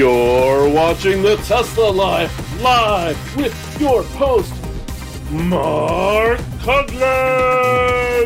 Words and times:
You're 0.00 0.66
watching 0.70 1.20
the 1.20 1.36
Tesla 1.44 1.90
Life 1.90 2.62
live 2.62 3.36
with 3.36 3.78
your 3.78 4.02
host, 4.02 4.50
Mark 5.30 6.38
Coughlin. 6.62 8.24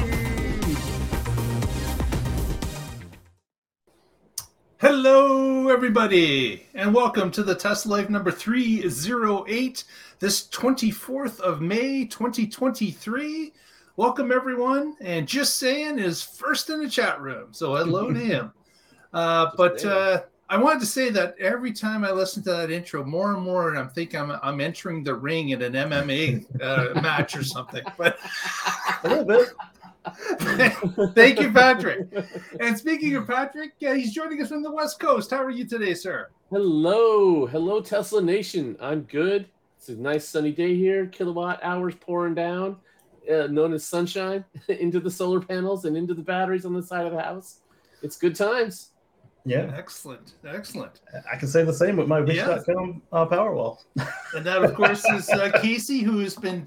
Hello, 4.79 5.69
everybody, 5.69 6.65
and 6.75 6.95
welcome 6.95 7.33
to 7.33 7.43
the 7.43 7.57
Tesla 7.57 7.97
Life 7.97 8.09
number 8.09 8.31
308, 8.31 9.85
this 10.21 10.47
24th 10.47 11.41
of 11.41 11.61
May, 11.61 12.05
2023. 12.05 13.53
Welcome, 13.97 14.31
everyone. 14.31 14.95
And 15.01 15.27
just 15.27 15.57
saying 15.57 15.99
is 15.99 16.23
first 16.23 16.71
in 16.71 16.85
the 16.85 16.89
chat 16.89 17.21
room. 17.21 17.49
So, 17.51 17.75
hello 17.75 18.13
to 18.13 18.21
him. 18.21 18.53
Uh, 19.13 19.51
but 19.57 19.85
uh, 19.85 20.23
I 20.55 20.57
wanted 20.57 20.79
to 20.79 20.87
say 20.87 21.11
that 21.11 21.35
every 21.41 21.73
time 21.73 22.05
I 22.05 22.13
listen 22.13 22.41
to 22.45 22.51
that 22.51 22.71
intro, 22.71 23.05
more 23.05 23.35
and 23.35 23.43
more, 23.43 23.71
and 23.71 23.77
I'm 23.77 23.89
thinking 23.89 24.21
I'm, 24.21 24.39
I'm 24.41 24.61
entering 24.61 25.03
the 25.03 25.13
ring 25.13 25.49
in 25.49 25.61
an 25.61 25.73
MMA 25.73 26.63
uh, 26.63 27.01
match 27.03 27.37
or 27.37 27.43
something. 27.43 27.83
But 27.99 28.21
A 29.03 29.09
little 29.09 29.25
bit. 29.25 29.49
thank 31.17 31.41
you, 31.41 31.51
Patrick. 31.51 32.07
And 32.61 32.79
speaking 32.79 33.17
of 33.17 33.27
Patrick, 33.27 33.73
uh, 33.85 33.95
he's 33.95 34.15
joining 34.15 34.41
us 34.43 34.51
from 34.51 34.63
the 34.63 34.71
West 34.71 35.01
Coast. 35.01 35.33
How 35.33 35.43
are 35.43 35.51
you 35.51 35.67
today, 35.67 35.93
sir? 35.93 36.29
Hello, 36.51 37.47
hello, 37.47 37.81
Tesla 37.81 38.23
Nation. 38.23 38.77
I'm 38.81 39.03
good. 39.03 39.49
It's 39.77 39.89
a 39.89 39.97
nice 39.97 40.29
sunny 40.29 40.53
day 40.53 40.77
here. 40.77 41.07
Kilowatt 41.07 41.59
hours 41.65 41.97
pouring 41.97 42.37
down, 42.37 42.77
uh, 43.29 43.49
known 43.49 43.73
as 43.73 43.85
sunshine, 43.85 44.45
into 44.69 45.01
the 45.01 45.11
solar 45.11 45.41
panels 45.41 45.85
and 45.85 45.97
into 45.97 46.15
the 46.15 46.23
batteries 46.23 46.65
on 46.65 46.75
the 46.75 46.83
side 46.83 47.07
of 47.07 47.13
the 47.13 47.21
house. 47.21 47.59
It's 48.03 48.17
good 48.17 48.37
times. 48.37 48.91
Yeah, 49.47 49.71
Excellent, 49.77 50.33
excellent. 50.47 51.01
I 51.31 51.37
can 51.37 51.49
say 51.49 51.65
the 51.65 51.73
same 51.75 51.97
with 51.99 52.09
my 52.09 52.21
Yeah. 52.21 52.49
Wish.com 52.55 53.03
uh, 53.13 53.27
Powerwall. 53.27 53.79
And 54.35 54.45
that, 54.47 54.65
of 54.65 54.75
course, 54.75 55.05
is 55.11 55.29
uh, 55.29 55.51
Casey, 55.61 56.01
who's 56.01 56.35
been 56.35 56.67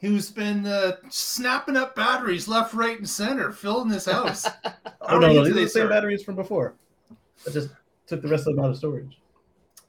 who's 0.00 0.30
been 0.30 0.66
uh, 0.66 0.96
snapping 1.10 1.76
up 1.76 1.94
batteries 1.94 2.48
left, 2.48 2.72
right, 2.74 2.98
and 2.98 3.08
center, 3.08 3.52
filling 3.52 3.88
this 3.88 4.06
house. 4.06 4.46
Oh 5.02 5.18
no, 5.18 5.32
no, 5.32 5.44
these 5.44 5.52
are 5.52 5.54
the 5.54 5.68
same 5.68 5.82
sir? 5.84 5.88
batteries 5.88 6.22
from 6.22 6.34
before. 6.34 6.74
I 7.46 7.50
just 7.50 7.68
took 8.06 8.22
the 8.22 8.28
rest 8.28 8.46
of 8.46 8.56
them 8.56 8.64
out 8.64 8.70
of 8.70 8.78
storage. 8.78 9.18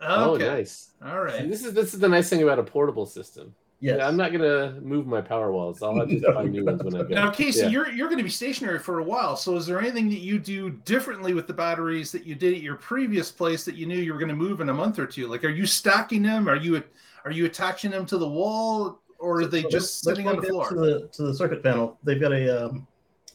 Oh, 0.02 0.34
Okay, 0.34 0.46
nice. 0.46 0.90
All 1.06 1.22
right. 1.22 1.36
And 1.36 1.52
this 1.52 1.64
is 1.64 1.74
this 1.74 1.94
is 1.94 2.02
the 2.02 2.10
nice 2.10 2.30
thing 2.30 2.44
about 2.44 2.60
a 2.60 2.64
portable 2.64 3.06
system. 3.06 3.56
Yes, 3.82 3.98
Yeah, 3.98 4.08
I'm 4.08 4.16
not 4.16 4.32
gonna 4.32 4.80
move 4.82 5.06
my 5.06 5.22
power 5.22 5.52
walls. 5.52 5.84
I'll 5.84 5.96
have 5.98 6.08
to 6.08 6.20
No, 6.20 6.34
find 6.34 6.52
new 6.52 6.64
ones 6.66 6.82
when 6.84 6.96
I 6.96 7.00
go. 7.04 7.14
Now, 7.14 7.30
Casey, 7.30 7.62
Yeah. 7.62 7.68
you're 7.68 7.90
you're 7.92 8.08
going 8.08 8.18
to 8.20 8.24
be 8.24 8.30
stationary 8.30 8.80
for 8.80 9.00
a 9.00 9.04
while. 9.04 9.36
So, 9.36 9.56
is 9.58 9.66
there 9.66 9.80
anything 9.80 10.10
that 10.10 10.20
you 10.20 10.40
do 10.40 10.70
differently 10.70 11.34
with 11.34 11.46
the 11.48 11.54
batteries 11.54 12.12
that 12.14 12.26
you 12.26 12.36
did 12.36 12.54
at 12.54 12.62
your 12.62 12.76
previous 12.76 13.32
place 13.32 13.66
that 13.66 13.76
you 13.76 13.86
knew 13.86 13.98
you 13.98 14.14
were 14.14 14.20
going 14.20 14.30
to 14.30 14.36
move 14.36 14.62
in 14.62 14.70
a 14.70 14.74
month 14.74 14.98
or 14.98 15.06
two? 15.06 15.28
Like, 15.28 15.44
are 15.44 15.50
you 15.50 15.66
stacking 15.66 16.24
them? 16.24 16.48
Are 16.48 16.56
you 16.56 16.82
are 17.26 17.32
you 17.32 17.46
attaching 17.46 17.92
them 17.92 18.06
to 18.06 18.18
the 18.18 18.28
wall, 18.28 19.02
or 19.20 19.42
are 19.42 19.46
they 19.48 19.64
So 19.64 19.70
just 19.70 20.04
they're- 20.06 20.16
sitting 20.16 20.28
on 20.30 20.38
the 20.38 20.44
floor? 20.48 20.70
To 20.70 20.76
the 20.76 21.08
to 21.14 21.24
the 21.24 21.34
circuit 21.36 21.62
panel. 21.62 21.98
They've 22.04 22.20
got 22.22 22.32
a, 22.32 22.66
um, 22.68 22.88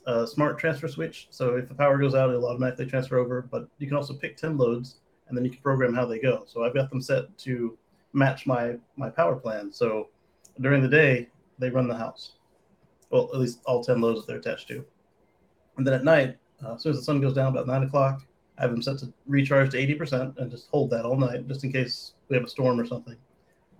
a 0.07 0.27
smart 0.27 0.59
transfer 0.59 0.89
switch, 0.89 1.29
so 1.31 1.57
if 1.57 1.69
the 1.69 1.75
power 1.75 1.99
goes 1.99 2.15
out, 2.15 2.31
it'll 2.31 2.47
automatically 2.49 2.87
transfer 2.87 3.19
over. 3.19 3.43
But 3.43 3.69
you 3.79 3.87
can 3.87 3.97
also 3.97 4.15
pick 4.15 4.37
ten 4.39 4.57
loads, 4.57 4.97
and 5.29 5.37
then 5.37 5.45
you 5.45 5.51
can 5.51 5.61
program 5.61 5.93
how 5.93 6.07
they 6.07 6.19
go. 6.19 6.45
So 6.47 6.65
I've 6.65 6.73
got 6.75 6.89
them 6.89 7.03
set 7.03 7.37
to 7.39 7.77
match 8.15 8.47
my 8.47 8.77
my 8.97 9.11
power 9.11 9.37
plan. 9.37 9.71
So 9.71 10.09
during 10.61 10.83
the 10.83 10.89
day, 10.89 11.29
they 11.59 11.71
run 11.71 11.89
the 11.89 11.97
house. 11.97 12.33
Well, 13.11 13.31
at 13.33 13.41
least 13.41 13.61
all 13.67 13.83
ten 13.83 14.01
loads 14.01 14.21
that 14.21 14.27
they're 14.27 14.39
attached 14.39 14.69
to. 14.69 14.85
And 15.77 15.87
then 15.87 15.95
at 15.95 16.05
night, 16.05 16.37
uh, 16.65 16.75
as 16.75 16.83
soon 16.83 16.93
as 16.93 16.99
the 16.99 17.05
sun 17.05 17.21
goes 17.21 17.35
down, 17.35 17.49
about 17.49 17.67
nine 17.67 17.83
o'clock, 17.83 18.23
I 18.59 18.63
have 18.63 18.71
them 18.71 18.83
set 18.83 18.99
to 18.99 19.13
recharge 19.27 19.71
to 19.73 19.79
eighty 19.79 19.95
percent 19.95 20.35
and 20.39 20.51
just 20.51 20.69
hold 20.71 20.91
that 20.91 21.05
all 21.05 21.17
night, 21.17 21.49
just 21.49 21.65
in 21.65 21.73
case 21.73 22.13
we 22.29 22.37
have 22.37 22.45
a 22.45 22.49
storm 22.49 22.79
or 22.79 22.87
something. 22.87 23.17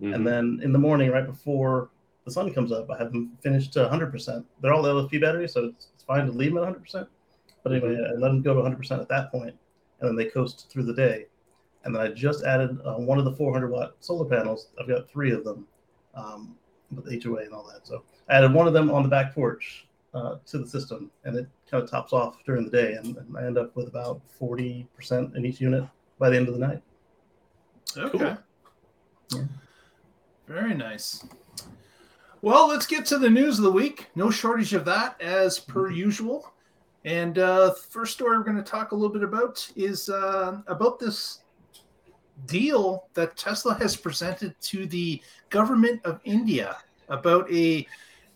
Mhm. 0.01 0.15
And 0.15 0.27
then 0.27 0.59
in 0.63 0.73
the 0.73 0.79
morning, 0.79 1.11
right 1.11 1.25
before 1.25 1.91
the 2.25 2.31
sun 2.31 2.51
comes 2.53 2.71
up, 2.71 2.89
I 2.89 2.97
have 2.97 3.11
them 3.11 3.37
finished 3.41 3.73
to 3.73 3.85
100%. 3.85 4.45
They're 4.61 4.73
all 4.73 4.83
LFP 4.83 5.21
batteries, 5.21 5.53
so 5.53 5.65
it's, 5.65 5.89
it's 5.93 6.03
fine 6.03 6.25
to 6.25 6.31
leave 6.31 6.53
them 6.53 6.63
at 6.63 6.67
100%. 6.67 7.07
But 7.63 7.73
anyway, 7.73 7.95
I 7.95 8.13
let 8.13 8.29
them 8.29 8.41
go 8.41 8.53
to 8.53 8.61
100% 8.61 8.99
at 8.99 9.09
that 9.09 9.31
point, 9.31 9.55
and 9.99 10.09
then 10.09 10.15
they 10.15 10.25
coast 10.25 10.69
through 10.69 10.83
the 10.83 10.93
day. 10.93 11.27
And 11.83 11.95
then 11.95 12.01
I 12.01 12.09
just 12.09 12.43
added 12.43 12.79
uh, 12.85 12.95
one 12.95 13.17
of 13.17 13.25
the 13.25 13.31
400 13.31 13.69
watt 13.71 13.95
solar 13.99 14.25
panels. 14.25 14.69
I've 14.79 14.87
got 14.87 15.09
three 15.09 15.31
of 15.31 15.43
them 15.43 15.67
um, 16.13 16.55
with 16.95 17.23
HOA 17.23 17.41
and 17.41 17.53
all 17.53 17.67
that. 17.71 17.85
So 17.87 18.03
I 18.29 18.37
added 18.37 18.53
one 18.53 18.67
of 18.67 18.73
them 18.73 18.91
on 18.91 19.03
the 19.03 19.09
back 19.09 19.33
porch 19.33 19.87
uh, 20.13 20.35
to 20.47 20.57
the 20.57 20.67
system, 20.67 21.11
and 21.23 21.35
it 21.35 21.47
kind 21.69 21.83
of 21.83 21.89
tops 21.89 22.13
off 22.13 22.43
during 22.45 22.65
the 22.65 22.71
day. 22.71 22.93
And, 22.93 23.17
and 23.17 23.37
I 23.37 23.45
end 23.45 23.57
up 23.57 23.75
with 23.75 23.87
about 23.87 24.21
40% 24.39 25.35
in 25.35 25.45
each 25.45 25.61
unit 25.61 25.85
by 26.19 26.29
the 26.29 26.37
end 26.37 26.47
of 26.47 26.53
the 26.53 26.59
night. 26.59 26.81
Okay. 27.97 28.35
Yeah. 29.33 29.43
Very 30.47 30.73
nice. 30.73 31.25
Well, 32.41 32.67
let's 32.67 32.87
get 32.87 33.05
to 33.07 33.19
the 33.19 33.29
news 33.29 33.59
of 33.59 33.63
the 33.63 33.71
week. 33.71 34.07
No 34.15 34.31
shortage 34.31 34.73
of 34.73 34.83
that, 34.85 35.19
as 35.21 35.59
per 35.59 35.91
usual. 35.91 36.51
And 37.05 37.39
uh, 37.39 37.73
first 37.73 38.13
story 38.13 38.37
we're 38.37 38.43
going 38.43 38.57
to 38.57 38.63
talk 38.63 38.91
a 38.91 38.95
little 38.95 39.13
bit 39.13 39.23
about 39.23 39.67
is 39.75 40.09
uh, 40.09 40.61
about 40.67 40.99
this 40.99 41.40
deal 42.45 43.07
that 43.13 43.37
Tesla 43.37 43.73
has 43.75 43.95
presented 43.95 44.55
to 44.61 44.85
the 44.85 45.21
government 45.49 46.01
of 46.05 46.19
India 46.23 46.77
about 47.09 47.51
a 47.51 47.85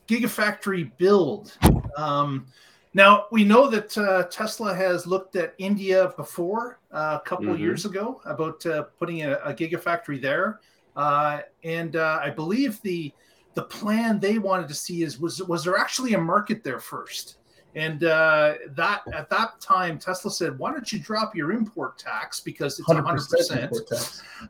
gigafactory 0.08 0.92
build. 0.98 1.58
Um, 1.98 2.46
now 2.94 3.26
we 3.32 3.44
know 3.44 3.70
that 3.70 3.98
uh, 3.98 4.24
Tesla 4.24 4.74
has 4.74 5.06
looked 5.06 5.36
at 5.36 5.54
India 5.58 6.14
before 6.16 6.80
uh, 6.92 7.20
a 7.22 7.28
couple 7.28 7.48
Mhm. 7.48 7.60
years 7.60 7.86
ago 7.86 8.22
about 8.26 8.66
uh, 8.66 8.84
putting 9.00 9.24
a, 9.24 9.34
a 9.44 9.54
gigafactory 9.54 10.22
there, 10.22 10.60
uh, 10.96 11.40
and 11.64 11.96
uh, 11.96 12.20
I 12.22 12.30
believe 12.30 12.82
the 12.82 13.14
the 13.54 13.64
plan 13.64 14.20
they 14.20 14.38
wanted 14.38 14.68
to 14.68 14.74
see 14.74 15.04
is 15.04 15.20
was 15.20 15.42
was 15.44 15.64
there 15.64 15.78
actually 15.78 16.14
a 16.14 16.18
market 16.20 16.64
there 16.64 16.80
first, 16.80 17.38
and 17.76 18.06
uh, 18.06 18.54
that 18.70 19.02
at 19.14 19.30
that 19.30 19.60
time 19.60 20.00
Tesla 20.00 20.32
said, 20.32 20.58
why 20.58 20.72
don't 20.72 20.92
you 20.94 21.00
drop 21.00 21.36
your 21.36 21.52
import 21.52 21.98
tax 21.98 22.40
because 22.40 22.80
it's 22.80 22.88
100 22.88 23.28
percent 23.28 23.74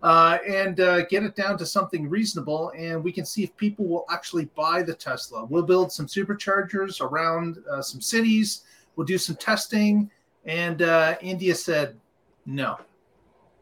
uh, 0.03 0.37
and 0.47 0.79
uh, 0.79 1.05
get 1.05 1.23
it 1.23 1.35
down 1.35 1.57
to 1.57 1.65
something 1.65 2.07
reasonable, 2.07 2.71
and 2.77 3.03
we 3.03 3.11
can 3.11 3.25
see 3.25 3.43
if 3.43 3.55
people 3.57 3.85
will 3.85 4.05
actually 4.11 4.45
buy 4.55 4.83
the 4.83 4.93
Tesla. 4.93 5.43
We'll 5.43 5.63
build 5.63 5.91
some 5.91 6.05
superchargers 6.05 7.01
around 7.01 7.57
uh, 7.69 7.81
some 7.81 7.99
cities. 7.99 8.61
We'll 8.95 9.07
do 9.07 9.17
some 9.17 9.35
testing, 9.35 10.09
and 10.45 10.83
uh, 10.83 11.15
India 11.19 11.55
said, 11.55 11.97
"No, 12.45 12.77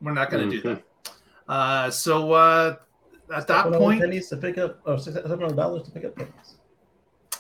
we're 0.02 0.14
not 0.14 0.30
going 0.30 0.50
to 0.50 0.62
do 0.62 0.62
that." 0.62 0.84
Uh, 1.48 1.90
so 1.90 2.34
uh, 2.34 2.76
at 3.34 3.48
that 3.48 3.64
700 3.64 3.80
point, 3.80 4.02
pennies 4.02 4.28
to 4.30 4.38
pick 4.38 4.58
up, 4.58 4.80
or 4.86 5.00
seven 5.00 5.26
hundred 5.26 5.56
dollars 5.56 5.84
to 5.84 5.92
pick 5.92 6.04
up 6.04 6.16
pennies. 6.16 6.58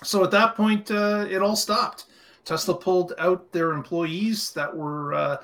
so 0.04 0.24
at 0.24 0.32
that 0.32 0.56
point, 0.56 0.90
uh, 0.90 1.26
it 1.30 1.42
all 1.42 1.58
stopped. 1.58 2.06
Tesla 2.46 2.76
pulled 2.76 3.14
out 3.20 3.52
their 3.52 3.72
employees 3.72 4.52
that 4.52 4.76
were 4.76 5.14
uh, 5.14 5.38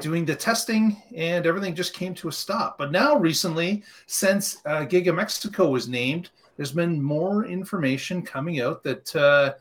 doing 0.00 0.24
the 0.24 0.34
testing, 0.34 1.02
and 1.14 1.46
everything 1.46 1.74
just 1.74 1.94
came 1.94 2.14
to 2.14 2.28
a 2.28 2.32
stop. 2.32 2.78
But 2.78 2.92
now, 2.92 3.16
recently, 3.16 3.82
since 4.06 4.58
uh, 4.66 4.86
Giga 4.86 5.14
Mexico 5.14 5.68
was 5.68 5.88
named, 5.88 6.30
there's 6.56 6.72
been 6.72 7.02
more 7.02 7.46
information 7.46 8.22
coming 8.22 8.60
out 8.60 8.82
that 8.84 9.16
uh, 9.16 9.54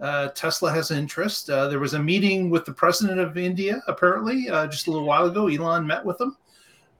uh, 0.00 0.28
Tesla 0.28 0.72
has 0.72 0.90
interest. 0.90 1.50
Uh, 1.50 1.68
there 1.68 1.80
was 1.80 1.94
a 1.94 1.98
meeting 1.98 2.50
with 2.50 2.64
the 2.64 2.72
president 2.72 3.18
of 3.18 3.36
India, 3.36 3.82
apparently, 3.88 4.48
uh, 4.48 4.66
just 4.66 4.86
a 4.86 4.90
little 4.90 5.06
while 5.06 5.26
ago. 5.26 5.48
Elon 5.48 5.86
met 5.86 6.04
with 6.04 6.18
them. 6.18 6.36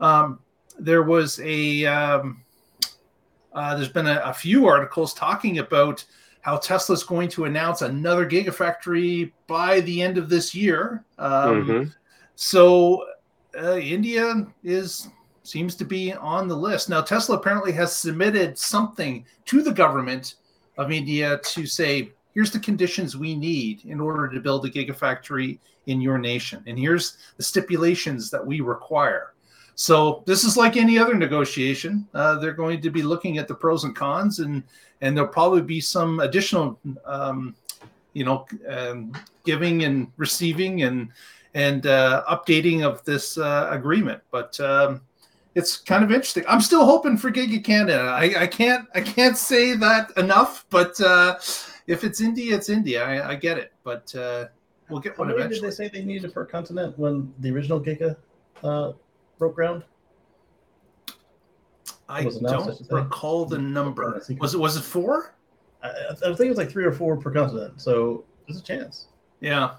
Um, 0.00 0.40
there 0.78 1.02
was 1.02 1.40
a 1.42 1.86
um, 1.86 2.42
uh, 3.52 3.74
there's 3.74 3.88
been 3.88 4.06
a, 4.06 4.20
a 4.24 4.34
few 4.34 4.66
articles 4.66 5.14
talking 5.14 5.58
about 5.58 6.04
how 6.46 6.56
Tesla's 6.56 7.02
going 7.02 7.28
to 7.28 7.44
announce 7.46 7.82
another 7.82 8.24
gigafactory 8.24 9.32
by 9.48 9.80
the 9.80 10.00
end 10.00 10.16
of 10.16 10.28
this 10.28 10.54
year. 10.54 11.04
Um, 11.18 11.66
Mhm. 11.66 11.94
So 12.36 13.04
uh, 13.60 13.78
India 13.78 14.46
is 14.62 15.08
seems 15.42 15.74
to 15.74 15.84
be 15.84 16.12
on 16.12 16.46
the 16.46 16.56
list 16.56 16.88
now. 16.88 17.00
Tesla 17.00 17.36
apparently 17.36 17.72
has 17.72 17.96
submitted 17.96 18.56
something 18.56 19.24
to 19.46 19.60
the 19.60 19.72
government 19.72 20.36
of 20.78 20.92
India 20.92 21.40
to 21.46 21.66
say, 21.66 22.12
here's 22.32 22.52
the 22.52 22.60
conditions 22.60 23.16
we 23.16 23.34
need 23.34 23.84
in 23.84 24.00
order 24.00 24.28
to 24.28 24.38
build 24.40 24.66
a 24.66 24.70
gigafactory 24.70 25.58
in 25.86 26.00
your 26.00 26.18
nation, 26.18 26.62
and 26.66 26.78
here's 26.78 27.16
the 27.38 27.42
stipulations 27.42 28.30
that 28.30 28.44
we 28.44 28.60
require. 28.60 29.32
So 29.76 30.22
this 30.26 30.42
is 30.42 30.56
like 30.56 30.78
any 30.78 30.98
other 30.98 31.14
negotiation. 31.14 32.08
Uh, 32.14 32.36
they're 32.36 32.54
going 32.54 32.80
to 32.80 32.90
be 32.90 33.02
looking 33.02 33.36
at 33.36 33.46
the 33.46 33.54
pros 33.54 33.84
and 33.84 33.94
cons, 33.94 34.38
and 34.38 34.62
and 35.02 35.14
there'll 35.14 35.30
probably 35.30 35.60
be 35.60 35.82
some 35.82 36.20
additional, 36.20 36.78
um, 37.04 37.54
you 38.14 38.24
know, 38.24 38.46
um, 38.66 39.12
giving 39.44 39.84
and 39.84 40.10
receiving 40.16 40.82
and 40.82 41.10
and 41.52 41.86
uh, 41.86 42.24
updating 42.26 42.86
of 42.86 43.04
this 43.04 43.36
uh, 43.36 43.68
agreement. 43.70 44.22
But 44.30 44.58
um, 44.60 45.02
it's 45.54 45.76
kind 45.76 46.02
of 46.02 46.10
interesting. 46.10 46.44
I'm 46.48 46.62
still 46.62 46.86
hoping 46.86 47.18
for 47.18 47.30
Giga 47.30 47.62
Canada. 47.62 48.00
I, 48.00 48.44
I 48.44 48.46
can't 48.46 48.88
I 48.94 49.02
can't 49.02 49.36
say 49.36 49.76
that 49.76 50.10
enough. 50.16 50.64
But 50.70 50.98
uh, 51.02 51.36
if 51.86 52.02
it's 52.02 52.22
India, 52.22 52.56
it's 52.56 52.70
India. 52.70 53.04
I, 53.04 53.32
I 53.32 53.34
get 53.34 53.58
it. 53.58 53.74
But 53.84 54.14
uh, 54.14 54.46
we'll 54.88 55.00
get 55.00 55.18
How 55.18 55.24
one 55.24 55.36
many 55.36 55.54
did 55.54 55.62
they 55.62 55.70
say 55.70 55.88
they 55.88 56.02
needed 56.02 56.32
per 56.32 56.46
continent 56.46 56.98
when 56.98 57.30
the 57.40 57.50
original 57.50 57.78
Giga 57.78 58.16
uh, 58.64 58.92
broke 59.38 59.54
ground? 59.54 59.84
I 62.08 62.24
was 62.24 62.36
announced, 62.36 62.54
I 62.54 62.66
don't 62.66 62.78
should 62.78 62.92
recall 62.92 63.46
the 63.46 63.58
number. 63.58 64.22
Was 64.40 64.54
it 64.54 64.60
was 64.60 64.76
it 64.76 64.82
four? 64.82 65.34
I, 65.82 65.88
I 66.10 66.14
think 66.14 66.40
it 66.40 66.48
was 66.48 66.58
like 66.58 66.70
three 66.70 66.84
or 66.84 66.92
four 66.92 67.16
per 67.16 67.30
continent. 67.32 67.80
So 67.80 68.24
there's 68.46 68.60
a 68.60 68.62
chance. 68.62 69.08
Yeah. 69.40 69.74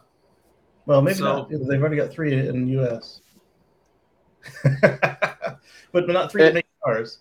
Well, 0.86 1.02
maybe 1.02 1.16
So- 1.20 1.24
not. 1.24 1.50
They've 1.50 1.80
already 1.82 1.96
got 1.98 2.12
three 2.12 2.34
in 2.48 2.66
the 2.66 2.72
U.S. 2.74 3.22
but, 4.82 5.60
but 5.92 6.08
not 6.10 6.32
three 6.32 6.44
Eh. 6.44 6.48
to 6.50 6.54
make 6.56 6.66
cars. 6.84 7.20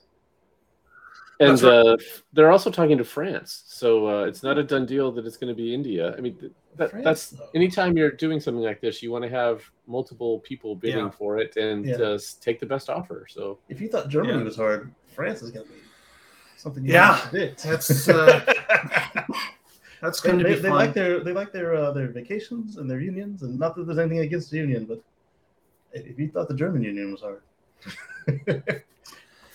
And 1.38 1.60
right. 1.62 1.72
uh, 1.86 1.96
they're 2.32 2.50
also 2.50 2.70
talking 2.70 2.96
to 2.96 3.04
France, 3.04 3.64
so 3.66 4.06
uh, 4.08 4.24
it's 4.24 4.42
not 4.42 4.56
a 4.56 4.62
done 4.62 4.86
deal 4.86 5.12
that 5.12 5.26
it's 5.26 5.36
going 5.36 5.54
to 5.54 5.54
be 5.54 5.74
India. 5.74 6.14
I 6.16 6.20
mean, 6.20 6.38
that, 6.76 6.90
France, 6.90 7.04
that's 7.04 7.30
though. 7.30 7.48
anytime 7.54 7.96
you're 7.96 8.10
doing 8.10 8.40
something 8.40 8.62
like 8.62 8.80
this, 8.80 9.02
you 9.02 9.10
want 9.12 9.24
to 9.24 9.30
have 9.30 9.62
multiple 9.86 10.40
people 10.40 10.74
bidding 10.76 11.04
Yeah. 11.04 11.10
for 11.10 11.38
it 11.38 11.56
and 11.56 11.84
Yeah. 11.84 11.96
just 11.98 12.42
take 12.42 12.58
the 12.58 12.64
best 12.66 12.88
offer. 12.88 13.26
So 13.28 13.58
If 13.68 13.80
you 13.82 13.88
thought 13.88 14.08
Germany 14.08 14.38
Yeah. 14.38 14.44
was 14.44 14.56
hard, 14.56 14.94
France 15.14 15.42
is 15.42 15.50
going 15.50 15.66
to 15.66 15.72
be 15.72 15.78
something 16.56 16.84
you 16.86 16.92
Yeah. 16.92 17.16
didn't 17.16 17.30
predict. 17.30 17.62
That's, 17.64 18.08
uh, 18.08 18.40
That's 20.00 20.20
they, 20.22 20.28
going 20.28 20.38
to 20.38 20.44
they, 20.44 20.54
be 20.54 20.60
they 20.60 20.68
fun. 20.68 20.78
like 20.78 20.94
their 20.94 21.20
they 21.24 21.32
like 21.32 21.52
their 21.52 21.74
uh, 21.74 21.90
their 21.92 22.08
vacations 22.08 22.76
and 22.78 22.90
their 22.90 23.00
unions, 23.00 23.42
and 23.42 23.58
not 23.58 23.74
that 23.76 23.86
there's 23.86 23.98
anything 23.98 24.20
against 24.20 24.50
the 24.50 24.58
union, 24.58 24.84
but 24.84 25.02
if 25.92 26.18
you 26.18 26.28
thought 26.28 26.48
the 26.48 26.54
German 26.54 26.82
union 26.82 27.12
was 27.12 27.22
hard, 27.22 27.42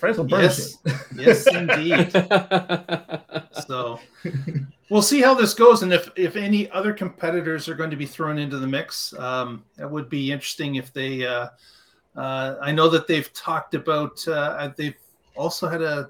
France 0.01 0.17
will 0.17 0.25
burn 0.25 0.41
Yes. 0.41 0.77
it. 0.83 0.95
yes, 1.15 1.47
indeed. 1.55 2.11
So 3.67 3.99
we'll 4.89 5.01
see 5.03 5.21
how 5.21 5.35
this 5.35 5.53
goes, 5.53 5.83
and 5.83 5.93
if 5.93 6.09
if 6.15 6.35
any 6.35 6.69
other 6.71 6.93
competitors 6.93 7.69
are 7.69 7.75
going 7.75 7.91
to 7.91 7.95
be 7.95 8.07
thrown 8.07 8.39
into 8.39 8.57
the 8.57 8.65
mix. 8.65 9.13
Um, 9.19 9.63
that 9.77 9.89
would 9.89 10.09
be 10.09 10.31
interesting 10.31 10.75
if 10.75 10.91
they. 10.91 11.25
Uh, 11.25 11.49
uh, 12.15 12.55
I 12.61 12.71
know 12.71 12.89
that 12.89 13.07
they've 13.07 13.31
talked 13.33 13.75
about. 13.75 14.27
Uh, 14.27 14.71
they've 14.75 14.95
also 15.35 15.67
had 15.67 15.81
a 15.83 16.09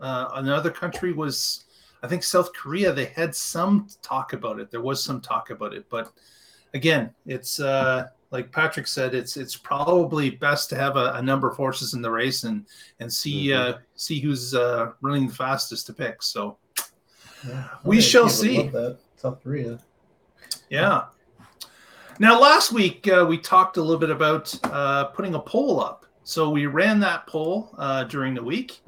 uh, 0.00 0.28
another 0.34 0.70
country 0.70 1.12
was. 1.12 1.64
I 2.04 2.06
think 2.06 2.22
South 2.22 2.52
Korea. 2.52 2.92
They 2.92 3.06
had 3.06 3.34
some 3.34 3.88
talk 4.00 4.32
about 4.34 4.60
it. 4.60 4.70
There 4.70 4.82
was 4.82 5.02
some 5.02 5.20
talk 5.20 5.50
about 5.50 5.74
it, 5.74 5.86
but 5.90 6.12
again, 6.74 7.12
it's 7.26 7.58
uh, 7.58 8.06
like 8.30 8.52
Patrick 8.52 8.86
said. 8.86 9.14
It's 9.14 9.36
it's 9.36 9.56
probably 9.56 10.30
best 10.30 10.68
to 10.70 10.76
have 10.76 10.96
a, 10.96 11.12
a 11.14 11.22
number 11.22 11.48
of 11.48 11.56
horses 11.56 11.94
in 11.94 12.02
the 12.02 12.10
race 12.10 12.44
and 12.44 12.66
and 13.00 13.12
see 13.12 13.48
Mhm. 13.48 13.56
uh, 13.74 13.78
see 13.94 14.20
who's 14.20 14.54
uh, 14.54 14.92
running 15.00 15.28
the 15.28 15.34
fastest 15.34 15.86
to 15.86 15.92
pick. 15.92 16.22
So 16.22 16.56
Yeah. 17.46 17.68
We 17.84 17.98
Okay, 17.98 18.06
shall 18.06 18.28
see. 18.28 18.58
love 18.64 18.72
that 18.72 18.98
South 19.16 19.42
Korea. 19.42 19.78
Yeah. 20.70 21.04
Now, 22.20 22.40
last 22.40 22.72
week 22.72 23.06
uh, 23.06 23.24
we 23.28 23.38
talked 23.38 23.76
a 23.76 23.80
little 23.80 23.98
bit 23.98 24.10
about 24.10 24.52
uh, 24.64 25.04
putting 25.06 25.34
a 25.36 25.38
poll 25.40 25.80
up. 25.80 26.04
So 26.24 26.50
we 26.50 26.66
ran 26.66 26.98
that 27.00 27.26
poll 27.28 27.70
uh, 27.78 28.04
during 28.04 28.34
the 28.34 28.42
week, 28.42 28.80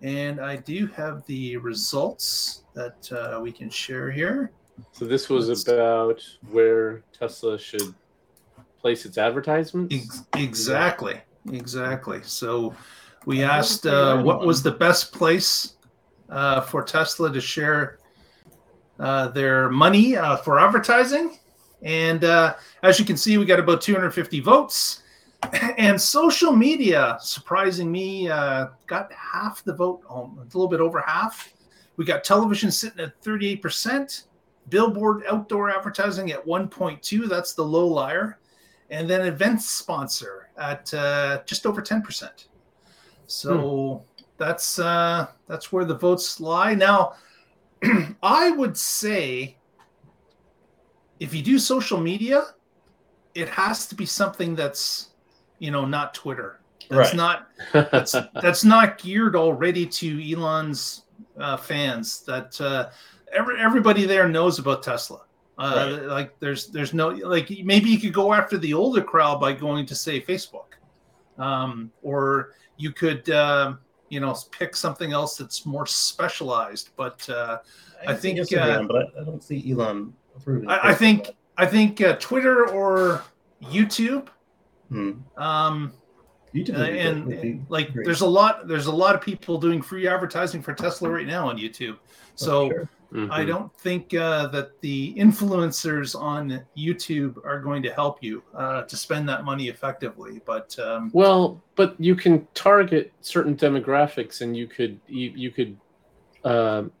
and 0.00 0.40
I 0.40 0.56
do 0.56 0.86
have 0.86 1.26
the 1.26 1.56
results 1.58 2.62
that 2.74 3.10
uh, 3.12 3.40
we 3.40 3.50
can 3.52 3.68
share 3.68 4.10
here. 4.12 4.52
So 4.92 5.04
this 5.04 5.28
was 5.28 5.48
about 5.68 6.22
where 6.52 7.02
Tesla 7.12 7.58
should 7.58 7.94
place 8.80 9.04
its 9.04 9.18
advertisements. 9.18 9.94
Ex- 9.94 10.22
exactly, 10.36 11.20
exactly. 11.52 12.20
So 12.22 12.74
we 13.26 13.42
asked 13.42 13.86
uh, 13.86 14.22
what 14.22 14.46
was 14.46 14.62
the 14.62 14.70
best 14.70 15.12
place 15.12 15.74
uh, 16.28 16.60
for 16.60 16.82
Tesla 16.82 17.32
to 17.32 17.40
share 17.40 17.98
uh, 18.98 19.28
their 19.28 19.70
money 19.70 20.16
uh, 20.16 20.36
for 20.36 20.58
advertising. 20.58 21.38
And 21.82 22.24
uh, 22.24 22.54
as 22.82 22.98
you 22.98 23.04
can 23.04 23.16
see, 23.16 23.38
we 23.38 23.44
got 23.44 23.60
about 23.60 23.80
250 23.80 24.40
votes. 24.40 25.02
And 25.78 26.00
social 26.02 26.50
media, 26.50 27.16
surprising 27.20 27.92
me, 27.92 28.28
uh, 28.28 28.70
got 28.88 29.12
half 29.12 29.62
the 29.62 29.72
vote, 29.72 30.02
a 30.10 30.26
little 30.46 30.66
bit 30.66 30.80
over 30.80 31.00
half. 31.00 31.52
We 31.96 32.04
got 32.04 32.24
television 32.24 32.72
sitting 32.72 32.98
at 32.98 33.22
38%, 33.22 34.24
billboard 34.68 35.22
outdoor 35.28 35.70
advertising 35.70 36.32
at 36.32 36.44
1.2. 36.44 37.28
That's 37.28 37.54
the 37.54 37.62
low 37.62 37.86
liar 37.86 38.40
and 38.90 39.08
then 39.08 39.26
event 39.26 39.62
sponsor 39.62 40.48
at 40.58 40.92
uh, 40.94 41.42
just 41.46 41.66
over 41.66 41.82
10%. 41.82 42.46
So 43.26 44.02
that's 44.38 44.78
uh, 44.78 45.26
that's 45.46 45.70
where 45.72 45.84
the 45.84 45.94
votes 45.96 46.40
lie. 46.40 46.74
Now, 46.74 47.14
I 48.22 48.50
would 48.52 48.76
say 48.76 49.56
if 51.20 51.34
you 51.34 51.42
do 51.42 51.58
social 51.58 52.00
media, 52.00 52.44
it 53.34 53.48
has 53.48 53.86
to 53.88 53.94
be 53.94 54.06
something 54.06 54.54
that's 54.54 55.10
you 55.58 55.70
know 55.70 55.84
not 55.84 56.14
Twitter. 56.14 56.60
That's 56.88 57.10
Right. 57.10 57.16
not 57.16 57.48
that's 57.92 58.12
that's 58.42 58.64
not 58.64 58.96
geared 58.98 59.36
already 59.36 59.84
to 59.86 60.32
Elon's 60.32 61.02
uh, 61.38 61.56
fans. 61.58 62.22
That 62.22 62.58
uh, 62.60 62.88
every, 63.32 63.60
everybody 63.60 64.06
there 64.06 64.28
knows 64.28 64.58
about 64.58 64.82
Tesla. 64.82 65.20
Uh, 65.58 66.02
Like 66.06 66.38
there's 66.38 66.68
there's 66.68 66.94
no 66.94 67.08
like 67.08 67.50
maybe 67.64 67.90
you 67.90 67.98
could 67.98 68.14
go 68.14 68.32
after 68.32 68.58
the 68.58 68.72
older 68.72 69.02
crowd 69.02 69.40
by 69.40 69.52
going 69.52 69.86
to 69.86 69.94
say 69.94 70.20
Facebook, 70.20 70.78
um, 71.36 71.90
or 72.02 72.54
you 72.76 72.92
could 72.92 73.28
uh, 73.28 73.74
you 74.08 74.20
know 74.20 74.36
pick 74.52 74.76
something 74.76 75.12
else 75.12 75.36
that's 75.36 75.66
more 75.66 75.86
specialized. 75.86 76.90
But 76.96 77.28
uh, 77.28 77.58
I 78.06 78.14
see 78.14 78.20
think, 78.20 78.38
Instagram, 78.38 78.84
uh, 78.84 78.86
but 78.86 78.96
I, 78.96 79.20
I 79.20 79.24
don't 79.24 79.42
see 79.42 79.72
Elon 79.72 80.14
approving. 80.36 80.68
I, 80.70 80.90
I 80.90 80.94
think 80.94 81.30
I 81.56 81.66
think 81.66 82.00
uh, 82.00 82.16
Twitter 82.20 82.68
or 82.68 83.24
YouTube. 83.60 84.28
Hmm. 84.90 85.12
Um, 85.36 85.92
YouTube 86.54 86.76
uh, 86.76 86.78
would 86.78 86.88
and 86.88 87.66
like 87.68 87.92
great. 87.92 88.06
there's 88.06 88.22
a 88.22 88.26
lot 88.26 88.66
there's 88.68 88.86
a 88.86 88.92
lot 88.92 89.14
of 89.14 89.20
people 89.20 89.58
doing 89.58 89.82
free 89.82 90.08
advertising 90.08 90.62
for 90.62 90.72
Tesla 90.72 91.10
right 91.10 91.26
now 91.26 91.48
on 91.48 91.58
YouTube. 91.58 91.96
For 91.96 92.36
So 92.36 92.68
sure. 92.70 92.88
I 93.10 93.42
Mhm. 93.42 93.46
don't 93.46 93.74
think 93.76 94.12
uh, 94.12 94.48
that 94.48 94.78
the 94.82 95.14
influencers 95.14 96.14
on 96.14 96.62
YouTube 96.76 97.38
are 97.42 97.58
going 97.58 97.82
to 97.82 97.90
help 97.90 98.22
you 98.22 98.42
uh, 98.54 98.82
to 98.82 98.96
spend 98.96 99.26
that 99.30 99.44
money 99.44 99.68
effectively. 99.68 100.42
But 100.44 100.78
um, 100.78 101.10
Well, 101.14 101.62
but 101.74 101.96
you 101.98 102.14
can 102.14 102.46
target 102.52 103.12
certain 103.22 103.56
demographics, 103.56 104.42
and 104.42 104.54
you 104.54 104.66
could 104.66 105.00
you, 105.08 105.32
you 105.34 105.50
could 105.50 105.76
um, 106.44 106.92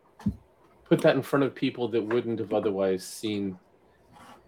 put 0.86 1.02
that 1.02 1.14
in 1.14 1.22
front 1.22 1.44
of 1.44 1.54
people 1.54 1.88
that 1.88 2.02
wouldn't 2.02 2.38
have 2.38 2.54
otherwise 2.54 3.06
seen, 3.06 3.58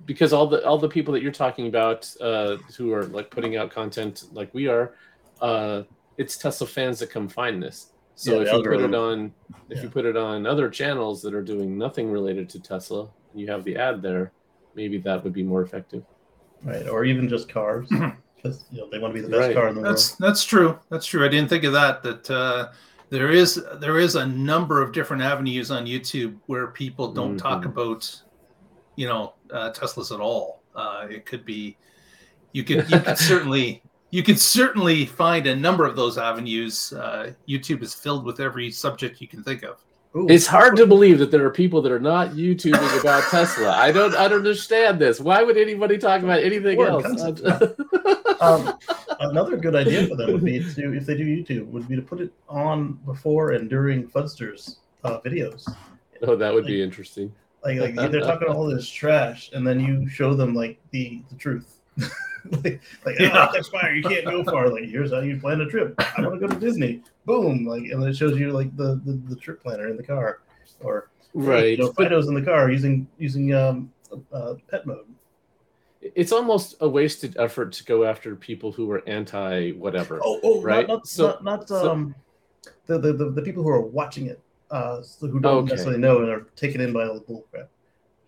because 0.07 0.33
all 0.33 0.47
the 0.47 0.65
all 0.65 0.79
the 0.79 0.89
people 0.89 1.13
that 1.13 1.23
you're 1.23 1.31
talking 1.31 1.67
about 1.67 2.11
uh, 2.23 2.57
who 2.79 2.95
are 2.95 3.05
like 3.05 3.31
putting 3.31 3.57
out 3.59 3.71
content 3.71 4.25
like 4.33 4.49
we 4.55 4.67
are, 4.67 4.95
uh, 5.43 5.83
it's 6.17 6.39
Tesla 6.39 6.67
fans 6.67 7.01
that 7.01 7.11
come 7.11 7.29
find 7.29 7.63
this. 7.63 7.93
So 8.21 8.35
Yeah, 8.35 8.41
if 8.43 8.51
the 8.51 8.57
you 8.59 8.63
put 8.65 8.81
it 8.83 8.95
on 8.95 9.33
if 9.71 9.83
you 9.83 9.89
put 9.89 10.05
it 10.05 10.15
on 10.15 10.47
other 10.47 10.69
channels 10.69 11.23
that 11.23 11.33
are 11.33 11.41
doing 11.43 11.79
nothing 11.79 12.11
related 12.11 12.51
to 12.51 12.61
Tesla, 12.61 13.09
and 13.31 13.41
you 13.41 13.51
have 13.51 13.65
the 13.65 13.77
ad 13.77 14.03
there, 14.03 14.33
maybe 14.75 14.99
that 14.99 15.25
would 15.25 15.33
be 15.33 15.43
more 15.43 15.63
effective. 15.63 16.05
right, 16.63 16.87
or 16.87 17.07
even 17.07 17.31
just 17.31 17.49
cars, 17.49 17.89
because 18.37 18.67
you 18.71 18.79
know 18.79 18.91
they 18.91 18.99
want 18.99 19.15
to 19.15 19.23
be 19.23 19.27
the 19.27 19.31
best 19.35 19.47
Right. 19.49 19.57
car 19.57 19.69
in 19.69 19.75
the 19.77 19.81
that's 19.81 20.17
that's 20.17 20.45
true. 20.45 20.79
That's 20.91 21.07
true. 21.07 21.25
I 21.25 21.29
didn't 21.29 21.49
think 21.49 21.65
of 21.65 21.73
that. 21.73 22.03
That 22.03 22.31
uh, 22.31 22.69
there 23.09 23.31
is 23.31 23.55
there 23.81 23.99
is 23.99 24.17
a 24.17 24.27
number 24.27 24.83
of 24.83 24.93
different 24.93 25.23
avenues 25.23 25.71
on 25.71 25.87
YouTube 25.87 26.37
where 26.45 26.67
people 26.67 27.15
don't 27.15 27.39
talk 27.39 27.63
Mhm. 27.63 27.67
about 27.73 28.23
you 28.97 29.09
know 29.09 29.33
uh, 29.51 29.73
Teslas 29.73 30.13
at 30.15 30.21
all. 30.21 30.63
Uh, 30.75 31.07
it 31.09 31.25
could 31.25 31.47
be 31.47 31.79
you 32.53 32.65
could 32.65 32.85
you 32.91 33.01
could 33.01 33.17
certainly 33.33 33.83
you 34.11 34.23
could 34.23 34.39
certainly 34.39 35.07
find 35.07 35.47
a 35.47 35.55
number 35.55 35.85
of 35.85 35.97
those 35.97 36.19
avenues. 36.19 36.93
Uh, 36.93 37.33
YouTube 37.49 37.83
is 37.83 37.95
filled 37.95 38.25
with 38.25 38.41
every 38.41 38.71
subject 38.71 39.21
you 39.21 39.29
can 39.29 39.43
think 39.43 39.63
of. 39.63 39.83
Ooh, 40.17 40.27
It's 40.29 40.47
hard 40.47 40.77
to 40.77 40.87
believe 40.87 41.21
that 41.21 41.31
there 41.31 41.45
are 41.47 41.51
people 41.51 41.81
that 41.83 41.93
are 41.93 42.01
not 42.01 42.31
YouTubing 42.31 43.01
about 43.01 43.23
Tesla. 43.31 43.71
I 43.71 43.93
don't, 43.93 44.15
I 44.17 44.27
don't 44.27 44.39
understand 44.39 44.99
this. 44.99 45.21
Why 45.21 45.45
would 45.45 45.57
anybody 45.57 45.99
talk 45.99 46.23
about 46.23 46.43
anything 46.43 46.77
Foreign 46.77 46.95
else? 46.95 47.03
concept, 47.05 47.43
um, 48.41 48.77
another 49.21 49.57
good 49.57 49.77
idea 49.77 50.09
for 50.09 50.17
them 50.17 50.33
would 50.33 50.45
be 50.45 50.59
to, 50.59 50.97
if 50.97 51.07
they 51.07 51.17
do 51.17 51.25
YouTube, 51.25 51.67
would 51.67 51.87
be 51.87 51.95
to 51.95 52.03
put 52.03 52.21
it 52.21 52.33
on 52.49 52.95
before 53.07 53.53
and 53.53 53.71
during 53.71 54.09
Fudsters 54.09 54.79
uh, 55.05 55.21
videos. 55.21 55.69
oh, 56.23 56.35
that 56.35 56.53
would 56.53 56.67
be 56.67 56.83
interesting. 56.83 57.33
Like, 57.63 57.79
like 57.79 58.11
they're 58.11 58.21
talking 58.21 58.49
all 58.49 58.67
this 58.67 58.89
trash, 58.89 59.51
and 59.53 59.67
then 59.67 59.79
you 59.79 60.09
show 60.09 60.35
them 60.35 60.55
like 60.55 60.81
the 60.91 61.23
the 61.29 61.37
truth. 61.37 61.80
like, 62.51 62.81
like 63.05 63.17
oh, 63.21 63.49
that's 63.53 63.69
fire. 63.69 63.95
You 63.95 64.03
can't 64.03 64.25
go 64.25 64.45
far. 64.45 64.69
Like, 64.71 64.85
here's 64.85 65.13
how 65.13 65.21
you 65.21 65.39
plan 65.39 65.61
a 65.61 65.67
trip. 65.67 65.95
I 65.99 66.23
want 66.23 66.41
to 66.41 66.47
go 66.47 66.53
to 66.53 66.59
Disney. 66.61 67.03
Boom. 67.27 67.67
Like, 67.67 67.85
and 67.85 68.03
then 68.03 68.09
it 68.11 68.17
shows 68.17 68.39
you 68.39 68.53
like 68.53 68.75
the 68.77 69.01
the, 69.05 69.13
the 69.29 69.37
trip 69.37 69.63
planner 69.63 69.89
in 69.89 69.97
the 69.97 70.03
car, 70.03 70.41
or 70.81 71.11
Right. 71.35 71.79
you 71.79 71.85
know, 71.85 71.93
Fido's 71.93 72.29
in 72.29 72.35
the 72.35 72.43
car 72.43 72.71
using 72.71 73.07
using 73.19 73.55
um 73.55 73.93
uh, 74.33 74.55
pet 74.71 74.87
mode. 74.87 75.07
it's 76.01 76.33
almost 76.33 76.75
a 76.81 76.89
wasted 76.89 77.37
effort 77.39 77.73
to 77.73 77.85
go 77.85 78.05
after 78.05 78.35
people 78.35 78.73
who 78.73 78.91
are 78.91 79.07
anti 79.09 79.71
whatever. 79.73 80.21
Oh, 80.25 80.41
oh, 80.43 80.61
Right. 80.63 80.89
Not, 80.89 80.95
not, 80.99 81.07
So- 81.07 81.27
not, 81.29 81.45
not 81.45 81.69
so- 81.69 81.91
um, 81.93 82.15
the, 82.87 82.99
the, 82.99 83.13
the 83.13 83.31
the 83.31 83.43
people 83.43 83.63
who 83.63 83.69
are 83.69 83.81
watching 83.81 84.27
it, 84.27 84.41
uh, 84.73 85.01
so 85.03 85.29
who 85.29 85.39
don't 85.39 85.59
Okay. 85.65 85.71
necessarily 85.73 86.01
know 86.01 86.23
and 86.23 86.31
are 86.31 86.47
taken 86.57 86.81
in 86.81 86.93
by 86.93 87.07
all 87.07 87.15
the 87.15 87.21
bullcrap. 87.21 87.69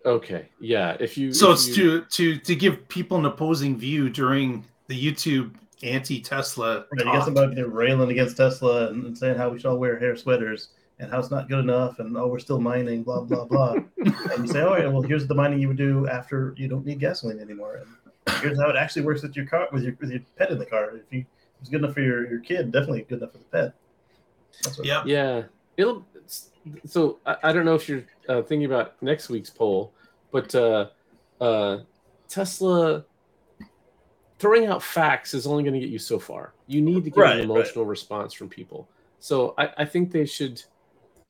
Okay. 0.05 0.49
Yeah. 0.59 0.97
If 0.99 1.17
you. 1.17 1.33
So 1.33 1.51
if 1.51 1.59
it's 1.59 1.67
you- 1.69 2.01
to 2.01 2.05
to 2.05 2.37
to 2.39 2.55
give 2.55 2.87
people 2.89 3.17
an 3.17 3.25
opposing 3.25 3.77
view 3.77 4.09
during 4.09 4.65
the 4.87 5.11
YouTube 5.11 5.53
anti-Tesla. 5.81 6.85
Right, 6.91 6.99
you 6.99 7.03
got 7.03 7.25
somebody 7.25 7.55
there 7.55 7.67
railing 7.67 8.11
against 8.11 8.37
Tesla 8.37 8.87
and, 8.87 9.05
and 9.05 9.17
saying 9.17 9.37
how 9.37 9.49
we 9.49 9.59
should 9.59 9.67
all 9.67 9.77
wear 9.77 9.99
hair 9.99 10.15
sweaters 10.15 10.69
and 10.99 11.11
how 11.11 11.19
it's 11.19 11.31
not 11.31 11.49
good 11.49 11.59
enough 11.59 11.99
and 11.99 12.15
oh 12.15 12.27
we're 12.27 12.39
still 12.39 12.59
mining 12.61 13.03
blah 13.03 13.19
blah 13.21 13.43
blah 13.45 13.73
and 13.97 14.13
you 14.39 14.47
say 14.47 14.61
oh 14.61 14.77
yeah 14.77 14.87
well 14.87 15.01
here's 15.01 15.27
the 15.27 15.33
mining 15.33 15.59
you 15.59 15.67
would 15.67 15.75
do 15.75 16.07
after 16.07 16.53
you 16.55 16.67
don't 16.67 16.85
need 16.85 16.99
gasoline 16.99 17.39
anymore 17.39 17.81
and 18.25 18.35
here's 18.41 18.59
how 18.61 18.69
it 18.69 18.75
actually 18.75 19.01
works 19.01 19.23
with 19.23 19.35
your 19.35 19.45
car 19.45 19.67
with 19.71 19.83
your 19.83 19.97
with 19.99 20.11
your 20.11 20.21
pet 20.37 20.51
in 20.51 20.59
the 20.59 20.65
car 20.65 20.95
if 20.95 21.01
you 21.11 21.25
it's 21.59 21.69
good 21.69 21.83
enough 21.83 21.93
for 21.95 22.01
your, 22.01 22.29
your 22.29 22.39
kid 22.39 22.71
definitely 22.71 23.01
good 23.09 23.17
enough 23.17 23.31
for 23.31 23.39
the 23.39 23.43
pet 23.45 23.73
Yeah. 24.83 25.03
Yeah, 25.05 25.43
it'll. 25.77 26.05
So 26.85 27.19
I, 27.25 27.37
I 27.43 27.53
don't 27.53 27.65
know 27.65 27.75
if 27.75 27.87
you're 27.89 28.05
uh, 28.29 28.41
thinking 28.41 28.65
about 28.65 29.01
next 29.01 29.29
week's 29.29 29.49
poll, 29.49 29.93
but 30.31 30.53
uh, 30.55 30.87
uh, 31.41 31.79
Tesla 32.27 33.05
throwing 34.39 34.65
out 34.65 34.83
facts 34.83 35.33
is 35.33 35.47
only 35.47 35.63
going 35.63 35.73
to 35.73 35.79
get 35.79 35.89
you 35.89 35.99
so 35.99 36.19
far. 36.19 36.53
You 36.67 36.81
need 36.81 37.03
to 37.05 37.09
get 37.09 37.19
Right, 37.19 37.31
an 37.33 37.37
right. 37.37 37.43
emotional 37.45 37.85
response 37.85 38.33
from 38.33 38.49
people. 38.49 38.89
So 39.19 39.53
I, 39.57 39.69
I 39.77 39.85
think 39.85 40.11
they 40.11 40.25
should 40.25 40.61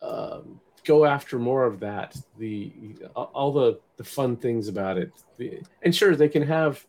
um, 0.01 0.59
go 0.83 1.05
after 1.05 1.37
more 1.37 1.63
of 1.65 1.79
that. 1.81 2.15
The 2.37 2.71
all 3.15 3.51
the 3.51 3.79
the 3.97 4.03
fun 4.03 4.35
things 4.35 4.67
about 4.67 4.97
it, 4.97 5.11
the, 5.37 5.61
and 5.83 5.95
sure 5.95 6.15
they 6.15 6.29
can 6.29 6.43
have. 6.43 6.83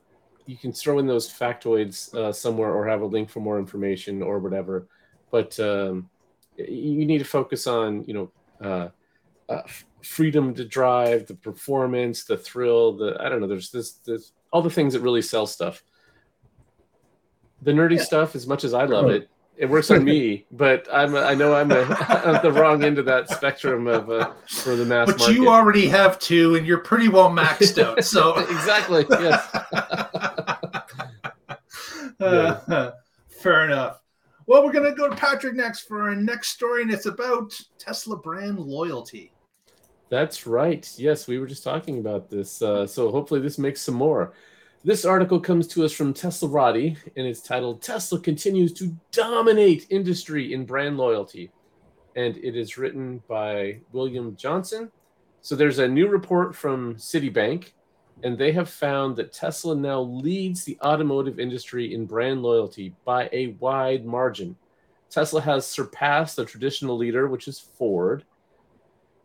You 0.46 0.56
can 0.58 0.72
throw 0.72 0.98
in 0.98 1.06
those 1.06 1.30
factoids 1.30 2.14
uh, 2.14 2.32
somewhere, 2.32 2.72
or 2.72 2.86
have 2.86 3.00
a 3.00 3.06
link 3.06 3.30
for 3.30 3.40
more 3.40 3.58
information, 3.58 4.22
or 4.22 4.38
whatever. 4.38 4.86
But 5.30 5.58
um, 5.58 6.10
you 6.56 7.04
need 7.06 7.18
to 7.18 7.24
focus 7.24 7.66
on, 7.66 8.04
you 8.04 8.14
know, 8.14 8.30
uh, 8.60 8.88
uh, 9.52 9.62
freedom 10.02 10.54
to 10.54 10.64
drive, 10.64 11.26
the 11.26 11.34
performance, 11.34 12.24
the 12.24 12.36
thrill, 12.36 12.92
the 12.96 13.16
I 13.20 13.28
don't 13.28 13.40
know. 13.40 13.46
There's 13.46 13.70
this, 13.70 13.92
this 14.04 14.32
all 14.52 14.62
the 14.62 14.70
things 14.70 14.92
that 14.94 15.00
really 15.00 15.22
sell 15.22 15.46
stuff. 15.46 15.82
The 17.62 17.72
nerdy 17.72 17.96
Yeah. 17.96 18.02
stuff, 18.04 18.34
as 18.36 18.46
much 18.46 18.64
as 18.64 18.74
I 18.74 18.84
love 18.84 19.08
it, 19.10 19.28
it 19.56 19.66
works 19.66 19.90
on 19.90 20.04
me. 20.04 20.44
But 20.52 20.86
I'm 20.92 21.16
I 21.16 21.34
know 21.34 21.54
I'm 21.54 21.70
a, 21.72 21.82
at 22.08 22.42
the 22.42 22.52
wrong 22.52 22.84
end 22.84 22.98
of 22.98 23.06
that 23.06 23.30
spectrum 23.30 23.86
of 23.86 24.10
uh, 24.10 24.32
for 24.48 24.76
the 24.76 24.84
mass 24.84 25.06
But 25.08 25.18
market. 25.20 25.34
you 25.34 25.48
already 25.48 25.88
have 25.88 26.18
two, 26.18 26.54
and 26.56 26.66
you're 26.66 26.78
pretty 26.78 27.08
well 27.08 27.30
maxed 27.30 27.82
out. 27.82 28.04
So 28.04 28.36
exactly 28.50 29.06
yes. 29.10 29.48
Uh, 32.20 32.90
fair 33.28 33.64
enough. 33.64 34.00
Well, 34.46 34.62
we're 34.62 34.72
gonna 34.72 34.94
go 34.94 35.08
to 35.08 35.16
Patrick 35.16 35.54
next 35.54 35.82
for 35.82 36.02
our 36.02 36.14
next 36.14 36.50
story, 36.50 36.82
and 36.82 36.92
it's 36.92 37.06
about 37.06 37.58
Tesla 37.78 38.16
brand 38.16 38.58
loyalty. 38.58 39.32
That's 40.10 40.46
right. 40.46 40.88
Yes, 40.98 41.26
we 41.26 41.38
were 41.38 41.46
just 41.46 41.64
talking 41.64 41.98
about 41.98 42.28
this. 42.28 42.60
Uh, 42.60 42.86
so 42.86 43.10
hopefully 43.10 43.40
this 43.40 43.58
makes 43.58 43.80
some 43.80 43.94
more. 43.94 44.34
This 44.84 45.06
article 45.06 45.40
comes 45.40 45.66
to 45.68 45.84
us 45.84 45.92
from 45.92 46.12
Teslarati, 46.12 46.96
and 47.16 47.26
it's 47.26 47.40
titled 47.40 47.80
"Tesla 47.80 48.20
Continues 48.20 48.74
to 48.74 48.94
Dominate 49.12 49.86
Industry 49.88 50.52
in 50.52 50.66
Brand 50.66 50.98
Loyalty," 50.98 51.50
and 52.14 52.36
it 52.36 52.54
is 52.54 52.76
written 52.76 53.22
by 53.26 53.80
William 53.92 54.36
Johnson. 54.36 54.92
So 55.40 55.56
there's 55.56 55.78
a 55.78 55.88
new 55.88 56.08
report 56.08 56.54
from 56.54 56.96
Citibank, 56.96 57.72
and 58.24 58.36
they 58.36 58.50
have 58.50 58.68
found 58.68 59.14
that 59.16 59.32
Tesla 59.32 59.76
now 59.76 60.00
leads 60.00 60.64
the 60.64 60.76
automotive 60.82 61.38
industry 61.38 61.94
in 61.94 62.06
brand 62.06 62.42
loyalty 62.42 62.94
by 63.04 63.28
a 63.32 63.48
wide 63.60 64.04
margin. 64.04 64.56
Tesla 65.10 65.40
has 65.40 65.66
surpassed 65.66 66.34
the 66.34 66.44
traditional 66.44 66.96
leader, 66.96 67.28
which 67.28 67.46
is 67.46 67.60
Ford 67.60 68.24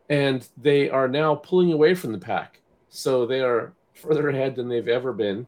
and 0.09 0.47
they 0.57 0.89
are 0.89 1.07
now 1.07 1.35
pulling 1.35 1.71
away 1.71 1.93
from 1.93 2.11
the 2.11 2.17
pack. 2.17 2.61
So 2.89 3.25
they 3.25 3.41
are 3.41 3.73
further 3.93 4.29
ahead 4.29 4.55
than 4.55 4.67
they've 4.67 4.87
ever 4.87 5.13
been. 5.13 5.47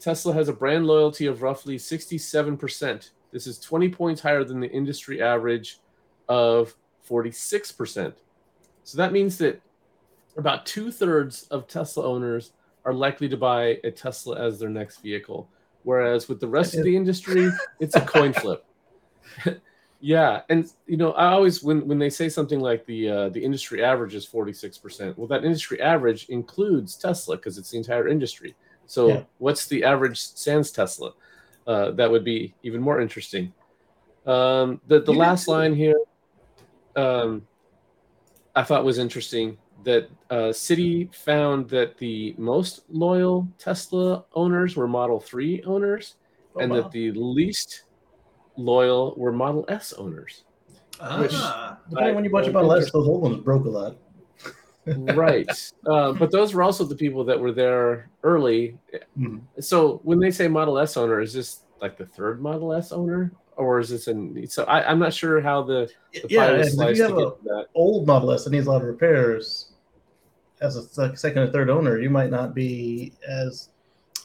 Tesla 0.00 0.32
has 0.32 0.48
a 0.48 0.52
brand 0.52 0.86
loyalty 0.86 1.26
of 1.26 1.42
roughly 1.42 1.76
67%. 1.76 3.10
This 3.30 3.46
is 3.46 3.58
20 3.60 3.88
points 3.90 4.20
higher 4.22 4.44
than 4.44 4.60
the 4.60 4.70
industry 4.70 5.20
average 5.20 5.78
of 6.28 6.74
46%. 7.08 8.14
So 8.84 8.98
that 8.98 9.12
means 9.12 9.38
that 9.38 9.60
about 10.36 10.66
two 10.66 10.90
thirds 10.90 11.44
of 11.44 11.68
Tesla 11.68 12.04
owners 12.04 12.52
are 12.84 12.92
likely 12.92 13.28
to 13.28 13.36
buy 13.36 13.80
a 13.84 13.90
Tesla 13.90 14.40
as 14.40 14.58
their 14.58 14.68
next 14.68 14.98
vehicle. 14.98 15.48
Whereas 15.82 16.28
with 16.28 16.40
the 16.40 16.48
rest 16.48 16.74
of 16.74 16.84
the 16.84 16.96
industry, 16.96 17.50
it's 17.80 17.96
a 17.96 18.00
coin 18.00 18.32
flip. 18.42 18.64
Yeah, 20.00 20.42
and 20.50 20.70
you 20.86 20.98
know, 20.98 21.12
I 21.12 21.28
always 21.28 21.62
when 21.62 21.86
when 21.88 21.98
they 21.98 22.10
say 22.10 22.28
something 22.28 22.60
like 22.60 22.84
the 22.84 23.08
uh, 23.08 23.28
the 23.30 23.42
industry 23.42 23.82
average 23.82 24.14
is 24.14 24.26
forty 24.26 24.52
six 24.52 24.76
percent, 24.76 25.16
well, 25.16 25.26
that 25.28 25.46
industry 25.46 25.80
average 25.80 26.26
includes 26.28 26.96
Tesla 26.96 27.36
because 27.36 27.56
it's 27.56 27.70
the 27.70 27.78
entire 27.78 28.06
industry. 28.06 28.54
So, 28.84 29.08
Yeah. 29.08 29.22
what's 29.38 29.66
the 29.66 29.82
average 29.82 30.20
sans 30.20 30.70
Tesla? 30.72 31.12
Uh, 31.66 31.92
that 31.92 32.10
would 32.10 32.22
be 32.22 32.54
even 32.62 32.82
more 32.82 33.00
interesting. 33.00 33.54
Um, 34.26 34.82
the 34.86 35.00
the 35.00 35.14
last 35.14 35.48
line 35.48 35.74
here, 35.74 35.98
um, 36.96 37.46
I 38.56 38.62
thought 38.62 38.84
was 38.84 38.98
interesting. 38.98 39.58
That 39.84 40.08
uh, 40.30 40.48
Citi 40.54 41.14
found 41.14 41.68
that 41.70 41.98
the 41.98 42.34
most 42.38 42.84
loyal 42.88 43.46
Tesla 43.58 44.24
owners 44.32 44.76
were 44.76 44.88
Model 44.88 45.20
Three 45.20 45.62
owners, 45.64 46.14
Oh, 46.56 46.60
and 46.60 46.70
wow. 46.70 46.82
that 46.82 46.92
the 46.92 47.10
least 47.10 47.82
loyal 48.56 49.14
were 49.16 49.32
Model 49.32 49.64
S 49.68 49.92
owners. 49.94 50.44
Which- 51.18 51.32
Ah, 51.34 51.78
Depending 51.90 52.10
on 52.10 52.14
when 52.14 52.24
you 52.24 52.30
bought 52.30 52.44
your 52.44 52.54
Model 52.54 52.72
S, 52.74 52.90
those 52.92 53.08
old 53.08 53.22
ones 53.22 53.36
broke 53.38 53.64
a 53.66 53.68
lot. 53.68 53.96
right. 55.16 55.48
Uh, 55.86 56.12
but 56.12 56.30
those 56.30 56.54
were 56.54 56.62
also 56.62 56.84
the 56.84 56.94
people 56.94 57.24
that 57.24 57.38
were 57.38 57.52
there 57.52 58.08
early. 58.22 58.78
Mhm. 59.18 59.40
So 59.60 60.00
when 60.04 60.18
they 60.20 60.30
say 60.30 60.46
Model 60.48 60.78
S 60.78 60.96
owner, 60.96 61.20
is 61.20 61.32
this 61.32 61.60
like 61.82 61.96
the 61.98 62.06
third 62.06 62.40
Model 62.40 62.72
S 62.72 62.92
owner? 62.92 63.32
Or 63.56 63.78
is 63.78 63.88
this 63.90 64.08
an 64.08 64.46
so 64.48 64.64
I, 64.64 64.88
I'm 64.90 64.98
not 64.98 65.14
sure 65.14 65.40
how 65.40 65.62
the, 65.62 65.88
the 66.12 66.26
Yeah, 66.28 66.46
pie 66.46 66.52
and 66.54 66.60
if 66.64 66.72
you 66.74 66.80
have 66.80 66.96
get 66.96 67.10
a 67.10 67.14
to 67.14 67.36
that. 67.44 67.66
old 67.74 68.06
Model 68.06 68.32
S 68.32 68.44
that 68.44 68.50
needs 68.50 68.66
a 68.66 68.70
lot 68.70 68.82
of 68.82 68.88
repairs, 68.88 69.72
as 70.60 70.76
a 70.76 71.16
second 71.16 71.42
or 71.42 71.50
third 71.50 71.70
owner, 71.70 71.98
you 72.00 72.10
might 72.10 72.30
not 72.30 72.54
be 72.54 73.12
as 73.28 73.68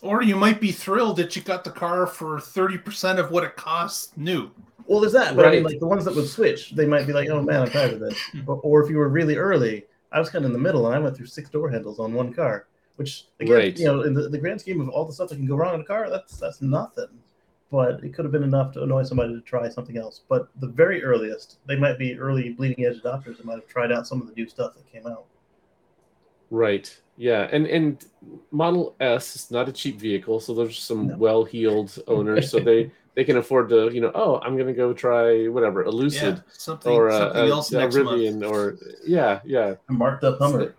or 0.02 0.24
you 0.24 0.36
might 0.36 0.60
be 0.62 0.72
thrilled 0.72 1.18
that 1.18 1.36
you 1.36 1.42
got 1.42 1.64
the 1.64 1.70
car 1.72 2.08
for 2.08 2.40
thirty 2.40 2.78
percent 2.78 3.20
of 3.20 3.32
what 3.32 3.44
it 3.44 3.56
costs 3.56 4.14
new. 4.18 4.50
well. 4.88 5.00
There's 5.02 5.14
that, 5.14 5.36
but 5.36 5.46
I 5.46 5.52
mean, 5.52 5.64
like 5.64 5.80
the 5.80 5.88
ones 5.88 6.06
that 6.06 6.16
would 6.16 6.28
switch, 6.28 6.72
they 6.72 6.86
might 6.86 7.06
be 7.06 7.14
like, 7.14 7.30
"Oh 7.30 7.42
man, 7.42 7.62
I'm 7.64 7.70
tired 7.70 7.94
of 7.94 8.00
this." 8.00 8.18
But, 8.46 8.54
or 8.64 8.82
if 8.84 8.90
you 8.90 8.98
were 8.98 9.10
really 9.10 9.36
early, 9.36 9.86
I 10.12 10.20
was 10.20 10.30
kind 10.30 10.46
of 10.46 10.50
in 10.50 10.54
the 10.54 10.60
middle, 10.64 10.88
and 10.88 10.96
I 10.96 11.00
went 11.00 11.16
through 11.18 11.26
six 11.28 11.50
door 11.50 11.70
handles 11.70 12.00
on 12.00 12.14
one 12.14 12.34
car, 12.34 12.68
which 12.96 13.26
again, 13.40 13.56
Right. 13.56 13.78
you 13.78 13.86
know, 13.86 14.02
in 14.04 14.14
the, 14.14 14.30
the 14.30 14.38
grand 14.38 14.62
scheme 14.62 14.80
of 14.82 14.90
all 14.90 15.06
the 15.06 15.14
stuff 15.14 15.30
that 15.30 15.36
can 15.36 15.46
go 15.46 15.56
wrong 15.58 15.76
in 15.76 15.82
a 15.82 15.86
car, 15.86 16.10
that's 16.10 16.38
that's 16.38 16.62
nothing. 16.62 17.10
But 17.72 18.04
it 18.04 18.14
could 18.16 18.26
have 18.26 18.32
been 18.32 18.44
enough 18.44 18.74
to 18.74 18.84
annoy 18.84 19.04
somebody 19.04 19.34
to 19.34 19.42
try 19.42 19.70
something 19.70 19.96
else. 19.98 20.22
But 20.28 20.50
the 20.60 20.68
very 20.68 21.04
earliest, 21.04 21.60
they 21.68 21.76
might 21.76 22.00
be 22.00 22.18
early 22.18 22.50
bleeding 22.50 22.86
edge 22.86 23.02
adopters 23.02 23.38
that 23.38 23.46
might 23.46 23.56
have 23.60 23.68
tried 23.68 23.92
out 23.92 24.08
some 24.08 24.22
of 24.22 24.28
the 24.28 24.34
new 24.34 24.48
stuff 24.48 24.74
that 24.76 24.92
came 24.92 25.06
out. 25.06 25.26
Right. 26.50 26.96
Yeah. 27.16 27.48
And 27.52 27.68
and 27.68 28.04
Model 28.52 28.96
S 29.00 29.36
is 29.36 29.52
not 29.52 29.70
a 29.70 29.72
cheap 29.72 30.00
vehicle, 30.00 30.40
so 30.40 30.54
there's 30.56 30.80
some 30.80 31.10
No. 31.10 31.18
well-heeled 31.18 32.00
owners, 32.08 32.50
so 32.50 32.60
they 32.60 32.92
they 33.16 33.24
can 33.24 33.38
afford 33.38 33.70
to, 33.70 33.90
you 33.94 34.02
know, 34.02 34.12
oh, 34.16 34.40
I'm 34.40 34.58
gonna 34.58 34.74
go 34.74 34.94
try 34.94 35.48
whatever, 35.48 35.84
a 35.84 35.92
Yeah, 35.94 36.40
something, 36.52 36.92
or 36.92 37.12
something 37.12 37.42
a, 37.42 37.50
else 37.50 37.72
a 37.72 37.78
next 37.78 37.96
Rivian 37.96 38.40
month. 38.40 38.52
or 38.52 38.78
yeah, 39.06 39.42
yeah. 39.46 39.76
A 39.90 39.94
marked 39.94 40.24
up 40.24 40.40
Hummer. 40.40 40.74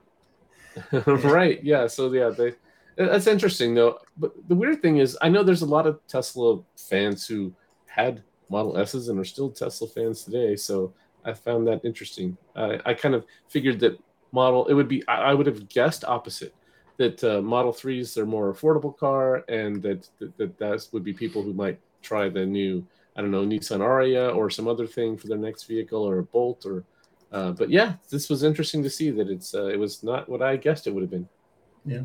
right. 1.06 1.62
Yeah. 1.62 1.86
So 1.86 2.12
yeah, 2.12 2.30
they 2.30 2.54
that's 2.96 3.26
interesting 3.26 3.74
though. 3.74 3.98
But 4.16 4.32
the 4.48 4.54
weird 4.54 4.82
thing 4.82 4.98
is, 4.98 5.16
I 5.20 5.28
know 5.28 5.42
there's 5.42 5.62
a 5.62 5.66
lot 5.66 5.86
of 5.86 6.00
Tesla 6.06 6.60
fans 6.76 7.26
who 7.26 7.52
had 7.86 8.22
Model 8.48 8.76
S's 8.78 9.08
and 9.08 9.18
are 9.18 9.24
still 9.24 9.50
Tesla 9.50 9.88
fans 9.88 10.24
today. 10.24 10.56
So 10.56 10.92
I 11.24 11.32
found 11.32 11.66
that 11.68 11.84
interesting. 11.84 12.36
I, 12.56 12.94
kind 12.94 13.14
of 13.14 13.24
figured 13.48 13.80
that 13.80 13.98
Model 14.32 14.66
it 14.66 14.74
would 14.74 14.88
be. 14.88 15.06
I, 15.08 15.30
I 15.30 15.34
would 15.34 15.46
have 15.46 15.68
guessed 15.68 16.04
opposite 16.04 16.54
that 16.98 17.22
uh, 17.24 17.40
Model 17.40 17.72
Threes 17.72 18.16
are 18.18 18.26
more 18.26 18.52
affordable 18.52 18.96
car, 18.96 19.44
and 19.48 19.82
that 19.82 20.08
that 20.18 20.36
that 20.36 20.58
that 20.58 20.86
would 20.92 21.02
be 21.02 21.12
people 21.12 21.42
who 21.42 21.52
might 21.52 21.78
try 22.02 22.28
the 22.28 22.46
new. 22.46 22.86
I 23.16 23.22
don't 23.22 23.30
know 23.30 23.44
Nissan 23.44 23.80
Ariya 23.80 24.34
or 24.34 24.48
some 24.50 24.68
other 24.68 24.86
thing 24.86 25.16
for 25.16 25.26
their 25.26 25.38
next 25.38 25.64
vehicle 25.64 26.02
or 26.02 26.18
a 26.18 26.22
Bolt 26.22 26.64
or. 26.64 26.84
Uh, 27.32 27.52
but 27.52 27.70
yeah, 27.70 27.94
this 28.08 28.28
was 28.28 28.42
interesting 28.42 28.82
to 28.82 28.90
see 28.90 29.10
that 29.10 29.28
it's 29.28 29.54
uh, 29.54 29.66
it 29.66 29.78
was 29.78 30.02
not 30.02 30.28
what 30.28 30.42
I 30.42 30.56
guessed 30.56 30.86
it 30.86 30.90
would 30.90 31.02
have 31.02 31.10
been. 31.10 31.28
Yeah, 31.84 32.02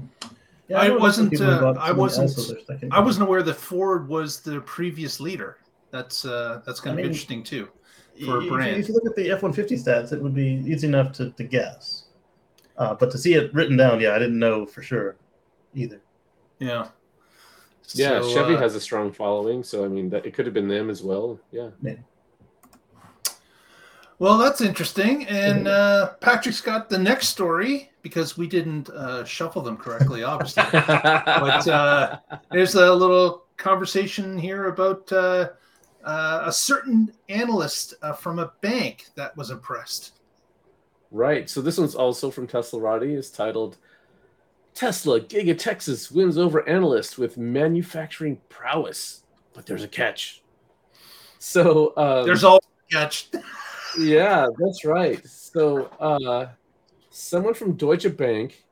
I 0.74 0.88
know 0.88 0.98
wasn't, 0.98 1.40
uh, 1.40 1.74
I 1.80 1.92
wasn't- 1.92 2.30
else 2.30 2.38
as 2.40 2.48
their 2.48 2.60
second 2.66 2.94
I 2.94 3.00
wasn't 3.00 3.28
aware 3.28 3.44
that 3.44 3.54
Ford 3.54 4.08
was 4.08 4.40
the 4.40 4.62
previous 4.62 5.20
leader. 5.20 5.58
That's 5.92 6.26
uh, 6.26 6.62
that's 6.66 6.80
kind 6.80 6.92
I 6.92 6.94
of 6.94 6.98
mean, 6.98 7.06
interesting 7.08 7.44
too. 7.44 7.70
If 8.16 8.26
for 8.26 8.42
a 8.42 8.48
brand. 8.48 8.78
If 8.78 8.88
you 8.88 8.94
look 8.94 9.06
at 9.06 9.16
the 9.16 9.30
F 9.30 9.44
one 9.44 9.54
fifty 9.54 9.76
stats, 9.76 10.12
it 10.14 10.22
would 10.22 10.34
be 10.34 10.64
easy 10.66 10.88
enough 10.88 11.12
to, 11.14 11.32
to 11.32 11.44
guess. 11.44 12.06
Uh, 12.78 12.94
but 12.94 13.12
to 13.12 13.18
see 13.18 13.34
it 13.36 13.54
written 13.54 13.78
down, 13.78 14.00
yeah, 14.00 14.14
I 14.16 14.20
didn't 14.20 14.40
know 14.40 14.66
for 14.66 14.82
sure 14.82 15.16
either. 15.74 16.02
Yeah. 16.60 16.88
Yeah, 17.94 18.22
So, 18.22 18.34
Chevy 18.34 18.56
uh, 18.56 18.60
has 18.60 18.74
a 18.76 18.82
strong 18.82 19.12
following, 19.12 19.64
so 19.64 19.86
I 19.86 19.88
mean 19.88 20.10
that 20.10 20.26
it 20.26 20.34
could 20.34 20.46
have 20.46 20.54
been 20.56 20.68
them 20.68 20.90
as 20.90 21.04
well. 21.04 21.40
Yeah. 21.52 21.70
Well, 24.18 24.38
that's 24.38 24.62
interesting. 24.62 25.28
And 25.28 25.68
uh, 25.68 26.14
Patrick's 26.22 26.62
got 26.62 26.90
the 26.90 26.98
next 26.98 27.30
story 27.30 27.92
because 28.02 28.38
we 28.38 28.48
didn't 28.48 28.90
uh, 28.90 29.26
shuffle 29.26 29.62
them 29.62 29.78
correctly, 29.78 30.24
obviously. 30.24 30.64
but 30.72 31.68
uh, 31.68 32.20
there's 32.52 32.76
a 32.76 32.94
little 32.94 33.46
conversation 33.58 34.38
here 34.38 34.68
about 34.68 35.12
uh, 35.12 35.50
uh, 36.04 36.44
a 36.46 36.52
certain 36.52 37.12
analyst 37.30 37.96
uh, 38.02 38.14
from 38.14 38.40
a 38.40 38.54
bank 38.62 39.08
that 39.16 39.36
was 39.36 39.50
impressed. 39.50 40.14
Right. 41.12 41.50
So 41.50 41.62
this 41.62 41.78
one's 41.78 41.96
also 41.96 42.32
from 42.32 42.48
Teslarati. 42.48 43.18
Is 43.18 43.30
titled 43.30 43.78
Tesla 44.74 45.20
Giga 45.20 45.58
Texas 45.58 46.12
wins 46.12 46.38
over 46.38 46.68
analyst 46.68 47.18
with 47.18 47.38
manufacturing 47.38 48.40
prowess, 48.50 49.24
but 49.54 49.66
there's 49.66 49.84
a 49.84 49.88
catch. 49.88 50.42
So 51.40 51.94
um, 51.98 52.26
there's 52.26 52.44
all 52.44 52.60
catch. 52.92 53.30
yeah, 53.98 54.48
that's 54.58 54.86
right. 54.86 55.26
So 55.28 55.86
uh, 56.00 56.48
someone 57.10 57.54
from 57.54 57.74
Deutsche 57.74 58.16
Bank 58.16 58.64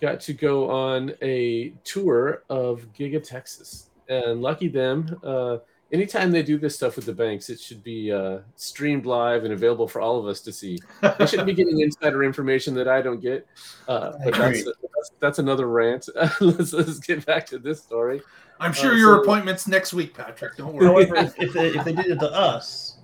got 0.00 0.20
to 0.20 0.32
go 0.32 0.70
on 0.70 1.14
a 1.22 1.74
tour 1.84 2.44
of 2.48 2.86
Giga 2.92 3.22
Texas, 3.22 3.90
and 4.08 4.40
lucky 4.40 4.68
them. 4.68 5.20
Uh, 5.22 5.58
anytime 5.92 6.30
they 6.30 6.42
do 6.42 6.58
this 6.58 6.74
stuff 6.74 6.96
with 6.96 7.06
the 7.06 7.12
banks, 7.12 7.50
it 7.50 7.60
should 7.60 7.82
be 7.82 8.12
uh, 8.12 8.38
streamed 8.56 9.06
live 9.06 9.44
and 9.44 9.52
available 9.52 9.88
for 9.88 10.00
all 10.00 10.18
of 10.18 10.26
us 10.26 10.40
to 10.40 10.52
see. 10.52 10.78
They 11.02 11.26
shouldn't 11.26 11.46
be 11.46 11.54
getting 11.54 11.80
insider 11.80 12.24
information 12.24 12.74
that 12.74 12.88
I 12.88 13.02
don't 13.02 13.20
get. 13.20 13.46
Uh, 13.88 14.12
but 14.24 14.34
that's, 14.34 14.64
that's, 14.64 15.10
that's 15.20 15.38
another 15.38 15.68
rant. 15.68 16.08
let's, 16.40 16.72
let's 16.72 16.98
get 16.98 17.24
back 17.26 17.46
to 17.46 17.58
this 17.58 17.82
story. 17.82 18.22
I'm 18.58 18.72
sure 18.72 18.92
uh, 18.92 18.96
your 18.96 19.16
so, 19.16 19.22
appointment's 19.22 19.66
next 19.66 19.92
week, 19.92 20.14
Patrick. 20.14 20.56
Don't 20.56 20.74
worry. 20.74 20.86
However, 20.86 21.16
if, 21.16 21.38
if, 21.38 21.52
they, 21.52 21.68
if 21.68 21.84
they 21.84 21.92
did 21.92 22.06
it 22.06 22.20
to 22.20 22.30
us, 22.30 22.98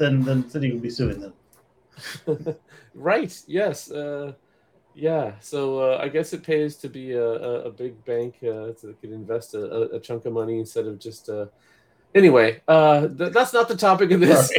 then 0.00 0.22
then 0.22 0.42
Citi 0.44 0.72
would 0.72 0.82
be 0.82 0.90
suing 0.90 1.20
them. 1.20 1.34
right. 2.94 3.42
Yes. 3.46 3.90
Uh, 3.90 4.32
yeah. 4.94 5.34
So 5.40 5.78
uh, 5.78 5.98
I 6.02 6.08
guess 6.08 6.32
it 6.32 6.42
pays 6.42 6.74
to 6.76 6.88
be 6.88 7.12
a, 7.12 7.24
a, 7.24 7.52
a 7.66 7.70
big 7.70 8.04
bank 8.04 8.36
uh, 8.42 8.72
to 8.80 8.96
could 9.00 9.12
invest 9.12 9.54
a, 9.54 9.94
a, 9.94 10.00
chunk 10.00 10.26
of 10.26 10.32
money 10.32 10.58
instead 10.58 10.86
of 10.86 10.98
just. 10.98 11.28
Uh... 11.28 11.46
Anyway, 12.14 12.60
uh, 12.66 13.06
th- 13.06 13.32
that's 13.32 13.52
not 13.52 13.68
the 13.68 13.76
topic 13.76 14.10
of 14.10 14.18
this. 14.18 14.50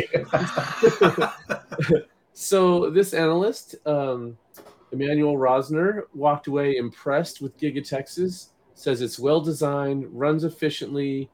so 2.34 2.90
this 2.90 3.14
analyst, 3.14 3.76
um, 3.86 4.38
Emmanuel 4.94 5.36
Rosner, 5.36 6.04
walked 6.14 6.48
away 6.48 6.78
impressed 6.78 7.42
with 7.42 7.58
Giga 7.60 7.86
Texas 7.86 8.52
says 8.82 9.02
it's 9.02 9.20
well 9.20 9.40
designed, 9.40 10.08
runs 10.12 10.44
efficiently, 10.44 11.30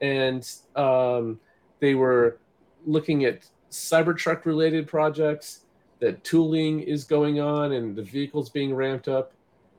and 0.00 0.48
um, 0.76 1.40
they 1.80 1.94
were 1.94 2.38
looking 2.84 3.24
at 3.24 3.46
Cybertruck 3.70 4.44
related 4.44 4.86
projects. 4.86 5.60
That 6.00 6.22
tooling 6.22 6.80
is 6.80 7.04
going 7.04 7.40
on 7.40 7.72
and 7.72 7.96
the 7.96 8.02
vehicles 8.02 8.50
being 8.50 8.74
ramped 8.74 9.08
up. 9.08 9.32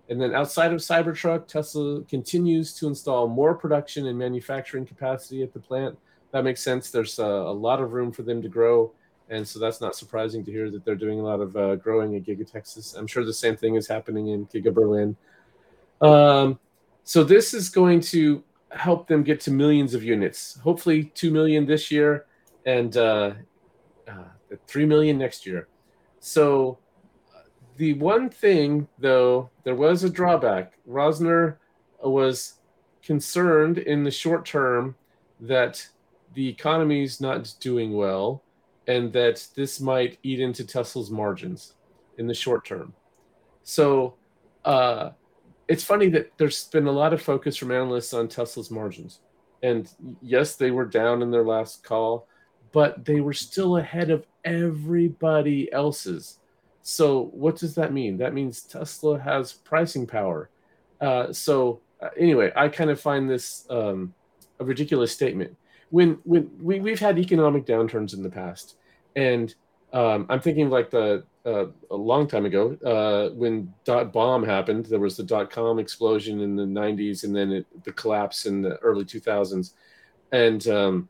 And 0.09 0.19
then 0.19 0.33
outside 0.33 0.71
of 0.71 0.79
Cybertruck, 0.79 1.47
Tesla 1.47 2.01
continues 2.03 2.73
to 2.75 2.87
install 2.87 3.27
more 3.27 3.53
production 3.53 4.07
and 4.07 4.17
manufacturing 4.17 4.85
capacity 4.85 5.43
at 5.43 5.53
the 5.53 5.59
plant. 5.59 5.97
That 6.31 6.43
makes 6.43 6.61
sense. 6.61 6.89
There's 6.89 7.19
a, 7.19 7.23
a 7.23 7.53
lot 7.53 7.81
of 7.81 7.93
room 7.93 8.11
for 8.11 8.23
them 8.23 8.41
to 8.41 8.49
grow. 8.49 8.91
And 9.29 9.47
so 9.47 9.59
that's 9.59 9.81
not 9.81 9.95
surprising 9.95 10.43
to 10.45 10.51
hear 10.51 10.69
that 10.69 10.85
they're 10.85 10.95
doing 10.95 11.19
a 11.19 11.23
lot 11.23 11.41
of 11.41 11.55
uh, 11.55 11.75
growing 11.75 12.15
at 12.15 12.23
Giga 12.23 12.49
Texas. 12.49 12.93
I'm 12.93 13.07
sure 13.07 13.25
the 13.25 13.33
same 13.33 13.57
thing 13.57 13.75
is 13.75 13.87
happening 13.87 14.27
in 14.29 14.45
Giga 14.47 14.73
Berlin. 14.73 15.15
Um, 16.01 16.59
so 17.03 17.23
this 17.23 17.53
is 17.53 17.69
going 17.69 18.01
to 18.01 18.43
help 18.71 19.07
them 19.07 19.23
get 19.23 19.39
to 19.41 19.51
millions 19.51 19.93
of 19.93 20.03
units. 20.03 20.59
Hopefully, 20.59 21.05
two 21.15 21.31
million 21.31 21.65
this 21.65 21.89
year, 21.89 22.25
and 22.65 22.95
uh, 22.97 23.33
uh, 24.07 24.23
three 24.67 24.85
million 24.85 25.17
next 25.17 25.45
year. 25.45 25.67
So 26.19 26.79
the 27.77 27.93
one 27.93 28.29
thing, 28.29 28.87
though, 28.97 29.49
there 29.63 29.75
was 29.75 30.03
a 30.03 30.09
drawback. 30.09 30.73
Rosner 30.87 31.57
was 32.01 32.55
concerned 33.03 33.77
in 33.77 34.03
the 34.03 34.11
short 34.11 34.45
term 34.45 34.95
that 35.39 35.87
the 36.33 36.47
economy 36.47 37.03
is 37.03 37.21
not 37.21 37.53
doing 37.59 37.93
well 37.93 38.43
and 38.87 39.11
that 39.13 39.47
this 39.55 39.79
might 39.79 40.17
eat 40.23 40.39
into 40.39 40.65
Tesla's 40.65 41.11
margins 41.11 41.73
in 42.17 42.27
the 42.27 42.33
short 42.33 42.65
term. 42.65 42.93
So, 43.63 44.15
uh, 44.63 45.11
it's 45.67 45.83
funny 45.83 46.09
that 46.09 46.31
there's 46.37 46.65
been 46.65 46.87
a 46.87 46.91
lot 46.91 47.13
of 47.13 47.21
focus 47.21 47.57
from 47.57 47.71
analysts 47.71 48.13
on 48.13 48.27
Tesla's 48.27 48.69
margins. 48.69 49.19
And 49.63 49.89
yes, 50.21 50.55
they 50.55 50.71
were 50.71 50.85
down 50.85 51.21
in 51.21 51.31
their 51.31 51.43
last 51.43 51.83
call, 51.83 52.27
but 52.75 53.05
they 53.05 53.21
were 53.21 53.31
still 53.33 53.77
ahead 53.77 54.09
of 54.09 54.25
everybody 54.43 55.71
else's. 55.71 56.39
So, 56.83 57.29
what 57.31 57.55
does 57.55 57.73
that 57.75 57.93
mean? 57.93 58.17
That 58.17 58.33
means 58.33 58.63
Tesla 58.63 59.17
has 59.17 59.53
pricing 59.53 60.05
power. 60.05 60.49
Uh, 60.99 61.31
so, 61.31 61.79
uh, 62.01 62.09
anyway, 62.19 62.51
I 62.53 62.67
kind 62.67 62.89
of 62.89 62.99
find 62.99 63.29
this 63.29 63.65
um, 63.69 64.13
a 64.59 64.65
ridiculous 64.65 65.13
statement. 65.13 65.55
When 65.89 66.19
when 66.25 66.51
we, 66.61 66.81
we've 66.81 66.99
had 66.99 67.17
economic 67.17 67.65
downturns 67.65 68.13
in 68.13 68.21
the 68.21 68.29
past, 68.29 68.75
and 69.15 69.55
um, 69.93 70.25
I'm 70.27 70.41
thinking 70.41 70.69
like 70.69 70.89
the 70.89 71.23
uh, 71.45 71.67
a 71.91 71.95
long 71.95 72.27
time 72.27 72.45
ago 72.45 72.77
uh, 72.85 73.33
when 73.35 73.73
dot 73.85 74.11
bomb 74.11 74.43
happened. 74.43 74.87
There 74.87 74.99
was 74.99 75.15
the 75.15 75.23
dot 75.23 75.49
com 75.49 75.79
explosion 75.79 76.41
in 76.41 76.57
the 76.57 76.63
90s, 76.63 77.23
and 77.23 77.33
then 77.33 77.53
it, 77.53 77.85
the 77.85 77.93
collapse 77.93 78.45
in 78.45 78.61
the 78.61 78.75
early 78.79 79.05
2000s, 79.05 79.71
and 80.33 80.67
um, 80.67 81.09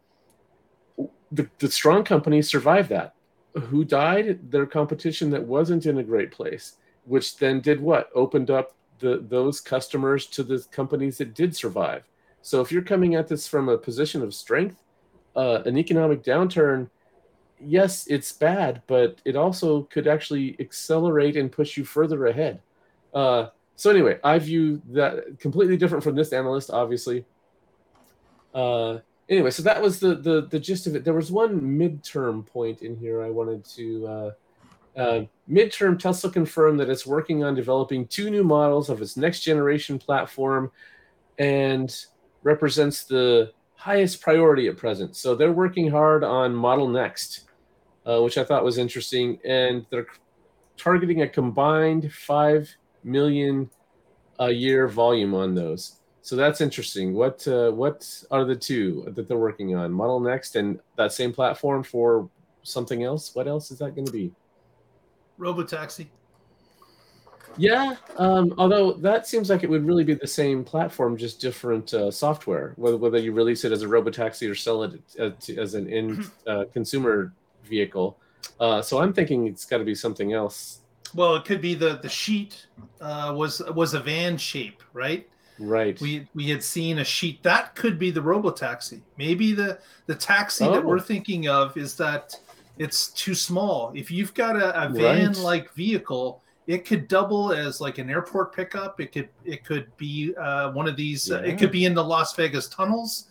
the, 1.31 1.49
the 1.59 1.71
strong 1.71 2.03
companies 2.03 2.49
survived 2.49 2.89
that. 2.89 3.15
Who 3.55 3.85
died? 3.85 4.51
Their 4.51 4.65
competition 4.65 5.29
that 5.31 5.43
wasn't 5.43 5.85
in 5.85 5.97
a 5.97 6.03
great 6.03 6.31
place, 6.31 6.73
which 7.05 7.37
then 7.37 7.61
did 7.61 7.79
what? 7.79 8.09
Opened 8.13 8.51
up 8.51 8.75
the 8.99 9.23
those 9.27 9.59
customers 9.61 10.25
to 10.27 10.43
the 10.43 10.65
companies 10.71 11.17
that 11.17 11.33
did 11.33 11.55
survive. 11.55 12.03
So 12.41 12.61
if 12.61 12.71
you're 12.71 12.81
coming 12.81 13.15
at 13.15 13.27
this 13.27 13.47
from 13.47 13.69
a 13.69 13.77
position 13.77 14.21
of 14.21 14.33
strength, 14.33 14.81
uh, 15.35 15.61
an 15.65 15.77
economic 15.77 16.23
downturn 16.23 16.89
yes, 17.59 18.07
it's 18.07 18.31
bad, 18.31 18.81
but 18.87 19.21
it 19.25 19.35
also 19.35 19.83
could 19.83 20.07
actually 20.07 20.55
accelerate 20.59 21.37
and 21.37 21.51
push 21.51 21.77
you 21.77 21.85
further 21.85 22.27
ahead. 22.27 22.61
Uh, 23.13 23.47
so 23.75 23.89
anyway, 23.89 24.19
I 24.23 24.39
view 24.39 24.81
that 24.89 25.39
completely 25.39 25.77
different 25.77 26.03
from 26.03 26.15
this 26.15 26.33
analyst, 26.33 26.69
obviously. 26.69 27.25
Uh, 28.53 28.99
anyway, 29.29 29.51
so 29.51 29.63
that 29.63 29.81
was 29.81 29.99
the, 29.99 30.15
the 30.15 30.47
the 30.49 30.59
gist 30.59 30.87
of 30.87 30.95
it. 30.95 31.03
There 31.03 31.13
was 31.13 31.31
one 31.31 31.61
midterm 31.61 32.45
point 32.45 32.81
in 32.81 32.95
here 32.95 33.21
I 33.21 33.29
wanted 33.29 33.65
to. 33.75 34.07
Uh, 34.07 34.31
uh, 34.97 35.25
midterm, 35.49 35.99
Tesla 35.99 36.31
confirmed 36.31 36.79
that 36.79 36.89
it's 36.89 37.05
working 37.05 37.43
on 37.43 37.53
developing 37.53 38.07
two 38.07 38.29
new 38.29 38.43
models 38.43 38.89
of 38.89 39.01
its 39.01 39.17
next 39.17 39.41
generation 39.41 39.99
platform, 39.99 40.71
and 41.37 42.05
represents 42.43 43.03
the 43.03 43.51
highest 43.75 44.21
priority 44.21 44.67
at 44.67 44.77
present. 44.77 45.15
So 45.15 45.35
they're 45.35 45.51
working 45.51 45.91
hard 45.91 46.23
on 46.23 46.55
Model 46.55 46.87
Next, 46.87 47.41
uh, 48.05 48.21
which 48.21 48.37
I 48.37 48.43
thought 48.43 48.63
was 48.63 48.77
interesting. 48.77 49.39
And 49.45 49.85
they're 49.89 50.07
targeting 50.77 51.21
a 51.21 51.27
combined 51.27 52.11
5 52.11 52.75
million 53.03 53.69
a 54.39 54.51
year 54.51 54.87
volume 54.87 55.33
on 55.33 55.55
those. 55.55 55.99
So 56.25 56.35
that's 56.35 56.59
interesting. 56.59 57.13
What 57.13 57.47
uh, 57.47 57.69
what 57.69 58.11
are 58.31 58.45
the 58.45 58.55
two 58.55 59.03
that 59.15 59.27
they're 59.27 59.37
working 59.37 59.75
on? 59.75 59.91
Model 59.91 60.19
Next 60.19 60.55
and 60.55 60.79
that 60.95 61.13
same 61.13 61.31
platform 61.31 61.83
for 61.83 62.27
something 62.63 63.03
else. 63.03 63.35
What 63.35 63.47
else 63.47 63.69
is 63.69 63.77
that 63.77 63.93
going 63.93 64.07
to 64.07 64.11
be? 64.11 64.31
Robotaxi. 65.39 66.07
Yeah, 67.57 67.97
um, 68.17 68.55
although 68.57 68.93
that 68.93 69.27
seems 69.27 69.51
like 69.51 69.63
it 69.63 69.69
would 69.69 69.85
really 69.85 70.03
be 70.03 70.15
the 70.15 70.25
same 70.25 70.63
platform, 70.63 71.15
just 71.15 71.39
different 71.39 71.93
uh, 71.93 72.09
software. 72.09 72.73
Whether, 72.77 72.97
whether 72.97 73.19
you 73.19 73.31
release 73.31 73.63
it 73.63 73.71
as 73.71 73.83
a 73.83 73.87
robotaxi 73.87 74.49
or 74.49 74.55
sell 74.55 74.81
it 74.81 74.99
as, 75.19 75.49
as 75.51 75.75
an 75.75 75.87
in 75.87 76.25
uh, 76.47 76.63
consumer 76.73 77.33
vehicle. 77.65 78.17
Uh, 78.59 78.81
so 78.81 78.99
I'm 78.99 79.13
thinking 79.13 79.45
it's 79.45 79.65
got 79.65 79.77
to 79.77 79.83
be 79.83 79.93
something 79.93 80.33
else. 80.33 80.79
Well, 81.13 81.35
it 81.35 81.45
could 81.45 81.61
be 81.61 81.75
the 81.75 81.99
the 82.01 82.09
sheet 82.09 82.65
uh, 82.99 83.31
was 83.37 83.61
was 83.75 83.93
a 83.93 83.99
van 83.99 84.37
shape, 84.37 84.81
right? 84.91 85.29
Right. 85.59 85.99
We 86.01 86.27
we 86.33 86.49
had 86.49 86.63
seen 86.63 86.99
a 86.99 87.03
sheet 87.03 87.41
that 87.43 87.75
could 87.75 87.97
be 87.97 88.11
the 88.11 88.21
robo 88.21 88.51
taxi. 88.51 89.01
Maybe 89.17 89.53
the 89.53 89.79
the 90.05 90.15
taxi 90.15 90.65
oh. 90.65 90.71
that 90.73 90.83
we're 90.83 90.99
thinking 90.99 91.47
of 91.47 91.77
is 91.77 91.95
that 91.97 92.35
it's 92.77 93.07
too 93.09 93.33
small. 93.35 93.91
If 93.95 94.11
you've 94.11 94.33
got 94.33 94.55
a, 94.55 94.83
a 94.83 94.89
van 94.89 95.33
like 95.41 95.63
right. 95.63 95.73
vehicle, 95.75 96.41
it 96.67 96.85
could 96.85 97.07
double 97.07 97.53
as 97.53 97.79
like 97.79 97.99
an 97.99 98.09
airport 98.09 98.53
pickup. 98.53 98.99
It 98.99 99.11
could 99.11 99.29
it 99.45 99.63
could 99.63 99.95
be 99.97 100.35
uh, 100.35 100.71
one 100.71 100.87
of 100.87 100.95
these. 100.95 101.29
Yeah. 101.29 101.37
Uh, 101.37 101.41
it 101.41 101.57
could 101.57 101.71
be 101.71 101.85
in 101.85 101.93
the 101.93 102.03
Las 102.03 102.35
Vegas 102.35 102.67
tunnels. 102.67 103.27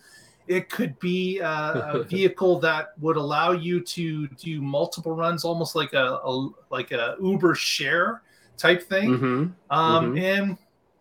It 0.47 0.69
could 0.69 0.97
be 0.99 1.39
a, 1.39 1.47
a 1.93 2.03
vehicle 2.09 2.59
that 2.59 2.93
would 2.99 3.17
allow 3.17 3.51
you 3.51 3.81
to 3.81 4.27
do 4.27 4.61
multiple 4.61 5.15
runs, 5.15 5.43
almost 5.43 5.75
like 5.75 5.93
a, 5.93 6.19
a 6.23 6.49
like 6.71 6.91
a 6.91 7.17
Uber 7.21 7.55
share 7.55 8.21
type 8.57 8.83
thing, 8.83 9.09
mm-hmm. 9.09 9.45
Um, 9.69 10.05
mm-hmm. 10.05 10.17
and 10.17 10.57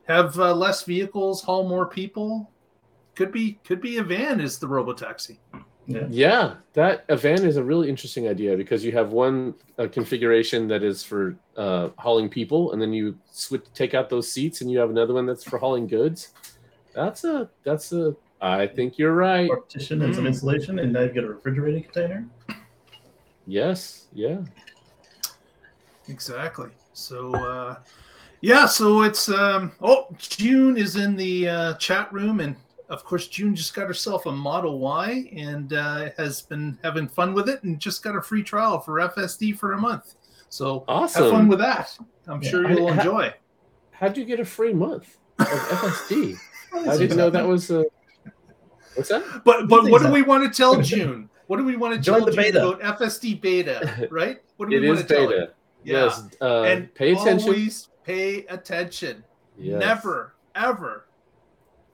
have 0.06 0.38
uh, 0.38 0.54
less 0.54 0.84
vehicles, 0.84 1.42
haul 1.42 1.68
more 1.68 1.86
people. 1.86 2.50
Could 3.14 3.30
be 3.32 3.58
could 3.64 3.80
be 3.80 3.98
a 3.98 4.02
van 4.02 4.40
is 4.40 4.58
the 4.58 4.66
robo 4.66 4.92
taxi. 4.92 5.38
Yeah. 5.86 6.06
yeah, 6.08 6.54
that 6.72 7.04
a 7.10 7.16
van 7.16 7.44
is 7.44 7.58
a 7.58 7.62
really 7.62 7.90
interesting 7.90 8.26
idea 8.26 8.56
because 8.56 8.82
you 8.82 8.92
have 8.92 9.12
one 9.12 9.54
uh, 9.78 9.86
configuration 9.92 10.66
that 10.68 10.82
is 10.82 11.02
for 11.02 11.36
uh, 11.58 11.90
hauling 11.98 12.30
people, 12.30 12.72
and 12.72 12.80
then 12.80 12.92
you 12.94 13.18
switch 13.30 13.64
take 13.74 13.92
out 13.92 14.08
those 14.08 14.32
seats, 14.32 14.62
and 14.62 14.70
you 14.70 14.78
have 14.78 14.88
another 14.88 15.12
one 15.12 15.26
that's 15.26 15.44
for 15.44 15.58
hauling 15.58 15.86
goods. 15.86 16.30
That's 16.94 17.24
a 17.24 17.50
that's 17.64 17.92
a 17.92 18.16
I 18.40 18.66
think 18.66 18.98
you're 18.98 19.14
right. 19.14 19.48
partition 19.48 20.02
and 20.02 20.14
some 20.14 20.24
Mm. 20.24 20.28
insulation, 20.28 20.78
and 20.78 20.92
now 20.92 21.00
you've 21.00 21.14
got 21.14 21.24
a 21.24 21.28
refrigerating 21.28 21.82
container. 21.84 22.26
Yes, 23.46 24.06
yeah. 24.14 24.38
Exactly. 26.08 26.68
So 26.94 27.34
uh 27.34 27.76
yeah, 28.44 28.66
so 28.66 29.02
it's 29.02 29.28
um 29.28 29.72
oh 29.80 30.06
June 30.18 30.76
is 30.76 30.96
in 30.96 31.16
the 31.16 31.48
uh 31.48 31.74
chat 31.74 32.12
room 32.12 32.40
and 32.40 32.54
of 32.90 33.02
course 33.04 33.28
June 33.28 33.54
just 33.54 33.74
got 33.74 33.86
herself 33.86 34.26
a 34.26 34.32
Model 34.32 34.78
Y 34.78 35.30
and 35.34 35.72
uh 35.72 36.10
has 36.18 36.42
been 36.42 36.78
having 36.82 37.08
fun 37.08 37.32
with 37.32 37.48
it 37.48 37.62
and 37.64 37.80
just 37.80 38.02
got 38.02 38.14
a 38.16 38.22
free 38.22 38.42
trial 38.42 38.78
for 38.80 38.94
FSD 39.00 39.56
for 39.58 39.72
a 39.72 39.78
month. 39.78 40.14
So 40.50 40.84
awesome. 40.88 41.22
have 41.22 41.32
fun 41.32 41.48
with 41.48 41.58
that. 41.60 41.96
I'm 42.28 42.42
Yeah. 42.42 42.50
sure 42.50 42.70
you'll 42.70 42.92
ha- 42.92 42.98
enjoy. 43.00 43.34
How'd 43.92 44.16
you 44.16 44.24
get 44.24 44.40
a 44.40 44.44
free 44.44 44.74
month 44.74 45.16
of 45.38 45.46
FSD? 45.80 46.36
I 46.86 46.96
didn't 46.98 47.16
know 47.16 47.30
that 47.30 47.46
was 47.46 47.70
a. 47.70 47.84
What's 48.94 49.08
that? 49.08 49.24
But 49.44 49.68
but 49.68 49.84
what 49.90 49.98
do 50.02 50.04
Things 50.08 50.12
we 50.14 50.22
want 50.22 50.44
to 50.52 50.56
tell 50.56 50.80
June? 50.92 51.30
What 51.46 51.56
do 51.56 51.64
we 51.64 51.76
want 51.76 51.94
to 51.94 52.00
Join 52.00 52.18
tell 52.18 52.26
the 52.26 52.32
June 52.32 52.42
beta. 52.44 52.68
about 52.68 52.98
FSD 53.00 53.40
beta, 53.40 54.08
right? 54.10 54.42
What 54.56 54.68
do 54.70 54.76
It 54.76 54.80
we 54.80 54.88
want 54.88 55.00
is 55.00 55.06
to 55.06 55.14
tell 55.14 55.22
her? 55.24 55.28
beta. 55.28 55.52
Yeah. 55.84 56.04
Yes. 56.04 56.28
Uh, 56.40 56.62
and 56.62 56.94
pay 56.94 57.12
attention. 57.12 57.48
always 57.48 57.88
pay 58.04 58.44
attention. 58.46 59.24
Yes. 59.58 59.80
Never, 59.80 60.34
ever 60.54 61.06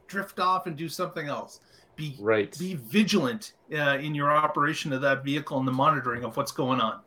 drift 0.06 0.40
off 0.40 0.66
and 0.66 0.76
do 0.76 0.88
something 0.88 1.26
else. 1.28 1.60
Be 1.96 2.16
Right. 2.18 2.56
be 2.58 2.74
vigilant 2.74 3.52
uh, 3.72 3.98
in 4.00 4.14
your 4.14 4.30
operation 4.30 4.92
of 4.92 5.00
that 5.02 5.22
vehicle 5.24 5.58
and 5.58 5.68
the 5.68 5.72
monitoring 5.72 6.24
of 6.24 6.36
what's 6.36 6.52
going 6.52 6.80
on. 6.80 7.00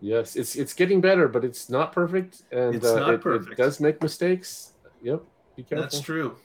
Yes, 0.00 0.36
it's 0.36 0.56
it's 0.56 0.72
getting 0.74 1.00
better, 1.00 1.26
but 1.28 1.44
it's 1.44 1.68
not 1.70 1.92
perfect, 1.92 2.42
and 2.52 2.74
It's 2.74 2.86
uh, 2.86 2.98
not 3.00 3.14
it, 3.14 3.20
perfect. 3.20 3.52
it 3.52 3.62
does 3.62 3.80
make 3.80 4.02
mistakes. 4.02 4.72
Yep. 5.02 5.22
Be 5.56 5.62
careful. 5.62 5.82
That's 5.82 6.00
true. 6.00 6.36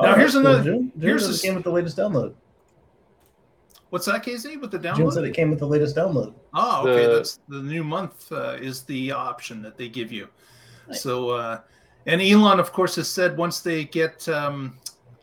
Now, 0.00 0.14
here's 0.14 0.32
that's 0.34 0.44
cool. 0.44 0.46
another- 0.46 0.64
June, 0.64 0.92
June 0.92 1.00
here's 1.00 1.22
said 1.24 1.30
a- 1.30 1.34
it 1.34 1.42
came 1.42 1.54
with 1.56 1.64
the 1.64 1.72
latest 1.72 1.96
download. 1.98 2.34
What's 3.90 4.04
that, 4.06 4.22
Casey, 4.22 4.56
with 4.56 4.70
the 4.70 4.78
June 4.78 5.10
said 5.10 5.24
download? 5.24 5.28
it 5.28 5.34
came 5.34 5.50
with 5.50 5.58
the 5.60 5.66
latest 5.66 5.96
download. 5.96 6.34
Oh, 6.54 6.86
okay. 6.88 7.06
The- 7.06 7.12
That's 7.14 7.40
the 7.48 7.62
new 7.62 7.82
month 7.84 8.30
uh, 8.32 8.56
is 8.60 8.82
the 8.82 9.12
option 9.12 9.62
that 9.62 9.76
they 9.78 9.88
give 9.88 10.12
you. 10.12 10.28
Nice. 10.88 11.02
So, 11.02 11.30
uh, 11.30 11.60
and 12.06 12.20
Elon, 12.20 12.60
of 12.60 12.72
course, 12.72 12.96
has 12.96 13.08
said 13.08 13.36
once 13.36 13.60
they 13.60 13.84
get 13.84 14.28
um, 14.28 14.76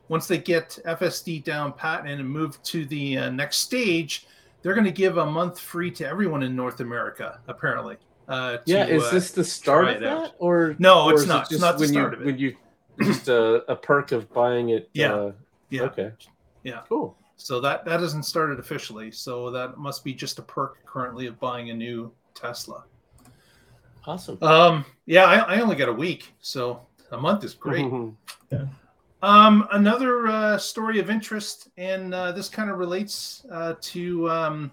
once 0.10 0.28
they 0.28 0.38
get 0.38 0.78
FSD 0.86 1.43
down 1.43 1.73
pat 1.73 2.06
and 2.06 2.28
move 2.28 2.62
to 2.63 2.86
the 2.86 3.17
uh, 3.17 3.30
next 3.32 3.58
stage, 3.58 4.28
they're 4.62 4.73
going 4.75 4.86
to 4.86 4.91
give 4.91 5.17
a 5.17 5.25
month 5.25 5.60
free 5.60 5.89
to 5.91 6.08
everyone 6.08 6.43
in 6.43 6.56
North 6.56 6.80
America. 6.80 7.39
Apparently. 7.47 7.97
Uh, 8.28 8.58
to, 8.58 8.62
Yeah, 8.65 8.86
is 8.88 9.04
uh, 9.04 9.12
this 9.12 9.32
the 9.32 9.43
start 9.43 9.86
of 9.88 9.97
it 9.97 10.04
out. 10.04 10.23
that, 10.23 10.32
or 10.39 10.75
No, 10.80 11.06
or 11.06 11.13
it's 11.13 11.21
is 11.21 11.28
it 11.28 11.32
not. 11.32 11.51
It's 11.51 11.62
not 11.62 11.73
the 11.78 11.82
when 11.82 11.89
start 11.89 12.12
you 12.13 12.17
of 12.17 12.21
it. 12.21 12.25
when 12.25 12.38
you 12.39 12.56
just 13.04 13.28
a, 13.28 13.71
a 13.71 13.75
perk 13.75 14.12
of 14.12 14.32
buying 14.34 14.69
it? 14.69 14.89
Yeah. 14.93 15.13
Uh, 15.13 15.32
Yeah. 15.69 15.82
Okay. 15.84 16.12
Yeah. 16.63 16.82
Cool. 16.89 17.15
So 17.38 17.60
that 17.62 17.86
that 17.86 18.00
hasn't 18.00 18.26
started 18.26 18.60
officially. 18.60 19.12
So 19.12 19.52
that 19.52 19.78
must 19.78 20.04
be 20.04 20.13
just 20.13 20.39
a 20.39 20.41
perk 20.41 20.78
currently 20.86 21.28
of 21.28 21.39
buying 21.39 21.69
a 21.69 21.74
new 21.74 22.12
Tesla. 22.34 22.86
Awesome. 24.08 24.38
Um, 24.41 24.86
yeah, 25.06 25.26
I, 25.26 25.56
I 25.56 25.62
only 25.62 25.76
got 25.76 25.89
a 25.89 25.93
week, 25.93 26.34
so 26.39 26.82
a 27.12 27.17
month 27.17 27.43
is 27.43 27.54
great. 27.54 27.86
Mhm. 27.86 28.15
Um, 29.21 29.67
another 29.71 30.28
uh, 30.28 30.58
story 30.58 31.00
of 31.00 31.10
interest, 31.10 31.69
and 31.78 32.13
uh, 32.13 32.32
this 32.32 32.48
kind 32.48 32.69
of 32.69 32.78
relates 32.78 33.43
uh, 33.52 33.74
to 33.82 34.30
um, 34.30 34.71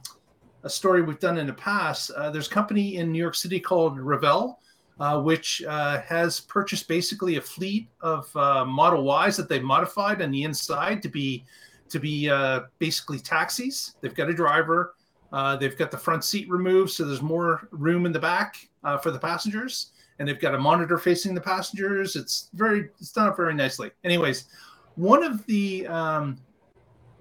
a 0.63 0.69
story 0.69 1.01
we've 1.01 1.19
done 1.19 1.39
in 1.39 1.47
the 1.47 1.55
past. 1.55 2.11
Uh, 2.11 2.31
there's 2.31 2.49
a 2.49 2.51
company 2.51 2.97
in 2.97 3.11
New 3.11 3.19
York 3.19 3.35
City 3.35 3.59
called 3.59 3.99
Revel, 3.99 4.61
uh, 5.01 5.21
which 5.23 5.63
uh, 5.63 6.03
has 6.03 6.41
purchased 6.41 6.87
basically 6.87 7.37
a 7.37 7.41
fleet 7.41 7.89
of 8.03 8.35
uh, 8.37 8.65
Model 8.67 9.05
Ys 9.27 9.39
that 9.39 9.49
they've 9.49 9.63
modified 9.63 10.21
on 10.21 10.31
the 10.31 10.43
inside 10.43 11.03
to 11.03 11.09
be 11.09 11.45
to 11.93 12.01
be 12.01 12.29
uh, 12.29 12.63
basically 12.79 13.19
taxis. 13.19 13.95
They've 14.01 14.15
got 14.15 14.29
a 14.29 14.35
driver. 14.35 14.95
Uh, 15.33 15.57
they've 15.57 15.77
got 15.79 15.91
the 15.91 15.97
front 15.97 16.25
seat 16.25 16.51
removed, 16.51 16.91
so 16.91 17.05
there's 17.05 17.23
more 17.23 17.69
room 17.71 18.05
in 18.05 18.13
the 18.13 18.19
back 18.19 18.69
uh, 18.85 18.99
for 18.99 19.11
the 19.11 19.19
passengers 19.19 19.93
and 20.19 20.29
they've 20.29 20.41
got 20.41 20.55
a 20.55 20.59
monitor 20.59 20.99
facing 20.99 21.35
the 21.35 21.41
passengers. 21.41 22.17
It's 22.17 22.49
very, 22.55 22.91
it's 23.01 23.13
done 23.13 23.29
up 23.29 23.37
very 23.37 23.55
nicely. 23.55 23.91
Anyways, 24.05 24.45
one 24.95 25.25
of 25.25 25.45
the 25.47 25.87
um, 25.89 26.39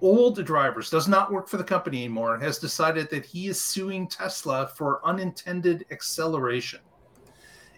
old 0.02 0.44
drivers 0.46 0.90
does 0.90 1.08
not 1.08 1.32
work 1.32 1.48
for 1.48 1.58
the 1.58 1.64
company 1.64 2.04
anymore. 2.04 2.38
Has 2.38 2.60
decided 2.60 3.10
that 3.10 3.26
he 3.26 3.48
is 3.48 3.62
suing 3.62 4.08
Tesla 4.08 4.70
for 4.76 5.02
unintended 5.04 5.86
acceleration, 5.92 6.80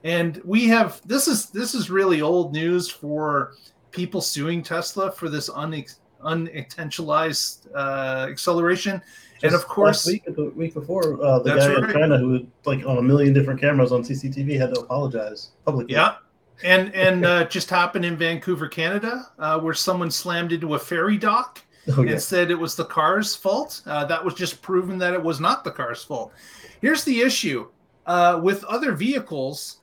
and 0.04 0.42
we 0.44 0.68
have 0.68 1.02
this 1.06 1.28
is 1.28 1.50
this 1.52 1.74
is 1.74 1.90
really 1.90 2.22
old 2.22 2.54
news 2.54 2.90
for 2.90 3.54
people 3.92 4.22
suing 4.22 4.64
Tesla 4.64 5.12
for 5.12 5.30
this 5.30 5.50
un, 5.50 5.86
unintentionalized 6.24 7.68
uh, 7.76 8.28
acceleration. 8.30 9.02
And 9.44 9.54
of 9.54 9.68
course- 9.68 10.06
week, 10.06 10.24
the 10.26 10.46
week 10.56 10.74
before, 10.74 11.22
uh, 11.24 11.40
the 11.40 11.56
guy 11.56 11.76
in. 11.76 11.94
China 11.94 12.18
who, 12.18 12.46
like, 12.66 12.86
on 12.86 12.98
a 12.98 13.02
million 13.02 13.34
different 13.34 13.60
cameras 13.60 13.92
on 13.92 14.02
CCTV, 14.04 14.58
had 14.58 14.74
to 14.74 14.82
apologize 14.82 15.50
publicly. 15.66 15.94
Yeah. 15.94 16.16
And 16.64 16.94
and 17.08 17.26
uh, 17.26 17.46
just 17.46 17.70
happened 17.70 18.06
in 18.06 18.16
Vancouver, 18.16 18.68
Canada, 18.68 19.32
uh, 19.40 19.60
where 19.60 19.74
someone 19.74 20.10
slammed 20.12 20.52
into 20.54 20.76
a 20.76 20.80
ferry 20.80 21.18
dock 21.18 21.62
Oh, 21.90 22.02
yeah. 22.02 22.12
and 22.14 22.22
said 22.22 22.50
it 22.50 22.56
was 22.56 22.76
the 22.76 22.86
car's 22.86 23.36
fault. 23.36 23.82
Uh, 23.86 24.06
that 24.06 24.24
was 24.24 24.34
just 24.36 24.62
proven 24.62 24.98
that 25.00 25.14
it 25.14 25.22
was 25.22 25.42
not 25.42 25.66
the 25.66 25.72
car's 25.72 26.04
fault. 26.04 26.32
Here's 26.80 27.04
the 27.04 27.20
issue 27.20 27.68
uh, 28.06 28.40
with 28.42 28.64
other 28.66 28.94
vehicles, 28.94 29.80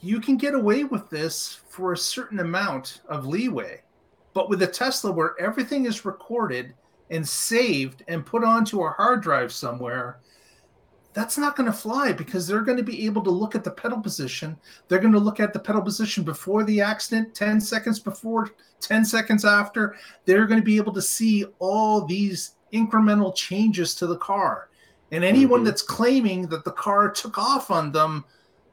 you 0.00 0.20
can 0.20 0.36
get 0.36 0.54
away 0.54 0.84
with 0.84 1.08
this 1.10 1.60
for 1.68 1.92
a 1.92 1.96
certain 1.96 2.40
amount 2.40 3.00
of 3.08 3.26
leeway. 3.26 3.82
But 4.34 4.48
with 4.48 4.62
a 4.62 4.66
Tesla, 4.66 5.12
where 5.12 5.38
everything 5.38 5.86
is 5.86 6.04
recorded 6.04 6.74
and 7.10 7.26
saved 7.26 8.02
and 8.08 8.24
put 8.24 8.44
onto 8.44 8.82
a 8.82 8.90
hard 8.90 9.20
drive 9.22 9.52
somewhere, 9.52 10.18
that's 11.14 11.36
not 11.36 11.56
going 11.56 11.70
to 11.70 11.76
fly 11.76 12.12
because 12.12 12.46
they're 12.46 12.62
going 12.62 12.78
to 12.78 12.82
be 12.82 13.04
able 13.04 13.22
to 13.22 13.30
look 13.30 13.54
at 13.54 13.64
the 13.64 13.70
pedal 13.70 14.00
position. 14.00 14.56
They're 14.88 14.98
going 14.98 15.12
to 15.12 15.18
look 15.18 15.40
at 15.40 15.52
the 15.52 15.58
pedal 15.58 15.82
position 15.82 16.24
before 16.24 16.64
the 16.64 16.80
accident, 16.80 17.34
10 17.34 17.60
seconds 17.60 18.00
before, 18.00 18.50
10 18.80 19.04
seconds 19.04 19.44
after 19.44 19.94
they're 20.24 20.46
going 20.46 20.60
to 20.60 20.64
be 20.64 20.78
able 20.78 20.94
to 20.94 21.02
see 21.02 21.44
all 21.58 22.06
these 22.06 22.52
incremental 22.72 23.34
changes 23.34 23.94
to 23.96 24.06
the 24.06 24.16
car. 24.16 24.70
And 25.10 25.22
anyone 25.22 25.60
Mhm. 25.60 25.64
that's 25.66 25.82
claiming 25.82 26.46
that 26.46 26.64
the 26.64 26.72
car 26.72 27.10
took 27.10 27.36
off 27.36 27.70
on 27.70 27.92
them, 27.92 28.24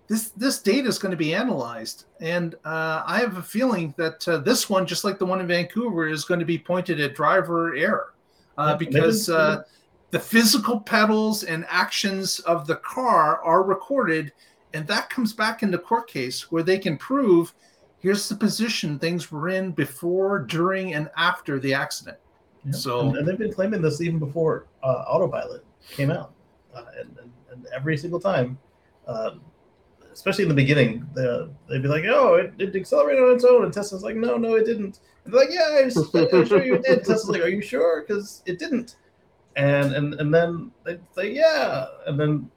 this 0.09 0.31
this 0.31 0.59
data 0.59 0.87
is 0.87 0.97
going 0.97 1.11
to 1.11 1.17
be 1.17 1.33
analyzed. 1.33 2.05
And 2.19 2.55
uh, 2.65 3.03
I 3.05 3.19
have 3.19 3.37
a 3.37 3.43
feeling 3.43 3.93
that 3.97 4.27
uh, 4.27 4.37
this 4.37 4.69
one, 4.69 4.85
just 4.85 5.03
like 5.03 5.19
the 5.19 5.25
one 5.25 5.39
in 5.39 5.47
Vancouver, 5.47 6.07
is 6.07 6.25
going 6.25 6.39
to 6.39 6.45
be 6.45 6.57
pointed 6.57 6.99
at 6.99 7.15
driver 7.15 7.75
error 7.75 8.13
uh, 8.57 8.75
because 8.75 9.29
uh, 9.29 9.63
the 10.09 10.19
physical 10.19 10.79
pedals 10.79 11.43
and 11.43 11.65
actions 11.69 12.39
of 12.39 12.65
the 12.65 12.77
car 12.77 13.39
are 13.43 13.63
recorded, 13.63 14.33
and 14.73 14.87
that 14.87 15.09
comes 15.11 15.31
back 15.31 15.61
in 15.61 15.69
the 15.69 15.77
court 15.77 16.09
case 16.09 16.51
where 16.51 16.63
they 16.63 16.79
can 16.79 16.97
prove 16.97 17.53
here's 17.99 18.27
the 18.27 18.35
position 18.35 18.97
things 18.97 19.31
were 19.31 19.49
in 19.49 19.71
before, 19.71 20.39
during, 20.39 20.95
and 20.95 21.09
after 21.17 21.59
the 21.59 21.73
accident. 21.73 22.17
Yeah. 22.65 22.71
So- 22.71 23.01
and, 23.01 23.17
and 23.17 23.27
they've 23.27 23.37
been 23.37 23.53
claiming 23.53 23.81
this 23.81 24.01
even 24.01 24.17
before 24.17 24.65
uh, 24.81 25.03
autopilot 25.07 25.63
came 25.91 26.09
out, 26.09 26.33
uh, 26.73 26.85
and, 26.99 27.15
and, 27.21 27.31
and 27.51 27.67
every 27.75 27.97
single 27.97 28.19
time, 28.19 28.57
um, 29.07 29.41
especially 30.19 30.43
in 30.43 30.49
the 30.49 30.55
beginning, 30.55 31.09
the, 31.13 31.49
they'd 31.69 31.81
be 31.81 31.87
like, 31.87 32.03
"Oh, 32.05 32.35
it, 32.35 32.53
it 32.59 32.75
accelerated 32.75 33.23
on 33.23 33.35
its 33.35 33.45
own," 33.45 33.63
and 33.63 33.73
Tesla's 33.73 34.03
like, 34.03 34.17
"No, 34.17 34.35
no, 34.35 34.55
it 34.55 34.65
didn't." 34.65 34.99
And 35.23 35.33
they're 35.33 35.39
like, 35.39 35.49
"Yeah, 35.49 35.79
I'm, 35.79 36.37
I'm 36.37 36.45
sure 36.45 36.61
you 36.61 36.77
did." 36.79 36.97
Tesla's 37.05 37.29
like, 37.29 37.41
"Are 37.41 37.47
you 37.47 37.61
sure?" 37.61 38.03
Because 38.05 38.43
it 38.45 38.59
didn't. 38.59 38.97
And 39.55 39.93
and 39.93 40.15
and 40.15 40.33
then 40.33 40.71
they 40.83 40.99
say, 41.15 41.33
"Yeah," 41.33 41.85
and 42.05 42.19
then 42.19 42.51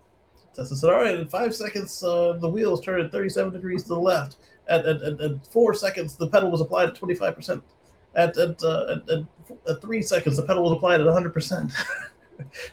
Tesla 0.56 0.76
said, 0.76 0.90
"All 0.90 0.96
right, 0.96 1.14
in 1.20 1.28
five 1.28 1.54
seconds, 1.54 2.02
uh, 2.02 2.32
the 2.40 2.48
wheels 2.48 2.80
turned 2.80 3.04
at 3.04 3.12
37 3.12 3.52
degrees 3.52 3.84
to 3.84 3.90
the 3.90 4.00
left. 4.00 4.38
At, 4.68 4.84
at, 4.84 5.00
at, 5.00 5.20
at 5.20 5.46
four 5.46 5.72
seconds, 5.72 6.16
the 6.16 6.26
pedal 6.26 6.50
was 6.50 6.60
applied 6.60 6.88
at 6.88 6.96
25 6.96 7.36
percent." 7.36 7.62
At 8.16 8.36
at, 8.38 8.60
uh, 8.64 8.96
at 8.96 9.08
at 9.08 9.24
at 9.68 9.80
three 9.80 10.02
seconds, 10.02 10.36
the 10.36 10.42
pedal 10.42 10.64
was 10.64 10.72
applied 10.72 11.00
at 11.00 11.06
100%. 11.06 11.72
at, 11.72 12.10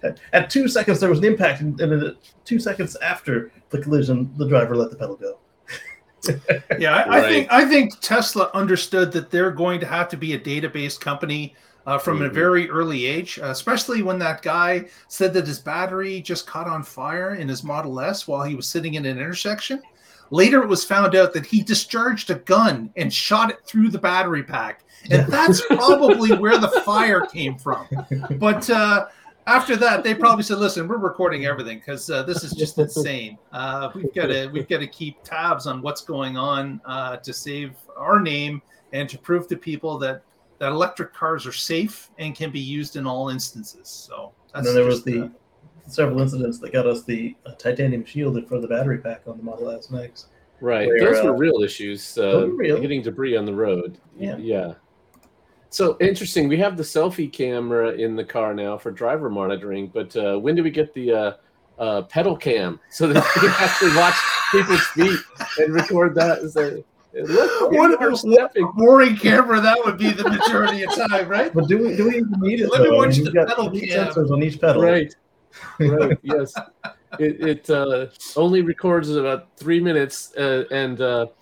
at 0.34 0.50
two 0.50 0.68
seconds, 0.68 1.00
there 1.00 1.10
was 1.10 1.20
an 1.20 1.26
impact, 1.26 1.62
and, 1.62 1.80
and 1.82 2.04
at 2.04 2.16
two 2.46 2.60
seconds 2.60 2.96
after 2.98 3.52
the 3.70 3.80
collision, 3.82 4.32
the 4.38 4.48
driver 4.48 4.76
let 4.76 4.90
the 4.92 4.96
pedal 4.98 5.16
go. 5.16 5.38
yeah, 6.80 6.96
I, 6.96 7.20
I 7.20 7.22
think 7.30 7.48
I 7.50 7.66
think 7.66 8.00
Tesla 8.02 8.52
understood 8.54 9.12
that 9.14 9.32
they're 9.32 9.52
going 9.52 9.80
to 9.80 9.86
have 9.86 10.10
to 10.10 10.18
be 10.18 10.34
a 10.34 10.40
database 10.40 11.00
company 11.00 11.56
uh, 11.88 11.98
from 11.98 12.22
a 12.22 12.30
Mhm. 12.30 12.34
very 12.34 12.70
early 12.70 13.06
age, 13.06 13.40
uh, 13.42 13.46
especially 13.48 14.04
when 14.04 14.20
that 14.20 14.42
guy 14.42 14.86
said 15.08 15.34
that 15.34 15.48
his 15.48 15.60
battery 15.60 16.22
just 16.22 16.46
caught 16.46 16.68
on 16.68 16.84
fire 16.84 17.36
in 17.36 17.48
his 17.48 17.64
Model 17.64 18.00
S 18.02 18.28
while 18.28 18.44
he 18.44 18.54
was 18.54 18.68
sitting 18.68 18.96
in 18.96 19.06
an 19.06 19.18
intersection. 19.18 19.82
Later, 20.30 20.62
it 20.62 20.68
was 20.68 20.84
found 20.84 21.16
out 21.16 21.34
that 21.34 21.46
he 21.46 21.62
discharged 21.64 22.30
a 22.30 22.36
gun 22.36 22.92
and 22.98 23.12
shot 23.12 23.50
it 23.50 23.60
through 23.66 23.90
the 23.90 23.98
battery 23.98 24.44
pack, 24.44 24.84
and 25.10 25.26
that's 25.32 25.66
probably 25.66 26.38
where 26.38 26.58
the 26.60 26.70
fire 26.86 27.22
came 27.22 27.58
from. 27.58 27.88
But 28.38 28.70
uh, 28.70 29.08
after 29.50 29.76
that, 29.78 30.04
they 30.04 30.14
probably 30.14 30.44
said, 30.44 30.60
"Listen, 30.60 30.88
we're 30.88 30.98
recording 30.98 31.46
everything 31.46 31.80
because 31.80 32.10
uh, 32.10 32.24
this 32.24 32.44
is 32.44 32.54
just 32.54 32.78
insane. 32.78 33.38
Uh, 33.52 33.90
we've 33.96 34.14
got 34.14 34.28
to 34.28 34.48
we've 34.48 34.68
got 34.68 34.80
to 34.80 34.88
keep 34.88 35.24
tabs 35.24 35.68
on 35.68 35.82
what's 35.82 36.02
going 36.02 36.38
on 36.38 36.80
uh, 36.86 37.18
to 37.18 37.34
save 37.34 37.74
our 37.98 38.20
name 38.20 38.62
and 38.94 39.10
to 39.10 39.18
prove 39.18 39.48
to 39.48 39.58
people 39.58 39.98
that 39.98 40.22
that 40.60 40.72
electric 40.72 41.14
cars 41.14 41.48
are 41.48 41.54
safe 41.54 42.12
and 42.20 42.36
can 42.36 42.52
be 42.52 42.60
used 42.60 42.96
in 42.96 43.08
all 43.08 43.30
instances. 43.30 43.88
So 43.90 44.34
and 44.54 44.66
then 44.66 44.76
there 44.76 44.86
was 44.86 45.04
the 45.04 45.24
uh, 45.24 45.30
several 45.88 46.22
incidents 46.22 46.60
that 46.60 46.72
got 46.72 46.86
us 46.86 47.04
the 47.04 47.36
uh, 47.46 47.54
titanium 47.54 48.06
shielded 48.06 48.48
for 48.48 48.60
the 48.60 48.68
battery 48.68 49.00
pack 49.00 49.22
on 49.28 49.38
the 49.38 49.44
Model 49.44 49.72
S 49.72 49.90
Max. 49.90 50.28
Right. 50.62 50.88
Where, 50.88 51.00
Those 51.00 51.24
were 51.24 51.32
uh, 51.32 51.38
real 51.38 51.64
issues. 51.64 52.18
Uh, 52.18 52.46
were 52.48 52.56
real. 52.56 52.80
Getting 52.80 53.02
debris 53.02 53.38
on 53.38 53.46
the 53.46 53.54
road. 53.54 53.98
Yeah. 54.18 54.38
Yeah. 54.38 54.74
So 55.70 55.98
interesting. 56.00 56.48
We 56.48 56.58
have 56.58 56.78
the 56.78 56.84
selfie 56.84 57.32
camera 57.32 57.92
in 57.92 58.16
the 58.16 58.24
car 58.26 58.54
now 58.54 58.78
for 58.78 58.92
driver 58.92 59.30
monitoring, 59.30 59.88
but 59.94 60.16
uh, 60.16 60.38
when 60.38 60.56
do 60.56 60.64
we 60.64 60.72
get 60.72 60.94
the 60.94 61.12
uh, 61.12 61.34
uh, 61.78 62.02
pedal 62.04 62.36
cam 62.36 62.80
so 62.92 63.08
that 63.08 63.24
we 63.36 63.42
can 63.48 63.56
actually 63.60 63.96
watch 63.96 64.16
people's 64.52 64.86
feet 64.88 65.20
and 65.60 65.74
record 65.74 66.16
that? 66.16 66.40
And 66.40 66.52
say, 66.52 66.84
Look, 67.14 67.72
What 67.72 67.90
people 67.92 68.08
are 68.08 68.12
a- 68.12 68.16
stepping. 68.16 68.72
boring 68.76 69.16
camera 69.16 69.60
that 69.60 69.78
would 69.84 69.98
be 69.98 70.12
the 70.12 70.30
majority 70.30 70.84
of 70.84 70.94
time, 71.10 71.28
right? 71.28 71.52
But 71.54 71.68
do 71.68 71.80
we 71.80 71.96
do 71.96 72.06
we 72.08 72.18
even 72.18 72.34
need 72.40 72.62
it? 72.62 72.70
Let 72.72 72.82
me 72.82 72.88
though? 72.90 72.96
I 72.96 72.98
watch 72.98 73.16
mean, 73.18 73.26
the 73.26 73.32
you've 73.32 73.34
got 73.34 73.48
pedal 73.48 73.70
three 73.72 73.88
cam. 73.88 74.08
sensors 74.12 74.32
on 74.32 74.44
each 74.44 74.62
pedal. 74.62 74.84
Right. 74.84 75.14
Right. 75.80 76.18
yes. 76.24 76.54
It, 77.18 77.42
it 77.42 77.70
uh, 77.72 78.08
only 78.36 78.62
records 78.62 79.10
about 79.10 79.48
three 79.58 79.80
minutes, 79.80 80.36
uh, 80.36 80.66
and 80.70 81.02
uh, 81.02 81.26
th- 81.26 81.36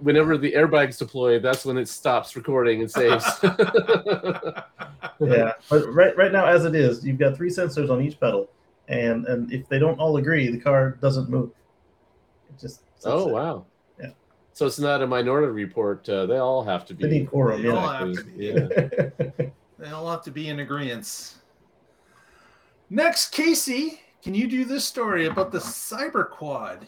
whenever 0.00 0.36
the 0.38 0.52
airbag's 0.52 0.96
deployed, 0.98 1.42
that's 1.42 1.64
when 1.64 1.76
it 1.78 1.88
stops 1.88 2.34
recording 2.36 2.80
and 2.80 2.90
saves. 2.90 3.24
Yeah, 5.18 5.52
but 5.70 5.86
right 5.94 6.14
right 6.14 6.30
now, 6.30 6.44
as 6.44 6.66
it 6.66 6.74
is, 6.74 7.02
you've 7.04 7.18
got 7.18 7.36
three 7.36 7.48
sensors 7.48 7.88
on 7.90 8.02
each 8.02 8.20
pedal, 8.20 8.50
and 8.88 9.24
and 9.26 9.50
if 9.50 9.66
they 9.66 9.78
don't 9.78 9.98
all 9.98 10.18
agree, 10.18 10.50
the 10.50 10.58
car 10.60 10.90
doesn't 11.00 11.30
move. 11.30 11.50
It 12.50 12.60
just 12.60 12.82
Oh 13.06 13.24
there. 13.24 13.34
wow. 13.34 13.64
Yeah. 13.98 14.10
So 14.52 14.66
it's 14.66 14.78
not 14.78 15.00
a 15.02 15.06
minority 15.06 15.46
report. 15.52 16.06
Uh, 16.06 16.26
they 16.26 16.36
all 16.36 16.62
have 16.62 16.84
to 16.86 16.94
be. 16.94 17.04
They 17.04 17.10
need 17.20 17.30
quorum, 17.30 17.62
They 17.62 17.68
yeah. 17.68 17.74
all 17.74 17.88
have 17.88 18.12
to 18.12 18.24
be. 18.24 18.44
Yeah. 19.40 19.46
They 19.78 19.90
all 19.90 20.10
have 20.10 20.22
to 20.24 20.30
be 20.30 20.48
in 20.48 20.60
agreement. 20.60 21.34
Next, 22.90 23.30
Casey, 23.30 24.00
can 24.22 24.34
you 24.34 24.48
do 24.48 24.64
this 24.64 24.84
story 24.84 25.26
about 25.26 25.52
the 25.52 25.58
cyber 25.58 26.28
quad? 26.30 26.86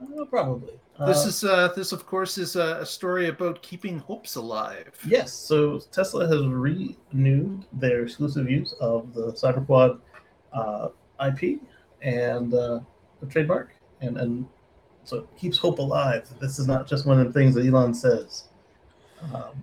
Uh, 0.00 0.24
probably. 0.24 0.72
This 1.06 1.24
Uh, 1.24 1.28
is 1.28 1.44
uh, 1.44 1.68
this, 1.74 1.92
of 1.92 2.06
course, 2.06 2.36
is 2.38 2.56
a, 2.56 2.78
a 2.80 2.86
story 2.86 3.28
about 3.28 3.62
keeping 3.62 3.98
hopes 3.98 4.36
alive. 4.36 4.92
Yes, 5.06 5.32
so 5.32 5.78
Tesla 5.92 6.26
has 6.26 6.46
renewed 6.46 7.64
their 7.72 8.02
exclusive 8.02 8.50
use 8.50 8.74
of 8.80 9.14
the 9.14 9.32
CyberQuad 9.32 9.98
uh, 10.52 10.88
IP 11.26 11.60
and 12.02 12.52
uh, 12.54 12.80
the 13.20 13.26
trademark, 13.26 13.74
and 14.00 14.18
and 14.18 14.46
so 15.04 15.18
it 15.18 15.28
keeps 15.38 15.56
hope 15.58 15.78
alive. 15.78 16.28
This 16.40 16.58
is 16.58 16.66
not 16.66 16.86
just 16.86 17.06
one 17.06 17.18
of 17.20 17.26
the 17.26 17.32
things 17.32 17.54
that 17.54 17.64
Elon 17.66 17.94
says. 17.94 18.48
Um, 19.34 19.62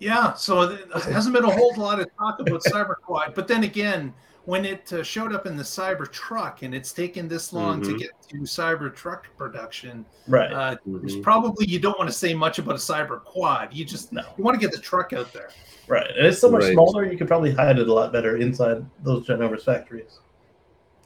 Yeah, 0.00 0.34
so 0.34 0.66
there 0.66 1.12
hasn't 1.12 1.34
been 1.34 1.44
a 1.44 1.50
whole 1.50 1.74
lot 1.76 2.00
of 2.00 2.08
talk 2.18 2.40
about 2.40 2.62
CyberQuad, 2.72 3.34
but 3.34 3.46
then 3.48 3.62
again, 3.64 4.12
when 4.46 4.64
it 4.64 4.92
uh, 4.92 5.02
showed 5.02 5.32
up 5.34 5.46
in 5.46 5.56
the 5.56 5.62
Cyber 5.62 6.10
Truck 6.10 6.62
and 6.62 6.74
it's 6.74 6.92
taken 6.92 7.28
this 7.28 7.52
long 7.52 7.80
to 7.82 7.90
Mhm. 7.90 7.98
get 7.98 8.10
to 8.28 8.36
Cyber 8.40 8.94
Truck 8.94 9.26
production, 9.36 10.04
right. 10.28 10.52
uh, 10.52 10.76
there's 10.86 11.16
Mhm. 11.16 11.22
probably 11.22 11.66
you 11.66 11.78
don't 11.78 11.98
want 11.98 12.10
to 12.10 12.16
say 12.16 12.34
much 12.34 12.58
about 12.58 12.74
a 12.74 12.78
Cyber 12.78 13.22
Quad. 13.24 13.72
You 13.72 13.84
just 13.84 14.12
No. 14.12 14.22
you 14.36 14.44
want 14.44 14.54
to 14.58 14.60
get 14.60 14.74
the 14.74 14.82
truck 14.82 15.12
out 15.12 15.32
there. 15.32 15.48
Right. 15.88 16.10
And 16.16 16.26
it's 16.26 16.38
so 16.40 16.50
much 16.50 16.62
Right. 16.62 16.72
smaller, 16.72 17.04
you 17.10 17.16
could 17.18 17.28
probably 17.28 17.52
hide 17.52 17.78
it 17.78 17.88
a 17.88 17.92
lot 17.92 18.12
better 18.12 18.36
inside 18.36 18.84
those 19.02 19.26
Genovers 19.26 19.64
factories. 19.64 20.18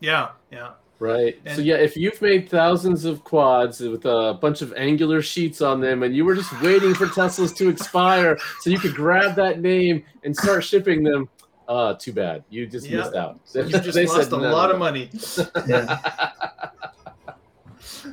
Yeah, 0.00 0.28
yeah. 0.52 0.70
Right. 1.00 1.36
so 1.54 1.60
yeah, 1.60 1.76
if 1.76 1.96
you've 1.96 2.20
made 2.20 2.48
thousands 2.48 3.04
of 3.04 3.22
quads 3.22 3.78
with 3.78 4.04
a 4.04 4.36
bunch 4.40 4.62
of 4.62 4.72
angular 4.76 5.22
sheets 5.22 5.60
on 5.62 5.80
them, 5.80 6.02
and 6.02 6.12
you 6.14 6.24
were 6.24 6.34
just 6.34 6.60
waiting 6.60 6.92
for 6.92 7.06
Teslas 7.06 7.54
to 7.56 7.68
expire 7.68 8.36
so 8.60 8.70
you 8.70 8.80
could 8.80 8.96
grab 8.96 9.36
that 9.36 9.60
name 9.60 10.02
and 10.24 10.36
start 10.36 10.64
shipping 10.64 11.04
them, 11.04 11.28
uh, 11.68 11.94
too 11.94 12.12
bad. 12.12 12.44
You 12.48 12.66
just 12.66 12.86
Yeah. 12.88 12.98
missed 12.98 13.14
out. 13.14 13.38
You 13.54 13.62
just 13.68 13.92
They 13.94 14.06
lost 14.06 14.30
said 14.30 14.32
a 14.32 14.42
no. 14.42 14.50
lot 14.50 14.70
of 14.70 14.78
money. 14.78 15.10
Yeah. 15.66 15.98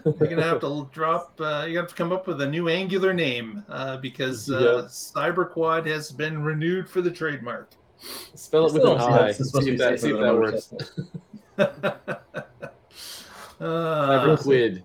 You're 0.03 0.13
gonna 0.29 0.43
have 0.43 0.61
to 0.61 0.87
drop. 0.91 1.39
Uh, 1.39 1.65
you 1.67 1.77
have 1.77 1.87
to 1.87 1.95
come 1.95 2.11
up 2.11 2.27
with 2.27 2.41
a 2.41 2.45
new 2.47 2.69
Angular 2.69 3.13
name 3.13 3.63
uh, 3.69 3.97
because 3.97 4.49
uh, 4.51 4.59
Yeah. 4.59 4.87
Cyber 4.87 5.49
Quad 5.49 5.87
has 5.87 6.11
been 6.11 6.43
renewed 6.43 6.87
for 6.89 7.01
the 7.01 7.09
trademark. 7.11 7.71
Spell 8.35 8.67
it 8.67 8.73
with 8.73 8.83
an 8.83 8.97
I. 8.99 9.31
See 9.31 9.71
if 9.71 9.77
that, 9.79 9.99
see 9.99 10.11
if 10.11 10.19
that 10.19 10.35
works. 10.35 10.71
motorcycle. 11.57 12.21
Uh, 13.57 14.35
Quid. 14.35 14.83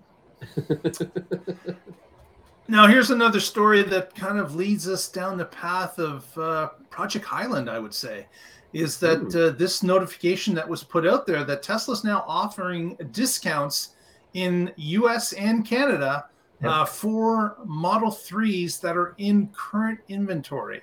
Now 2.67 2.87
here's 2.87 3.09
another 3.11 3.39
story 3.39 3.83
that 3.83 4.15
kind 4.15 4.37
of 4.39 4.55
leads 4.55 4.87
us 4.87 5.09
down 5.09 5.37
the 5.37 5.45
path 5.45 5.99
of 5.99 6.37
uh, 6.37 6.69
Project 6.89 7.25
Highland. 7.25 7.69
I 7.69 7.79
would 7.79 7.93
say 7.93 8.27
is 8.73 8.97
that 8.99 9.35
uh, 9.35 9.57
this 9.57 9.83
notification 9.83 10.55
that 10.55 10.67
was 10.67 10.81
put 10.81 11.05
out 11.05 11.27
there 11.27 11.43
that 11.43 11.61
Tesla's 11.61 12.05
now 12.05 12.23
offering 12.25 12.95
discounts 13.11 13.95
in 14.33 14.71
U.S. 14.77 15.33
and 15.33 15.65
Canada 15.65 16.25
uh, 16.63 16.85
for 16.85 17.57
Model 17.65 18.09
3s 18.11 18.79
that 18.79 18.95
are 18.95 19.13
in 19.17 19.49
current 19.53 19.99
inventory. 20.07 20.81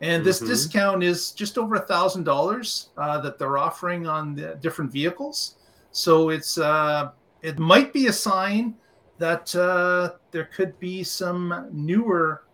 And 0.00 0.24
this 0.24 0.40
Mhm. 0.40 0.46
discount 0.46 1.02
is 1.04 1.30
just 1.30 1.56
over 1.58 1.76
a 1.76 1.80
thousand 1.80 2.24
dollars 2.24 2.88
that 2.96 3.38
they're 3.38 3.58
offering 3.58 4.06
on 4.06 4.34
the 4.34 4.56
different 4.60 4.90
vehicles. 4.90 5.56
So 5.92 6.30
it's 6.30 6.58
uh, 6.58 7.10
it 7.42 7.58
might 7.58 7.92
be 7.92 8.06
a 8.08 8.12
sign 8.12 8.74
that 9.20 9.54
uh, 9.54 10.12
there 10.30 10.46
could 10.46 10.78
be 10.80 11.04
some 11.04 11.68
newer 11.70 12.44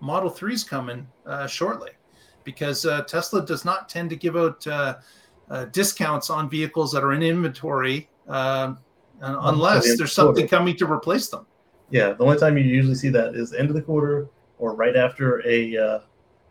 Model 0.00 0.30
3s 0.30 0.66
coming 0.66 1.06
uh, 1.26 1.46
shortly, 1.46 1.90
because 2.44 2.84
uh, 2.86 3.02
Tesla 3.02 3.44
does 3.44 3.64
not 3.64 3.88
tend 3.88 4.08
to 4.10 4.16
give 4.16 4.36
out 4.36 4.66
uh, 4.66 4.96
uh, 5.50 5.66
discounts 5.66 6.30
on 6.30 6.48
vehicles 6.48 6.90
that 6.92 7.04
are 7.04 7.12
in 7.12 7.22
inventory 7.22 8.08
um, 8.28 8.78
unless 9.20 9.84
the 9.84 9.96
there's 9.96 10.12
something 10.12 10.48
quarter. 10.48 10.56
coming 10.56 10.76
to 10.76 10.90
replace 10.90 11.28
them. 11.28 11.46
Yeah, 11.90 12.14
the 12.14 12.24
only 12.24 12.38
time 12.38 12.56
you 12.56 12.64
usually 12.64 12.94
see 12.94 13.10
that 13.10 13.34
is 13.34 13.52
end 13.52 13.68
of 13.68 13.76
the 13.76 13.82
quarter 13.82 14.28
or 14.58 14.74
right 14.74 14.96
after 14.96 15.46
a 15.46 15.76
uh, 15.76 15.98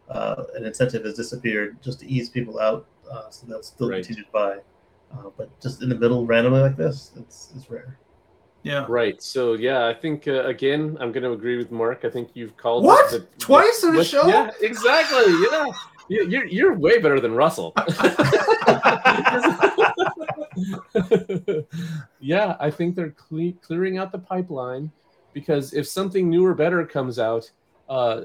uh, 0.09 0.43
an 0.55 0.65
incentive 0.65 1.03
has 1.05 1.15
disappeared, 1.15 1.81
just 1.81 1.99
to 2.01 2.07
ease 2.07 2.29
people 2.29 2.59
out, 2.59 2.85
uh, 3.11 3.29
so 3.31 3.47
they'll 3.47 3.63
still 3.63 3.89
Right. 3.89 4.03
continue 4.03 4.23
to 4.23 4.31
buy. 4.31 4.57
Uh, 5.11 5.29
but 5.35 5.59
just 5.59 5.81
in 5.81 5.89
the 5.89 5.95
middle, 5.95 6.25
randomly 6.25 6.61
like 6.61 6.77
this, 6.77 7.11
it's 7.17 7.51
it's 7.55 7.69
rare. 7.71 7.97
Yeah. 8.63 8.85
Right. 8.87 9.21
So 9.21 9.53
yeah, 9.53 9.87
I 9.87 9.93
think 9.93 10.27
uh, 10.27 10.45
again, 10.45 10.97
I'm 11.01 11.11
going 11.11 11.23
to 11.23 11.31
agree 11.33 11.57
with 11.57 11.69
Mark. 11.71 12.05
I 12.05 12.09
think 12.09 12.29
you've 12.33 12.55
called 12.57 12.83
What? 12.85 13.13
it 13.13 13.19
that- 13.29 13.39
Twice 13.39 13.83
in 13.83 13.93
the 13.93 14.03
show? 14.03 14.25
Yeah, 14.27 14.49
exactly. 14.61 15.33
Yeah, 15.51 15.65
You- 16.09 16.27
you're 16.29 16.45
you're 16.45 16.73
way 16.73 16.99
better 16.99 17.19
than 17.19 17.33
Russell. 17.33 17.73
yeah, 22.19 22.55
I 22.59 22.69
think 22.71 22.95
they're 22.95 23.11
cle- 23.11 23.53
clearing 23.61 23.97
out 23.97 24.11
the 24.11 24.19
pipeline 24.19 24.91
because 25.33 25.73
if 25.73 25.87
something 25.87 26.29
newer, 26.29 26.53
better 26.53 26.85
comes 26.85 27.19
out, 27.19 27.49
uh, 27.89 28.21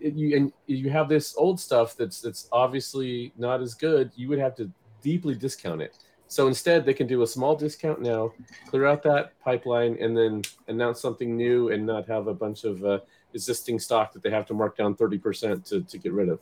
it- 0.00 0.14
you 0.14 0.36
and 0.36 0.52
you 0.66 0.90
have 0.90 1.08
this 1.08 1.34
old 1.36 1.58
stuff 1.60 1.96
that's 1.96 2.20
that's 2.20 2.48
obviously 2.52 3.32
not 3.36 3.60
as 3.60 3.74
good. 3.74 4.10
You 4.16 4.28
would 4.28 4.38
have 4.38 4.54
to 4.56 4.70
deeply 5.02 5.34
discount 5.34 5.82
it. 5.82 5.96
So 6.28 6.48
instead, 6.48 6.84
they 6.84 6.94
can 6.94 7.06
do 7.06 7.22
a 7.22 7.26
small 7.26 7.54
discount 7.54 8.00
now, 8.00 8.32
clear 8.68 8.86
out 8.86 9.02
that 9.04 9.38
pipeline, 9.40 9.96
and 10.00 10.16
then 10.16 10.42
announce 10.68 11.00
something 11.00 11.36
new, 11.36 11.70
and 11.70 11.86
not 11.86 12.08
have 12.08 12.26
a 12.26 12.34
bunch 12.34 12.64
of 12.64 12.84
uh, 12.84 12.98
existing 13.34 13.78
stock 13.78 14.12
that 14.12 14.22
they 14.22 14.30
have 14.30 14.46
to 14.46 14.54
mark 14.54 14.76
down 14.76 14.96
thirty 14.96 15.18
percent 15.18 15.64
to 15.66 15.82
to 15.82 15.98
get 15.98 16.12
rid 16.12 16.28
of. 16.28 16.40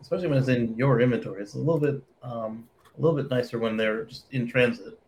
Especially 0.00 0.28
when 0.28 0.38
it's 0.38 0.48
in 0.48 0.76
your 0.76 1.00
inventory, 1.00 1.42
it's 1.42 1.54
a 1.54 1.58
little 1.58 1.80
bit 1.80 2.02
um, 2.22 2.68
a 2.98 3.00
little 3.00 3.16
bit 3.16 3.30
nicer 3.30 3.58
when 3.58 3.76
they're 3.76 4.04
just 4.04 4.26
in 4.32 4.46
transit. 4.46 4.98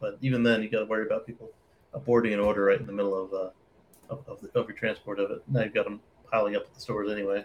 But 0.00 0.18
even 0.20 0.42
then, 0.42 0.62
you 0.62 0.68
got 0.68 0.80
to 0.80 0.86
worry 0.86 1.06
about 1.06 1.26
people 1.26 1.50
aborting 1.94 2.32
an 2.32 2.40
order 2.40 2.64
right 2.64 2.80
in 2.80 2.86
the 2.86 2.92
middle 2.92 3.24
of 3.24 3.32
uh, 3.32 3.50
of, 4.10 4.24
of, 4.26 4.40
the, 4.40 4.48
of 4.58 4.68
your 4.68 4.76
transport 4.76 5.20
of 5.20 5.30
it. 5.30 5.42
Now 5.48 5.62
you've 5.62 5.74
got 5.74 5.84
them 5.84 6.00
piling 6.30 6.56
up 6.56 6.62
at 6.66 6.74
the 6.74 6.80
stores 6.80 7.10
anyway. 7.10 7.44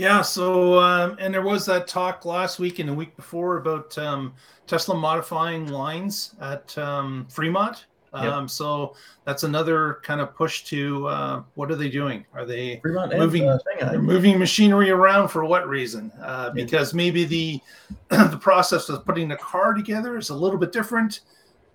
Yeah. 0.00 0.22
So, 0.22 0.78
um, 0.78 1.16
and 1.20 1.34
there 1.34 1.42
was 1.42 1.66
that 1.66 1.86
talk 1.86 2.24
last 2.24 2.58
week 2.58 2.78
and 2.78 2.88
the 2.88 2.94
week 2.94 3.14
before 3.16 3.58
about 3.58 3.96
um, 3.98 4.32
Tesla 4.66 4.94
modifying 4.94 5.68
lines 5.68 6.34
at 6.40 6.76
um, 6.78 7.26
Fremont. 7.28 7.84
Yep. 8.14 8.24
Um, 8.24 8.48
So 8.48 8.96
that's 9.24 9.42
another 9.42 10.00
kind 10.02 10.22
of 10.22 10.34
push 10.34 10.64
to 10.64 11.06
uh, 11.06 11.42
what 11.54 11.70
are 11.70 11.76
they 11.76 11.90
doing? 11.90 12.24
Are 12.32 12.46
they 12.46 12.80
Fremont 12.80 13.12
and 13.12 13.20
Moving- 13.20 13.46
uh, 13.46 13.58
they're 13.78 14.00
moving 14.00 14.38
machinery 14.38 14.88
around 14.90 15.28
for 15.28 15.44
what 15.44 15.68
reason? 15.68 16.10
Uh, 16.22 16.48
because 16.48 16.94
maybe 16.94 17.24
the 17.24 17.60
the 18.08 18.38
process 18.40 18.88
of 18.88 19.04
putting 19.04 19.28
the 19.28 19.36
car 19.36 19.74
together 19.74 20.16
is 20.16 20.30
a 20.30 20.34
little 20.34 20.58
bit 20.58 20.72
different. 20.72 21.20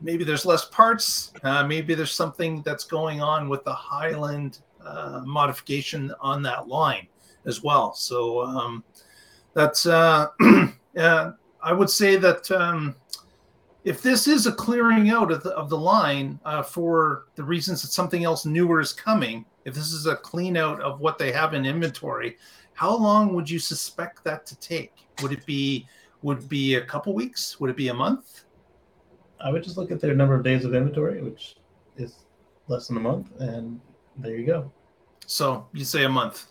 Maybe 0.02 0.24
there's 0.24 0.48
less 0.48 0.66
parts. 0.66 1.32
Uh, 1.44 1.66
maybe 1.66 1.94
there's 1.94 2.12
something 2.12 2.64
that's 2.64 2.86
going 2.86 3.22
on 3.22 3.50
with 3.50 3.64
the 3.64 3.74
Highland 3.74 4.60
uh, 4.84 5.22
modification 5.24 6.12
on 6.20 6.42
that 6.42 6.68
line 6.68 7.08
as 7.46 7.64
well. 7.64 7.94
So 7.94 8.42
um, 8.42 8.84
that's 9.54 9.86
uh, 9.86 10.28
uh, 10.98 11.32
I 11.62 11.74
would 11.74 11.90
say 11.90 12.16
that 12.18 12.50
um, 12.52 12.96
if 13.84 14.02
this 14.02 14.28
is 14.28 14.48
a 14.48 14.52
clearing 14.52 15.10
out 15.10 15.32
of 15.32 15.44
the, 15.44 15.52
of 15.52 15.70
the 15.70 15.78
line 15.78 16.40
uh, 16.46 16.64
for 16.64 17.26
the 17.36 17.44
reasons 17.44 17.82
that 17.82 17.90
something 17.90 18.24
else 18.24 18.46
newer 18.46 18.80
is 18.82 18.92
coming, 18.92 19.46
if 19.64 19.74
this 19.74 19.92
is 19.92 20.08
a 20.08 20.16
clean 20.16 20.58
out 20.58 20.82
of 20.82 21.00
what 21.00 21.18
they 21.18 21.32
have 21.32 21.54
in 21.54 21.66
inventory, 21.66 22.38
how 22.74 22.96
long 22.96 23.34
would 23.34 23.50
you 23.50 23.60
suspect 23.60 24.24
that 24.24 24.46
to 24.48 24.60
take? 24.60 24.94
Would 25.22 25.32
it 25.32 25.46
be 25.46 25.88
would 26.22 26.40
it 26.40 26.50
be 26.50 26.76
a 26.76 26.82
couple 26.82 27.14
weeks? 27.14 27.60
Would 27.60 27.70
it 27.70 27.78
be 27.78 27.90
a 27.90 27.94
month? 27.94 28.46
I 29.40 29.52
would 29.52 29.64
just 29.64 29.78
look 29.78 29.92
at 29.92 30.02
their 30.02 30.16
number 30.16 30.34
of 30.34 30.44
days 30.44 30.66
of 30.66 30.74
inventory, 30.74 31.22
which 31.22 31.56
is 31.98 32.26
less 32.68 32.88
than 32.88 32.98
a 32.98 33.00
month, 33.00 33.30
and 33.40 33.80
there 34.18 34.36
you 34.36 34.46
go. 34.46 34.72
So 35.28 35.68
you 35.74 35.86
say 35.86 36.06
a 36.06 36.10
month. 36.10 36.48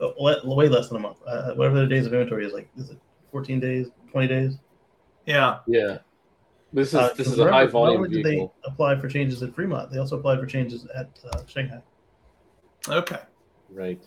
Oh, 0.00 0.12
way 0.54 0.68
less 0.68 0.88
than 0.88 0.98
a 0.98 1.00
month. 1.00 1.16
Uh, 1.26 1.54
whatever 1.54 1.76
their 1.76 1.86
days 1.86 2.06
of 2.06 2.12
inventory 2.12 2.44
is, 2.46 2.52
like, 2.52 2.68
is 2.76 2.90
it 2.90 2.98
14 3.32 3.58
days, 3.60 3.88
20 4.12 4.28
days? 4.28 4.58
Yeah. 5.24 5.60
Yeah. 5.66 5.98
This 6.72 6.88
is 6.88 6.94
Uh, 6.96 7.12
this 7.16 7.26
is 7.28 7.38
a 7.38 7.44
remember, 7.46 7.52
high 7.52 7.62
not 7.64 7.72
volume 7.72 7.96
only 8.02 8.10
did 8.10 8.24
vehicle. 8.24 8.54
they 8.62 8.70
apply 8.70 9.00
for 9.00 9.08
changes 9.08 9.42
at 9.42 9.54
Fremont, 9.54 9.90
they 9.90 9.98
also 9.98 10.18
applied 10.18 10.38
for 10.38 10.46
changes 10.46 10.86
at 10.94 11.08
uh, 11.32 11.40
Shanghai. 11.46 11.80
Okay. 12.88 13.18
Right. 13.70 14.00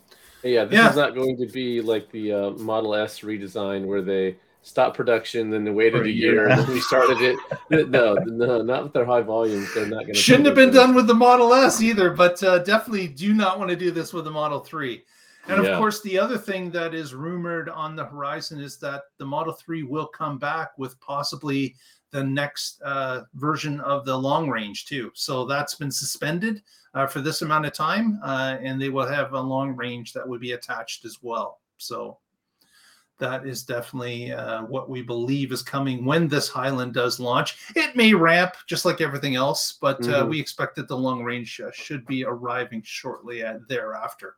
Yeah, 0.44 0.66
this 0.66 0.76
Yeah. 0.78 0.90
is 0.92 0.96
not 0.96 1.16
going 1.16 1.38
to 1.38 1.48
be 1.48 1.82
like 1.82 2.12
the 2.12 2.34
uh, 2.34 2.50
Model 2.52 2.94
S 2.96 3.22
redesign 3.22 3.86
where 3.86 4.02
they 4.02 4.38
stopped 4.62 4.96
production, 4.96 5.50
then 5.50 5.64
they 5.64 5.72
waited 5.72 6.02
a 6.02 6.04
a 6.06 6.08
year 6.08 6.34
year, 6.34 6.48
and 6.50 6.62
then 6.62 6.72
we 6.72 6.82
started 6.82 7.18
it. 7.22 7.40
No, 7.90 8.14
no, 8.26 8.62
not 8.62 8.84
with 8.84 8.94
their 8.94 9.06
high 9.06 9.22
volumes. 9.22 9.74
They're 9.74 9.86
not 9.88 10.02
going 10.02 10.14
to. 10.14 10.20
Shouldn't 10.20 10.46
have 10.46 10.56
been 10.56 10.72
done 10.72 10.94
with 10.96 11.08
the 11.08 11.14
Model 11.14 11.54
S 11.54 11.82
either, 11.82 12.12
but 12.12 12.42
uh, 12.44 12.60
definitely 12.60 13.08
do 13.08 13.34
not 13.34 13.58
want 13.58 13.70
to 13.70 13.76
do 13.76 13.90
this 13.92 14.14
with 14.14 14.26
the 14.26 14.32
Model 14.32 14.60
3. 14.60 15.04
And 15.48 15.60
of 15.60 15.78
course, 15.80 16.02
the 16.02 16.20
other 16.20 16.38
thing 16.38 16.70
that 16.72 16.94
is 16.94 17.16
rumored 17.16 17.70
on 17.70 17.96
the 17.96 18.06
horizon 18.06 18.60
is 18.60 18.78
that 18.78 19.04
the 19.18 19.26
Model 19.26 19.54
3 19.54 19.84
will 19.84 20.06
come 20.08 20.38
back 20.38 20.78
with 20.78 21.00
possibly 21.00 21.76
the 22.12 22.24
next 22.24 22.82
uh, 22.84 23.22
version 23.36 23.80
of 23.82 24.06
the 24.06 24.16
long 24.16 24.50
range, 24.50 24.86
too. 24.86 25.12
So 25.16 25.46
that's 25.46 25.76
been 25.76 25.92
suspended 25.92 26.62
uh, 26.94 27.08
for 27.08 27.22
this 27.22 27.42
amount 27.42 27.66
of 27.66 27.74
time, 27.74 28.20
uh, 28.24 28.58
and 28.62 28.82
they 28.82 28.90
will 28.90 29.08
have 29.08 29.34
a 29.34 29.40
long 29.40 29.76
range 29.76 30.14
that 30.14 30.28
would 30.28 30.42
be 30.42 30.52
attached 30.54 31.06
as 31.06 31.18
well. 31.22 31.60
So 31.78 32.18
that 33.20 33.46
is 33.46 33.64
definitely 33.64 34.32
uh, 34.32 34.64
what 34.64 34.90
we 34.90 35.02
believe 35.02 35.52
is 35.52 35.62
coming 35.62 36.06
when 36.06 36.28
this 36.28 36.48
Highland 36.48 36.94
does 36.94 37.20
launch. 37.20 37.58
It 37.76 37.96
may 37.96 38.14
ramp 38.14 38.56
just 38.66 38.86
like 38.86 39.02
everything 39.02 39.36
else, 39.36 39.78
but 39.82 40.00
uh, 40.08 40.24
Mhm. 40.24 40.30
we 40.30 40.40
expect 40.40 40.76
that 40.78 40.88
the 40.88 40.98
long 40.98 41.24
range 41.24 41.60
uh, 41.60 41.70
should 41.74 42.06
be 42.06 42.24
arriving 42.24 42.82
shortly 42.84 43.44
thereafter. 43.68 44.38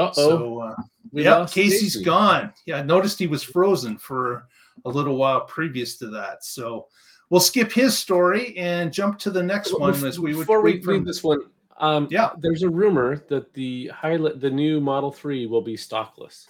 Uh 0.00 0.12
oh. 0.16 0.28
So, 0.28 0.58
uh, 0.60 0.74
we 1.12 1.28
lost 1.28 1.54
Casey's 1.54 1.94
Casey. 1.94 2.04
gone. 2.04 2.52
Yeah, 2.66 2.78
I 2.78 2.82
noticed 2.82 3.18
he 3.18 3.26
was 3.26 3.42
frozen 3.42 3.98
for 3.98 4.46
a 4.84 4.88
little 4.88 5.16
while 5.16 5.42
previous 5.42 5.96
to 5.98 6.06
that. 6.08 6.44
So 6.44 6.86
we'll 7.30 7.40
skip 7.40 7.70
his 7.72 7.98
story 7.98 8.56
and 8.56 8.92
jump 8.92 9.18
to 9.20 9.30
the 9.30 9.42
next 9.42 9.72
Well, 9.72 9.80
one 9.92 10.04
as 10.06 10.18
we 10.18 10.34
would 10.34 10.42
before 10.42 10.62
we 10.62 10.80
leave 10.80 11.04
this 11.04 11.22
one, 11.22 11.40
um, 11.78 12.06
Yeah. 12.10 12.30
there's 12.38 12.62
a 12.62 12.68
rumor 12.70 13.16
that 13.28 13.52
the 13.54 13.88
Highland, 13.88 14.40
the 14.40 14.50
new 14.50 14.80
Model 14.80 15.10
Three, 15.12 15.46
will 15.46 15.62
be 15.62 15.76
stockless, 15.76 16.46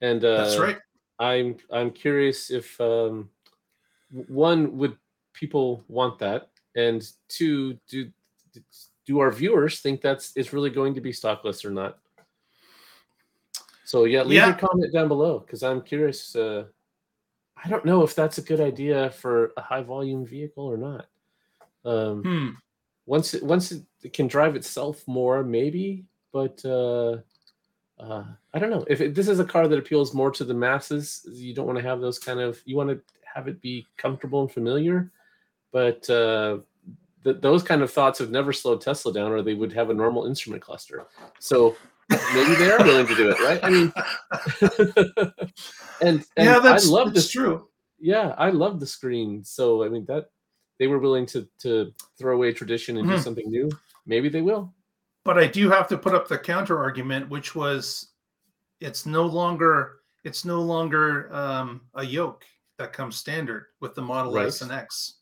and 0.00 0.24
uh, 0.24 0.44
That's 0.44 0.58
right. 0.58 0.78
I'm 1.18 1.56
I'm 1.70 1.90
curious 1.90 2.50
if 2.50 2.78
um, 2.80 3.30
one 4.10 4.76
would 4.78 4.96
people 5.32 5.84
want 5.88 6.18
that, 6.20 6.48
and 6.74 7.06
two 7.28 7.78
do 7.88 8.10
do 9.06 9.20
our 9.20 9.30
viewers 9.30 9.80
think 9.80 10.00
that's 10.00 10.36
is 10.36 10.52
really 10.52 10.70
going 10.70 10.94
to 10.94 11.00
be 11.00 11.12
stockless 11.12 11.64
or 11.64 11.70
not? 11.70 11.98
So 13.86 14.04
yeah, 14.04 14.22
leave 14.24 14.38
Yeah. 14.38 14.46
your 14.46 14.56
comment 14.56 14.92
down 14.92 15.06
below 15.08 15.38
because 15.38 15.62
I'm 15.62 15.80
curious. 15.80 16.34
Uh, 16.34 16.64
I 17.56 17.68
don't 17.68 17.84
know 17.84 18.02
if 18.02 18.14
that's 18.14 18.36
a 18.38 18.42
good 18.42 18.60
idea 18.60 19.10
for 19.10 19.52
a 19.56 19.62
high 19.62 19.82
volume 19.82 20.26
vehicle 20.26 20.64
or 20.64 20.76
not. 20.76 21.06
Um, 21.84 22.22
Hmm. 22.22 22.48
once 23.06 23.32
it 23.32 23.42
once 23.44 23.70
it, 23.70 23.84
it 24.02 24.12
can 24.12 24.26
drive 24.26 24.56
itself 24.56 25.06
more 25.06 25.44
maybe 25.44 26.04
but 26.32 26.60
uh 26.64 27.16
uh 28.00 28.24
i 28.52 28.58
don't 28.58 28.70
know 28.70 28.84
if 28.88 29.00
it, 29.00 29.14
this 29.14 29.28
is 29.28 29.38
a 29.38 29.44
car 29.44 29.68
that 29.68 29.78
appeals 29.78 30.12
more 30.12 30.32
to 30.32 30.42
the 30.44 30.52
masses 30.52 31.24
you 31.30 31.54
don't 31.54 31.66
want 31.66 31.78
to 31.78 31.84
have 31.84 32.00
those 32.00 32.18
kind 32.18 32.40
of 32.40 32.60
you 32.64 32.76
want 32.76 32.90
to 32.90 33.00
have 33.22 33.46
it 33.46 33.62
be 33.62 33.86
comfortable 33.96 34.40
and 34.40 34.50
familiar 34.50 35.12
but 35.70 36.10
uh 36.10 36.58
th- 37.22 37.40
those 37.40 37.62
kind 37.62 37.82
of 37.82 37.92
thoughts 37.92 38.18
have 38.18 38.32
never 38.32 38.52
slowed 38.52 38.80
tesla 38.80 39.12
down 39.12 39.30
or 39.30 39.40
they 39.40 39.54
would 39.54 39.72
have 39.72 39.90
a 39.90 39.94
normal 39.94 40.26
instrument 40.26 40.60
cluster 40.60 41.06
so 41.38 41.76
maybe 42.34 42.54
they 42.56 42.70
are 42.70 42.82
willing 42.84 43.06
to 43.06 43.14
do 43.14 43.30
it 43.30 43.40
right 43.40 43.60
i 43.64 43.70
mean 43.70 43.92
and, 46.00 46.24
and 46.36 46.46
yeah, 46.46 46.58
that's, 46.58 46.86
i 46.86 46.90
love 46.90 47.08
that's 47.14 47.26
this 47.26 47.30
true. 47.30 47.68
yeah 47.98 48.34
i 48.38 48.50
love 48.50 48.80
the 48.80 48.86
screen 48.86 49.42
so 49.44 49.84
i 49.84 49.88
mean 49.88 50.04
that 50.06 50.26
they 50.78 50.86
were 50.86 50.98
willing 50.98 51.24
to 51.26 51.46
to 51.58 51.92
throw 52.18 52.34
away 52.34 52.52
tradition 52.52 52.98
and 52.98 53.08
do 53.08 53.14
Mhm. 53.14 53.22
something 53.22 53.50
new 53.50 53.70
maybe 54.06 54.28
they 54.28 54.42
will 54.42 54.72
But 55.24 55.38
I 55.38 55.46
do 55.48 55.68
have 55.70 55.88
to 55.88 55.98
put 55.98 56.14
up 56.14 56.28
the 56.28 56.38
counter 56.38 56.78
argument, 56.78 57.28
which 57.28 57.56
was 57.56 58.12
it's 58.80 59.06
no 59.06 59.26
longer 59.26 60.02
it's 60.22 60.44
no 60.44 60.60
longer 60.62 61.32
um, 61.34 61.80
a 61.94 62.04
yoke 62.04 62.44
that 62.78 62.92
comes 62.92 63.16
standard 63.16 63.66
with 63.80 63.94
the 63.96 64.02
Model 64.02 64.38
S 64.38 64.62
and 64.62 64.70
X. 64.70 65.18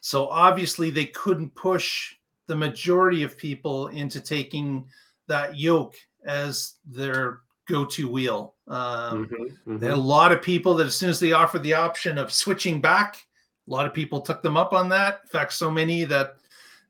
So 0.00 0.28
obviously 0.28 0.90
they 0.90 1.06
couldn't 1.06 1.54
push 1.56 2.14
the 2.46 2.54
majority 2.54 3.24
of 3.24 3.36
people 3.36 3.88
into 3.88 4.20
taking 4.20 4.86
that 5.26 5.58
yoke 5.58 5.96
as 6.24 6.74
their 6.84 7.40
go-to 7.68 8.08
wheel. 8.08 8.54
Um, 8.68 9.26
Mhm, 9.28 9.56
mhm. 9.66 9.80
There 9.80 9.90
are 9.90 9.94
a 9.94 9.96
lot 9.96 10.32
of 10.32 10.42
people 10.42 10.74
that 10.74 10.86
as 10.86 10.94
soon 10.94 11.10
as 11.10 11.20
they 11.20 11.32
offered 11.32 11.62
the 11.62 11.74
option 11.74 12.18
of 12.18 12.32
switching 12.32 12.80
back, 12.80 13.16
a 13.68 13.70
lot 13.70 13.86
of 13.86 13.94
people 13.94 14.20
took 14.20 14.42
them 14.42 14.56
up 14.56 14.72
on 14.72 14.88
that. 14.88 15.20
In 15.24 15.28
fact, 15.30 15.52
so 15.52 15.70
many 15.70 16.04
that 16.04 16.36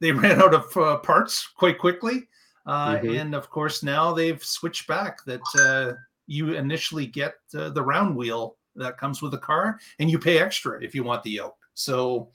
they 0.00 0.12
ran 0.12 0.40
out 0.40 0.54
of 0.54 0.76
uh, 0.76 0.98
parts 0.98 1.46
quite 1.46 1.78
quickly. 1.78 2.28
Uh, 2.66 2.96
Mhm. 2.96 3.20
And 3.20 3.34
of 3.34 3.50
course, 3.50 3.82
now 3.82 4.12
they've 4.12 4.42
switched 4.42 4.86
back 4.86 5.24
that 5.24 5.42
uh, 5.58 5.96
you 6.26 6.54
initially 6.54 7.06
get 7.06 7.34
uh, 7.54 7.70
the 7.70 7.82
round 7.82 8.16
wheel 8.16 8.56
that 8.76 8.96
comes 8.96 9.20
with 9.20 9.32
the 9.32 9.38
car 9.38 9.78
and 9.98 10.10
you 10.10 10.18
pay 10.18 10.38
extra 10.38 10.82
if 10.82 10.94
you 10.94 11.04
want 11.04 11.22
the 11.22 11.30
yoke. 11.30 11.58
So 11.74 12.30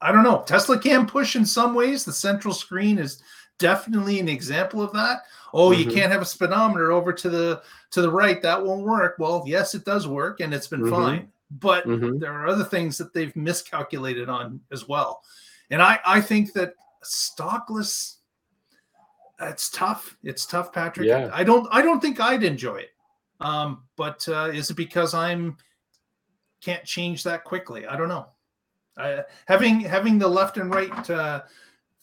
I 0.00 0.12
don't 0.12 0.22
know. 0.22 0.42
Tesla 0.46 0.78
can 0.78 1.06
push 1.06 1.34
in 1.34 1.44
some 1.44 1.74
ways. 1.74 2.04
The 2.04 2.12
central 2.12 2.54
screen 2.54 2.98
is 2.98 3.20
definitely 3.58 4.20
an 4.20 4.28
example 4.28 4.82
of 4.82 4.92
that. 4.92 5.22
Oh, 5.52 5.72
you 5.72 5.86
Mhm. 5.86 5.94
can't 5.94 6.12
have 6.12 6.22
a 6.22 6.26
speedometer 6.26 6.92
over 6.92 7.12
to 7.12 7.28
the 7.28 7.62
to 7.90 8.02
the 8.02 8.10
right. 8.10 8.40
That 8.42 8.64
won't 8.64 8.84
work. 8.84 9.16
Well, 9.18 9.44
yes, 9.46 9.74
it 9.74 9.84
does 9.84 10.06
work, 10.06 10.40
and 10.40 10.52
it's 10.52 10.66
been 10.66 10.82
Mhm. 10.82 10.90
fine. 10.90 11.32
But 11.50 11.86
Mhm. 11.86 12.20
there 12.20 12.32
are 12.32 12.46
other 12.46 12.64
things 12.64 12.98
that 12.98 13.14
they've 13.14 13.34
miscalculated 13.34 14.28
on 14.28 14.60
as 14.70 14.86
well. 14.86 15.22
And 15.70 15.82
I 15.82 15.98
I 16.04 16.20
think 16.20 16.52
that 16.52 16.74
stockless. 17.02 18.16
It's 19.40 19.70
tough. 19.70 20.16
It's 20.24 20.44
tough, 20.44 20.72
Patrick. 20.72 21.08
Yeah. 21.08 21.30
I 21.32 21.44
don't. 21.44 21.68
I 21.70 21.80
don't 21.80 22.00
think 22.00 22.20
I'd 22.20 22.42
enjoy 22.42 22.76
it. 22.78 22.90
Um, 23.40 23.84
but 23.96 24.28
uh, 24.28 24.50
is 24.52 24.70
it 24.70 24.74
because 24.74 25.14
I'm 25.14 25.56
can't 26.60 26.84
change 26.84 27.22
that 27.22 27.44
quickly? 27.44 27.86
I 27.86 27.96
don't 27.96 28.08
know. 28.08 28.26
Uh, 28.96 29.22
having 29.46 29.78
having 29.80 30.18
the 30.18 30.26
left 30.26 30.56
and 30.56 30.74
right 30.74 31.08
uh, 31.08 31.42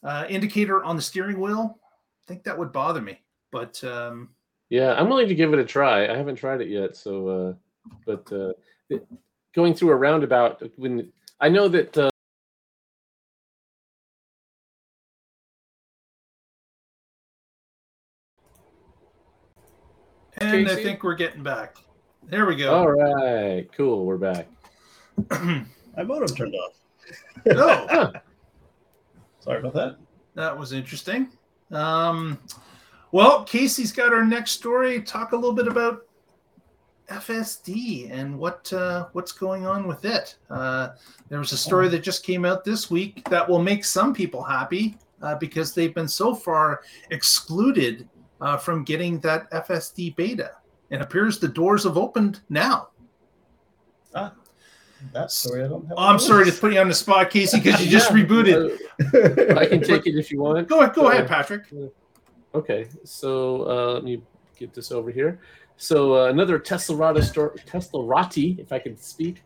uh, 0.06 0.26
indicator 0.30 0.82
on 0.84 0.96
the 0.96 1.02
steering 1.02 1.40
wheel, 1.42 1.78
I 1.84 2.24
think 2.28 2.44
that 2.46 2.58
would 2.58 2.72
bother 2.72 3.02
me. 3.02 3.20
But 3.52 3.84
um, 3.84 4.30
yeah 4.70 4.94
i'm 5.00 5.08
willing 5.08 5.28
to 5.28 5.36
give 5.36 5.54
it 5.54 5.60
a 5.60 5.64
try 5.64 6.12
i 6.12 6.18
haven't 6.18 6.36
tried 6.38 6.60
it 6.60 6.68
yet 6.70 6.96
so 6.98 7.28
uh 7.28 7.54
but 8.06 8.32
uh 8.34 8.52
it- 8.90 9.08
going 9.54 9.76
through 9.76 9.92
a 9.92 9.96
roundabout 9.96 10.60
when 10.76 11.08
i 11.40 11.48
know 11.48 11.68
that 11.68 11.96
uh, 11.98 12.10
and 20.40 20.68
I 20.68 20.76
think 20.76 21.04
we're 21.04 21.16
getting 21.16 21.44
back. 21.44 21.78
There 22.24 22.46
we 22.46 22.56
go. 22.56 22.74
all 22.74 22.92
right 22.92 23.68
cool 23.78 24.06
we're 24.06 24.18
back 24.18 24.48
My 25.30 26.04
modem 26.04 26.28
turned 26.36 26.56
off. 26.56 26.74
oh, 27.48 28.12
Sorry 29.46 29.60
about 29.60 29.74
that. 29.76 29.98
that 30.34 30.58
was 30.58 30.74
interesting. 30.74 31.30
Um, 31.72 32.40
well, 33.12 33.44
Casey's 33.44 33.92
got 33.92 34.12
our 34.12 34.26
next 34.26 34.52
story. 34.52 35.02
Talk 35.04 35.34
a 35.34 35.36
little 35.36 35.54
bit 35.54 35.68
about 35.68 36.08
FSD 37.10 38.12
and 38.12 38.38
what 38.40 38.74
uh, 38.74 39.06
what's 39.12 39.32
going 39.32 39.68
on 39.68 39.88
with 39.88 40.04
it. 40.04 40.38
Uh, 40.50 40.90
there 41.30 41.38
was 41.38 41.52
a 41.52 41.58
story 41.58 41.88
that 41.90 42.00
just 42.00 42.26
came 42.26 42.44
out 42.44 42.64
this 42.64 42.90
week 42.90 43.24
that 43.30 43.48
will 43.48 43.62
make 43.62 43.86
some 43.86 44.16
people 44.16 44.44
happy 44.44 44.98
uh, 45.22 45.36
because 45.36 45.76
they've 45.76 45.94
been 45.94 46.08
so 46.08 46.34
far 46.34 46.82
excluded 47.12 48.10
uh, 48.42 48.58
from 48.58 48.84
getting 48.84 49.20
that 49.20 49.50
FSD 49.52 50.16
beta. 50.16 50.54
It 50.90 51.02
appears 51.02 51.38
the 51.38 51.48
doors 51.48 51.84
have 51.84 51.98
opened 51.98 52.42
now. 52.50 52.90
Ah, 54.16 54.34
that 55.14 55.32
story 55.32 55.64
I 55.64 55.68
don't 55.68 55.86
have. 55.88 55.98
Oh, 55.98 56.08
I'm 56.08 56.20
sorry 56.20 56.46
to 56.46 56.52
put 56.52 56.74
you 56.74 56.80
on 56.80 56.88
the 56.88 56.94
spot, 56.94 57.30
Casey, 57.30 57.60
because 57.60 57.84
you 57.84 57.90
just 57.98 58.10
Yeah, 58.12 58.18
rebooted. 58.18 59.54
uh, 59.54 59.60
i 59.60 59.66
can 59.66 59.82
take 59.82 60.08
it 60.08 60.18
if 60.18 60.32
you 60.32 60.42
want 60.42 60.68
Go 60.68 60.82
ahead, 60.82 60.96
go 60.96 61.10
ahead, 61.10 61.28
Patrick. 61.28 61.64
Okay, 62.54 62.88
so 63.04 63.64
uh, 63.70 63.94
let 63.96 64.04
me 64.04 64.22
get 64.58 64.74
this 64.74 64.92
over 64.92 65.12
here. 65.12 65.40
So 65.78 66.16
uh, 66.16 66.30
another 66.30 66.58
Tesla 66.58 66.96
Rata 66.96 67.22
story, 67.22 67.60
Teslarati, 67.68 68.58
if 68.60 68.72
I 68.72 68.80
can 68.80 68.98
speak. 68.98 69.44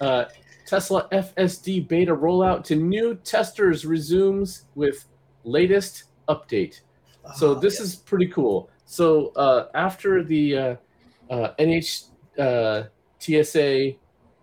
Uh, 0.00 0.26
Tesla 0.66 1.08
FSD 1.10 1.88
beta 1.88 2.14
rollout 2.14 2.62
to 2.64 2.76
new 2.76 3.14
testers 3.24 3.86
resumes 3.86 4.66
with 4.74 5.06
latest 5.44 6.04
update. 6.28 6.80
So 7.36 7.52
Ah, 7.56 7.58
this 7.58 7.74
yes. 7.78 7.88
is 7.88 7.96
pretty 7.96 8.26
cool. 8.26 8.68
So 8.84 9.28
uh, 9.36 9.68
after 9.74 10.22
the 10.22 10.56
uh, 10.56 10.76
uh, 11.30 11.54
NH 11.58 12.08
uh, 12.38 12.84
TSA 13.18 13.94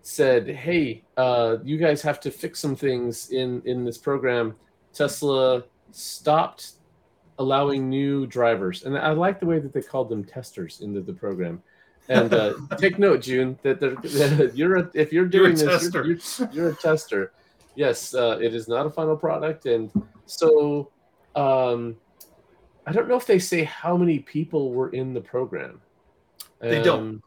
said, 0.08 0.48
"Hey, 0.48 1.04
uh, 1.18 1.58
you 1.66 1.78
guys 1.78 2.02
have 2.02 2.22
to 2.22 2.32
fix 2.32 2.62
some 2.62 2.78
things 2.78 3.30
in 3.32 3.62
in 3.66 3.84
this 3.84 3.98
program," 3.98 4.56
Tesla 4.94 5.64
stopped 5.92 6.72
allowing 7.40 7.90
new 7.90 8.26
drivers, 8.26 8.84
and 8.84 8.98
I 8.98 9.12
like 9.12 9.42
the 9.42 9.46
way 9.46 9.60
that 9.60 9.74
they 9.74 9.82
called 9.82 10.08
them 10.08 10.24
testers 10.24 10.80
into 10.80 11.02
the 11.02 11.12
program. 11.12 11.62
And 12.08 12.34
uh, 12.34 12.54
take 12.78 12.98
note, 12.98 13.22
June, 13.22 13.60
that, 13.64 13.82
that 13.82 14.52
you're 14.56 14.78
a, 14.78 14.90
if 14.94 15.12
you're 15.12 15.26
doing 15.26 15.58
You're 15.58 15.78
this, 15.78 15.94
you're, 15.94 16.06
you're, 16.06 16.50
you're 16.54 16.70
a 16.70 16.76
tester. 16.76 17.34
Yes, 17.76 18.16
uh, 18.16 18.40
it 18.42 18.56
is 18.56 18.70
not 18.70 18.86
a 18.86 18.90
final 18.90 19.18
product, 19.18 19.66
and 19.66 19.92
so 20.26 20.90
um, 21.36 21.98
I 22.86 22.94
don't 22.94 23.10
know 23.10 23.18
if 23.18 23.26
they 23.26 23.40
say 23.40 23.66
how 23.66 23.98
many 23.98 24.20
people 24.20 24.72
were 24.72 24.90
in 24.90 25.14
the 25.14 25.22
program. 25.22 25.82
They 26.62 26.82
don't. 26.82 27.22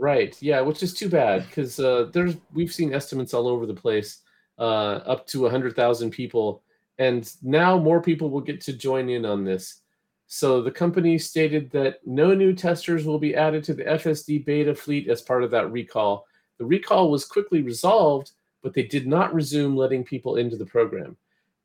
Right. 0.00 0.34
Yeah, 0.40 0.62
which 0.62 0.82
is 0.82 0.94
too 0.94 1.10
bad 1.10 1.46
because 1.46 1.78
uh, 1.78 2.08
there's 2.10 2.34
we've 2.54 2.72
seen 2.72 2.94
estimates 2.94 3.34
all 3.34 3.46
over 3.46 3.66
the 3.66 3.74
place, 3.74 4.20
uh, 4.58 5.02
up 5.04 5.26
to 5.26 5.46
hundred 5.46 5.76
thousand 5.76 6.10
people, 6.10 6.62
and 6.98 7.30
now 7.42 7.76
more 7.76 8.00
people 8.00 8.30
will 8.30 8.40
get 8.40 8.62
to 8.62 8.72
join 8.72 9.10
in 9.10 9.26
on 9.26 9.44
this. 9.44 9.82
So 10.26 10.62
the 10.62 10.70
company 10.70 11.18
stated 11.18 11.70
that 11.72 11.98
no 12.06 12.32
new 12.32 12.54
testers 12.54 13.04
will 13.04 13.18
be 13.18 13.34
added 13.34 13.62
to 13.64 13.74
the 13.74 13.84
FSD 13.84 14.46
beta 14.46 14.74
fleet 14.74 15.08
as 15.08 15.20
part 15.20 15.44
of 15.44 15.50
that 15.50 15.70
recall. 15.70 16.26
The 16.56 16.64
recall 16.64 17.10
was 17.10 17.26
quickly 17.26 17.60
resolved, 17.60 18.30
but 18.62 18.72
they 18.72 18.84
did 18.84 19.06
not 19.06 19.34
resume 19.34 19.76
letting 19.76 20.04
people 20.04 20.36
into 20.36 20.56
the 20.56 20.64
program, 20.64 21.14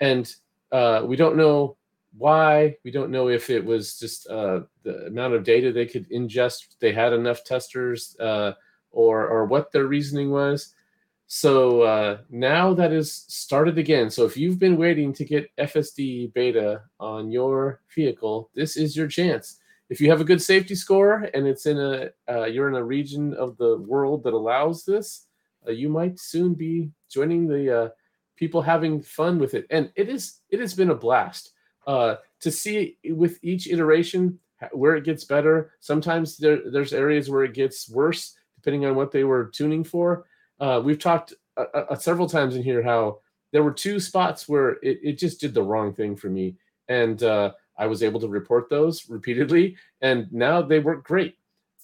and 0.01 0.29
uh, 0.73 1.03
we 1.05 1.15
don't 1.15 1.37
know 1.37 1.77
why. 2.17 2.75
We 2.83 2.91
don't 2.91 3.11
know 3.11 3.29
if 3.29 3.49
it 3.49 3.63
was 3.63 3.97
just 3.99 4.27
uh, 4.27 4.61
the 4.83 5.07
amount 5.07 5.33
of 5.33 5.43
data 5.43 5.71
they 5.71 5.85
could 5.85 6.09
ingest. 6.09 6.75
They 6.79 6.93
had 6.93 7.13
enough 7.13 7.43
testers, 7.43 8.15
uh, 8.19 8.53
or 8.91 9.27
or 9.27 9.45
what 9.45 9.71
their 9.71 9.85
reasoning 9.85 10.31
was. 10.31 10.73
So 11.27 11.81
uh, 11.81 12.19
now 12.29 12.73
that 12.73 12.91
is 12.91 13.11
started 13.11 13.77
again. 13.77 14.09
So 14.09 14.25
if 14.25 14.37
you've 14.37 14.59
been 14.59 14.77
waiting 14.77 15.11
to 15.13 15.25
get 15.25 15.49
FSD 15.57 16.33
beta 16.33 16.83
on 16.99 17.31
your 17.31 17.81
vehicle, 17.93 18.51
this 18.53 18.77
is 18.77 18.95
your 18.95 19.07
chance. 19.07 19.59
If 19.89 19.99
you 19.99 20.09
have 20.09 20.21
a 20.21 20.25
good 20.25 20.41
safety 20.41 20.75
score 20.75 21.29
and 21.33 21.47
it's 21.47 21.65
in 21.65 21.77
a 21.77 22.09
uh, 22.31 22.45
you're 22.45 22.69
in 22.69 22.75
a 22.75 22.83
region 22.83 23.33
of 23.33 23.57
the 23.57 23.77
world 23.77 24.23
that 24.23 24.33
allows 24.33 24.85
this, 24.85 25.27
uh, 25.67 25.71
you 25.71 25.89
might 25.89 26.19
soon 26.19 26.53
be 26.53 26.91
joining 27.09 27.47
the 27.47 27.81
uh, 27.81 27.89
people 28.35 28.61
having 28.61 29.01
fun 29.01 29.39
with 29.39 29.53
it. 29.55 29.65
And 29.69 29.91
it 29.95 30.09
is 30.09 30.41
it 30.49 30.59
has 30.59 30.73
been 30.73 30.91
a 30.91 30.95
blast 30.95 31.53
uh, 31.87 32.15
to 32.41 32.51
see 32.51 32.97
with 33.09 33.39
each 33.43 33.67
iteration 33.67 34.39
where 34.71 34.95
it 34.95 35.03
gets 35.03 35.23
better. 35.23 35.71
Sometimes 35.79 36.37
there, 36.37 36.69
there's 36.71 36.93
areas 36.93 37.29
where 37.29 37.43
it 37.43 37.53
gets 37.53 37.89
worse 37.89 38.35
depending 38.55 38.85
on 38.89 38.95
what 38.95 39.11
they 39.11 39.23
were 39.23 39.51
tuning 39.53 39.83
for. 39.83 40.25
Uh, 40.59 40.81
we've 40.83 40.99
talked 40.99 41.33
uh, 41.57 41.95
several 41.95 42.27
times 42.27 42.55
in 42.55 42.63
here 42.63 42.81
how 42.81 43.19
there 43.51 43.63
were 43.63 43.71
two 43.71 43.99
spots 43.99 44.49
where 44.49 44.71
it, 44.81 44.99
it 45.03 45.17
just 45.19 45.39
did 45.39 45.53
the 45.53 45.63
wrong 45.63 45.93
thing 45.93 46.15
for 46.15 46.29
me, 46.29 46.55
and 46.87 47.23
uh, 47.23 47.51
I 47.77 47.87
was 47.87 48.03
able 48.03 48.19
to 48.21 48.27
report 48.27 48.69
those 48.69 49.09
repeatedly, 49.09 49.77
and 50.01 50.31
now 50.33 50.61
they 50.61 50.79
work 50.79 51.05
great. 51.05 51.37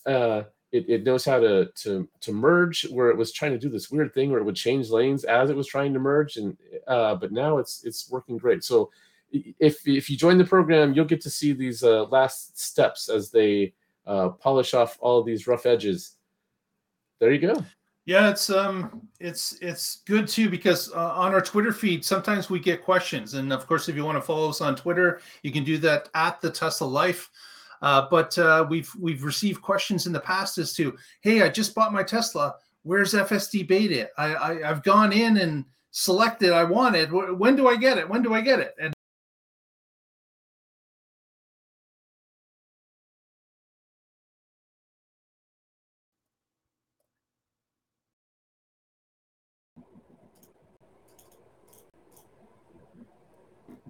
Uh, 0.06 0.44
it, 0.72 0.90
it 0.90 1.04
knows 1.04 1.24
how 1.26 1.40
to 1.40 1.70
to 1.84 2.08
to 2.22 2.34
merge 2.34 2.84
where 2.90 3.10
it 3.10 3.18
was 3.18 3.32
trying 3.32 3.52
to 3.52 3.60
do 3.60 3.70
this 3.70 3.92
weird 3.92 4.14
thing 4.14 4.32
where 4.32 4.40
it 4.40 4.46
would 4.46 4.56
change 4.56 4.90
lanes 4.90 5.24
as 5.24 5.50
it 5.50 5.56
was 5.56 5.68
trying 5.68 5.94
to 5.94 6.00
merge, 6.00 6.38
and 6.38 6.58
uh, 6.88 7.16
but 7.16 7.32
now 7.32 7.58
it's 7.58 7.84
it's 7.84 8.10
working 8.10 8.38
great. 8.38 8.64
So 8.64 8.90
if 9.32 9.88
if 9.88 10.10
you 10.10 10.18
join 10.18 10.38
the 10.38 10.46
program, 10.46 10.94
you'll 10.94 11.06
get 11.06 11.22
to 11.22 11.30
see 11.30 11.54
these 11.54 11.84
uh, 11.84 12.06
last 12.06 12.60
steps 12.60 13.10
as 13.10 13.32
they 13.32 13.74
uh, 14.06 14.30
polish 14.30 14.74
off 14.74 14.98
all 15.00 15.20
of 15.20 15.26
these 15.26 15.48
rough 15.48 15.66
edges. 15.66 16.16
There 17.20 17.32
you 17.32 17.40
go. 17.40 17.64
Yeah, 18.06 18.30
it's 18.30 18.50
um, 18.50 19.08
it's 19.20 19.58
it's 19.62 19.98
good 20.06 20.28
too 20.28 20.50
because 20.50 20.92
uh, 20.92 21.14
on 21.14 21.34
our 21.34 21.42
Twitter 21.42 21.72
feed 21.72 22.04
sometimes 22.04 22.50
we 22.50 22.60
get 22.60 22.84
questions, 22.84 23.36
and 23.36 23.54
of 23.54 23.68
course, 23.68 23.90
if 23.90 23.96
you 23.96 24.04
want 24.04 24.18
to 24.18 24.22
follow 24.22 24.50
us 24.50 24.60
on 24.60 24.76
Twitter, 24.76 25.22
you 25.44 25.52
can 25.52 25.64
do 25.64 25.78
that 25.80 26.10
at 26.16 26.42
the 26.42 26.50
Tesla 26.50 26.86
Life. 26.86 27.30
Uh, 27.82 28.08
but 28.10 28.38
uh, 28.38 28.66
we've 28.70 28.92
we've 29.00 29.24
received 29.24 29.62
questions 29.62 30.08
in 30.08 30.14
the 30.14 30.20
past 30.20 30.58
as 30.58 30.74
to, 30.74 30.98
hey, 31.22 31.42
I 31.42 31.50
just 31.50 31.76
bought 31.76 31.94
my 31.94 32.04
Tesla. 32.04 32.56
Where's 32.84 33.14
FSD 33.14 33.68
beta? 33.68 34.10
I, 34.18 34.34
I 34.34 34.70
I've 34.70 34.84
gone 34.84 35.14
in 35.14 35.38
and 35.38 35.66
selected 35.92 36.52
I 36.52 36.64
want 36.64 36.96
it. 36.96 37.12
When 37.12 37.56
do 37.56 37.68
I 37.68 37.76
get 37.76 37.98
it? 37.98 38.10
When 38.10 38.24
do 38.24 38.34
I 38.34 38.42
get 38.42 38.60
it? 38.60 38.74
And 38.82 38.94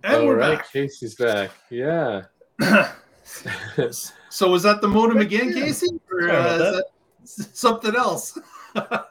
and 0.04 0.16
All 0.16 0.28
we're 0.28 0.38
right, 0.38 0.58
back. 0.58 0.72
Casey's 0.72 1.16
back. 1.16 1.52
Yeah. 1.70 2.24
so 4.30 4.49
was 4.49 4.64
that 4.64 4.82
the 4.82 4.88
modem 4.88 5.18
again. 5.20 5.54
Casey, 5.54 5.88
or 6.12 6.30
uh, 6.30 6.82
is 7.24 7.36
that 7.36 7.56
something 7.56 7.95
else? 7.95 8.38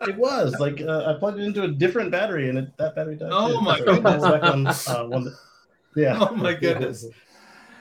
It 0.09 0.17
was 0.17 0.59
like 0.59 0.81
uh, 0.81 1.05
I 1.15 1.19
plugged 1.19 1.39
it 1.39 1.43
into 1.43 1.65
a 1.65 1.69
different 1.69 2.11
battery, 2.11 2.49
and 2.49 2.57
it, 2.57 2.75
that 2.79 2.95
battery 2.95 3.17
died. 3.17 3.29
Oh 3.31 3.59
too. 3.59 3.61
my 3.61 3.79
So 3.79 3.85
right 3.85 4.03
now 4.03 4.15
it's 4.15 4.25
back 4.25 4.41
goodness. 4.41 4.89
on, 4.89 4.97
uh, 4.97 5.09
one 5.09 5.37
yeah. 5.95 6.19
Oh 6.31 6.35
my 6.35 6.55
goodness. 6.55 7.05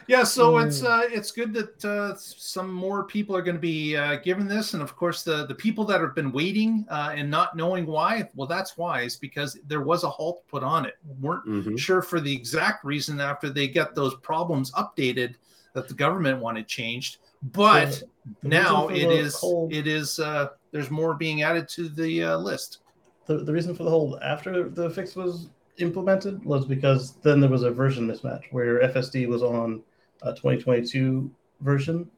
Yeah, 0.09 0.23
so 0.23 0.53
Mm. 0.53 0.65
it's 0.65 0.83
uh, 0.83 1.03
it's 1.11 1.31
good 1.31 1.53
that 1.53 1.85
uh, 1.85 2.15
some 2.17 2.73
more 2.73 3.03
people 3.03 3.35
are 3.37 3.43
going 3.43 3.57
to 3.57 3.61
be 3.61 3.95
uh, 3.95 4.15
given 4.15 4.47
this, 4.47 4.73
and 4.73 4.81
of 4.81 4.95
course 4.95 5.21
the 5.21 5.45
the 5.45 5.53
people 5.53 5.85
that 5.85 6.01
have 6.01 6.15
been 6.15 6.31
waiting 6.31 6.83
uh, 6.89 7.13
and 7.15 7.29
not 7.29 7.55
knowing 7.55 7.85
why. 7.85 8.27
Well, 8.33 8.47
that's 8.47 8.75
why 8.75 9.01
is 9.01 9.15
because 9.17 9.59
there 9.67 9.81
was 9.81 10.03
a 10.03 10.09
halt 10.09 10.41
put 10.47 10.63
on 10.63 10.87
it. 10.87 10.95
weren't 11.21 11.45
Mhm. 11.45 11.77
sure 11.77 12.01
for 12.01 12.19
the 12.19 12.33
exact 12.33 12.83
reason 12.83 13.21
after 13.21 13.51
they 13.51 13.67
got 13.67 13.93
those 13.93 14.15
problems 14.15 14.71
updated 14.71 15.35
that 15.75 15.87
the 15.87 15.93
government 15.93 16.39
wanted 16.41 16.67
changed, 16.67 17.17
but 17.53 18.01
now 18.41 18.87
it 18.87 19.11
is 19.11 19.35
whole- 19.35 19.69
it 19.71 19.85
is 19.85 20.19
uh, 20.19 20.47
there's 20.71 20.89
more 20.89 21.13
being 21.13 21.43
added 21.43 21.69
to 21.77 21.87
the 21.87 22.23
uh, 22.23 22.37
list. 22.37 22.79
the, 23.27 23.37
the 23.43 23.53
reason 23.53 23.75
for 23.75 23.83
the 23.83 23.89
hold 23.91 24.17
after 24.23 24.69
the 24.69 24.89
fix 24.89 25.15
was 25.15 25.49
implemented 25.77 26.43
was 26.43 26.65
because 26.65 27.13
then 27.21 27.39
there 27.39 27.49
was 27.57 27.61
a 27.61 27.69
version 27.69 28.07
mismatch 28.07 28.41
where 28.49 28.79
FSD 28.91 29.27
was 29.27 29.43
on 29.43 29.83
a 30.23 30.31
2022 30.31 31.31
version, 31.61 32.09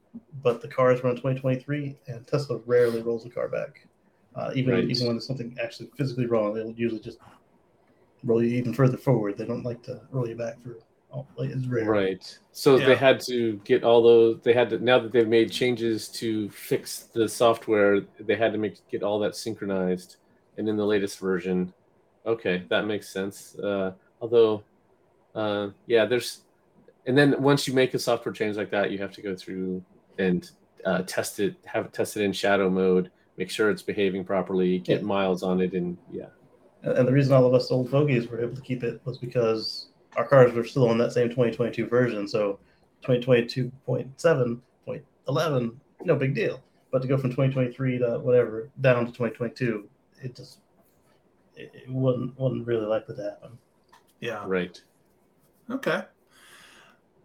but 0.44 0.62
the 0.62 0.68
cars 0.68 1.02
were 1.02 1.10
on 1.10 1.16
2023, 1.16 1.98
and 2.08 2.28
Tesla 2.28 2.58
rarely 2.66 3.02
rolls 3.02 3.26
a 3.26 3.30
car 3.30 3.48
back. 3.48 3.88
Uh, 4.36 4.52
even 4.56 4.74
Right. 4.74 4.84
even 4.86 5.08
when 5.08 5.16
there's 5.16 5.28
something 5.28 5.58
actually 5.62 5.90
physically 5.98 6.26
wrong, 6.26 6.54
they'll 6.54 6.72
usually 6.72 7.02
just 7.02 7.20
roll 8.24 8.42
you 8.44 8.58
even 8.58 8.74
further 8.74 8.98
forward. 8.98 9.38
They 9.38 9.46
don't 9.46 9.64
like 9.64 9.84
to 9.84 10.02
roll 10.12 10.28
you 10.28 10.36
back 10.36 10.62
for 10.62 10.78
oh, 11.14 11.28
like 11.36 11.50
it's 11.50 11.66
rare. 11.68 11.90
Right. 11.90 12.40
So 12.52 12.78
Yeah. 12.78 12.86
they 12.86 12.96
had 12.96 13.20
to 13.22 13.58
get 13.66 13.84
all 13.84 14.02
those. 14.02 14.40
They 14.42 14.54
had 14.54 14.70
to 14.70 14.80
now 14.80 15.00
that 15.00 15.12
they've 15.12 15.28
made 15.28 15.52
changes 15.52 16.08
to 16.10 16.50
fix 16.50 17.10
the 17.14 17.28
software. 17.28 18.02
They 18.20 18.36
had 18.36 18.54
to 18.54 18.58
make 18.58 18.78
get 18.90 19.04
all 19.04 19.20
that 19.20 19.36
synchronized, 19.36 20.18
and 20.58 20.70
in 20.70 20.78
the 20.78 20.86
latest 20.86 21.20
version, 21.20 21.74
okay, 22.26 22.66
that 22.70 22.86
makes 22.86 23.10
sense. 23.10 23.56
Uh, 23.58 23.94
although, 24.22 24.64
uh, 25.36 25.70
yeah, 25.88 26.06
there's, 26.06 26.42
and 27.06 27.18
then 27.18 27.42
once 27.42 27.68
you 27.68 27.74
make 27.74 27.94
a 27.94 28.00
software 28.00 28.34
change 28.34 28.58
like 28.58 28.70
that, 28.72 28.92
you 28.92 28.98
have 29.00 29.12
to 29.14 29.22
go 29.22 29.36
through 29.36 29.84
and 30.18 30.50
uh, 30.86 31.02
test 31.04 31.40
it, 31.40 31.56
have 31.66 31.86
it 31.86 31.94
tested 31.94 32.24
in 32.24 32.34
shadow 32.34 32.70
mode, 32.70 33.12
make 33.38 33.50
sure 33.50 33.70
it's 33.70 33.82
behaving 33.82 34.24
properly, 34.26 34.80
get 34.80 35.00
Yeah. 35.02 35.06
miles 35.08 35.44
on 35.44 35.62
it, 35.62 35.74
and 35.74 35.98
yeah. 36.12 36.28
And 36.84 36.98
and 36.98 37.08
the 37.08 37.12
reason 37.12 37.34
all 37.34 37.46
of 37.46 37.54
us 37.54 37.72
old 37.72 37.90
fogies 37.90 38.28
were 38.28 38.42
able 38.42 38.56
to 38.56 38.62
keep 38.62 38.84
it 38.84 39.02
was 39.06 39.18
because 39.18 39.88
our 40.18 40.28
cars 40.28 40.52
were 40.54 40.66
still 40.66 40.90
on 40.90 40.98
that 40.98 41.14
same 41.14 41.30
2022 41.30 41.86
version. 41.88 42.28
So 42.28 42.60
2022.7.11, 43.04 45.76
no 46.04 46.16
big 46.16 46.36
deal. 46.36 46.62
But 46.92 47.02
to 47.02 47.08
go 47.08 47.18
from 47.18 47.30
2023 47.30 48.00
to 48.00 48.20
whatever 48.20 48.70
down 48.82 49.06
to 49.06 49.12
2022, 49.12 49.88
it 50.22 50.36
just 50.36 50.60
it, 51.56 51.72
it 51.74 51.90
wasn't 51.90 52.38
wasn't 52.38 52.68
really 52.68 52.86
likely 52.86 53.16
to 53.16 53.24
happen. 53.24 53.58
Yeah. 54.20 54.44
Right. 54.46 54.80
Okay. 55.70 56.02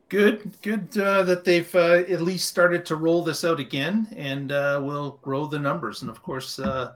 Good, 0.08 0.52
good 0.62 0.96
uh, 0.98 1.24
that 1.24 1.44
they've 1.44 1.74
uh, 1.74 2.04
at 2.08 2.22
least 2.22 2.48
started 2.48 2.86
to 2.86 2.96
roll 2.96 3.24
this 3.24 3.44
out 3.44 3.58
again, 3.58 4.06
and 4.16 4.52
uh, 4.52 4.80
will 4.82 5.18
grow 5.22 5.46
the 5.46 5.58
numbers. 5.58 6.02
And 6.02 6.10
of 6.10 6.22
course, 6.22 6.60
uh, 6.60 6.92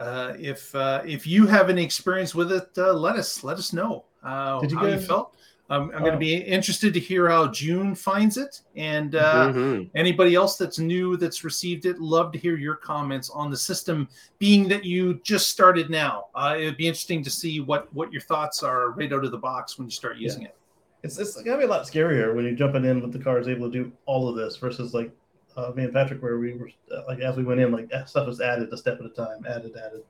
uh, 0.00 0.34
if 0.38 0.74
uh, 0.74 1.02
if 1.06 1.26
you 1.28 1.46
have 1.46 1.70
any 1.70 1.84
experience 1.84 2.34
with 2.34 2.50
it, 2.50 2.68
uh, 2.76 2.92
let 2.92 3.14
us 3.14 3.44
let 3.44 3.56
us 3.58 3.72
know 3.72 4.04
uh, 4.24 4.58
Did 4.60 4.72
you 4.72 4.78
how 4.78 4.86
you 4.86 4.96
guys- 4.96 5.06
felt. 5.06 5.36
Um, 5.68 5.92
I'm 5.94 6.00
going 6.00 6.10
to 6.10 6.16
Oh. 6.16 6.18
be 6.18 6.34
interested 6.34 6.92
to 6.94 6.98
hear 6.98 7.28
how 7.28 7.46
June 7.46 7.94
finds 7.94 8.36
it, 8.36 8.60
and 8.74 9.14
uh, 9.14 9.52
Mhm. 9.52 9.88
anybody 9.94 10.34
else 10.34 10.56
that's 10.56 10.80
new 10.80 11.16
that's 11.16 11.44
received 11.44 11.86
it. 11.86 12.00
Love 12.00 12.32
to 12.32 12.38
hear 12.40 12.56
your 12.56 12.74
comments 12.74 13.30
on 13.30 13.52
the 13.52 13.56
system, 13.56 14.08
being 14.40 14.66
that 14.66 14.84
you 14.84 15.20
just 15.22 15.48
started 15.50 15.88
now. 15.88 16.24
Uh, 16.34 16.56
it'd 16.58 16.76
be 16.76 16.88
interesting 16.88 17.22
to 17.22 17.30
see 17.30 17.60
what 17.60 17.86
what 17.94 18.12
your 18.12 18.22
thoughts 18.22 18.64
are 18.64 18.90
right 18.90 19.12
out 19.12 19.24
of 19.24 19.30
the 19.30 19.38
box 19.38 19.78
when 19.78 19.86
you 19.86 19.92
start 19.92 20.16
using 20.16 20.42
it. 20.42 20.56
It's 21.02 21.18
it's 21.18 21.40
gonna 21.42 21.58
be 21.58 21.64
a 21.64 21.68
lot 21.68 21.86
scarier 21.86 22.34
when 22.34 22.44
you're 22.44 22.54
jumping 22.54 22.84
in 22.84 23.00
with 23.00 23.12
the 23.12 23.18
cars 23.18 23.48
able 23.48 23.70
to 23.70 23.84
do 23.84 23.92
all 24.06 24.28
of 24.28 24.36
this 24.36 24.56
versus 24.56 24.92
like 24.92 25.10
uh, 25.56 25.72
me 25.74 25.84
and 25.84 25.92
Patrick, 25.92 26.22
where 26.22 26.38
we 26.38 26.54
were 26.54 26.70
uh, 26.94 27.02
like 27.06 27.20
as 27.20 27.36
we 27.36 27.44
went 27.44 27.60
in, 27.60 27.72
like 27.72 27.90
stuff 28.06 28.26
was 28.26 28.40
added 28.40 28.72
a 28.72 28.76
step 28.76 28.98
at 29.00 29.06
a 29.06 29.10
time, 29.10 29.44
added, 29.48 29.72
added, 29.76 30.02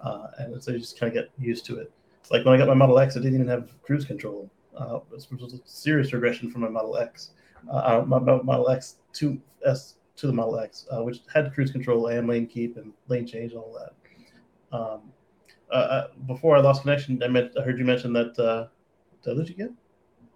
uh, 0.00 0.28
and 0.38 0.62
so 0.62 0.72
you 0.72 0.78
just 0.78 0.98
kind 0.98 1.16
of 1.16 1.22
get 1.22 1.30
used 1.38 1.64
to 1.66 1.78
it. 1.78 1.90
It's 2.20 2.30
like 2.30 2.44
when 2.44 2.54
I 2.54 2.58
got 2.58 2.68
my 2.68 2.74
Model 2.74 2.98
X, 2.98 3.16
it 3.16 3.20
didn't 3.20 3.34
even 3.34 3.48
have 3.48 3.70
cruise 3.82 4.04
control. 4.04 4.50
Uh, 4.76 5.00
it 5.12 5.30
was 5.40 5.54
a 5.54 5.58
serious 5.64 6.12
regression 6.12 6.50
from 6.50 6.62
my 6.62 6.68
Model 6.68 6.96
X, 6.96 7.30
uh, 7.70 8.04
my, 8.06 8.18
my 8.18 8.40
Model 8.42 8.68
X 8.70 8.96
to 9.14 9.40
S 9.64 9.94
to 10.16 10.26
the 10.26 10.32
Model 10.32 10.58
X, 10.58 10.86
uh, 10.90 11.02
which 11.02 11.20
had 11.32 11.52
cruise 11.52 11.70
control 11.70 12.06
and 12.08 12.28
lane 12.28 12.46
keep 12.46 12.76
and 12.76 12.92
lane 13.08 13.26
change 13.26 13.52
and 13.52 13.60
all 13.60 13.78
that. 13.78 14.76
Um, 14.76 15.12
uh, 15.70 15.74
uh, 15.74 16.08
before 16.26 16.56
I 16.56 16.60
lost 16.60 16.82
connection, 16.82 17.22
I, 17.22 17.28
meant, 17.28 17.52
I 17.58 17.62
heard 17.62 17.78
you 17.78 17.84
mention 17.84 18.12
that. 18.12 18.38
Uh, 18.38 18.68
did 19.22 19.30
I 19.30 19.32
lose 19.34 19.48
you 19.48 19.54
again? 19.54 19.76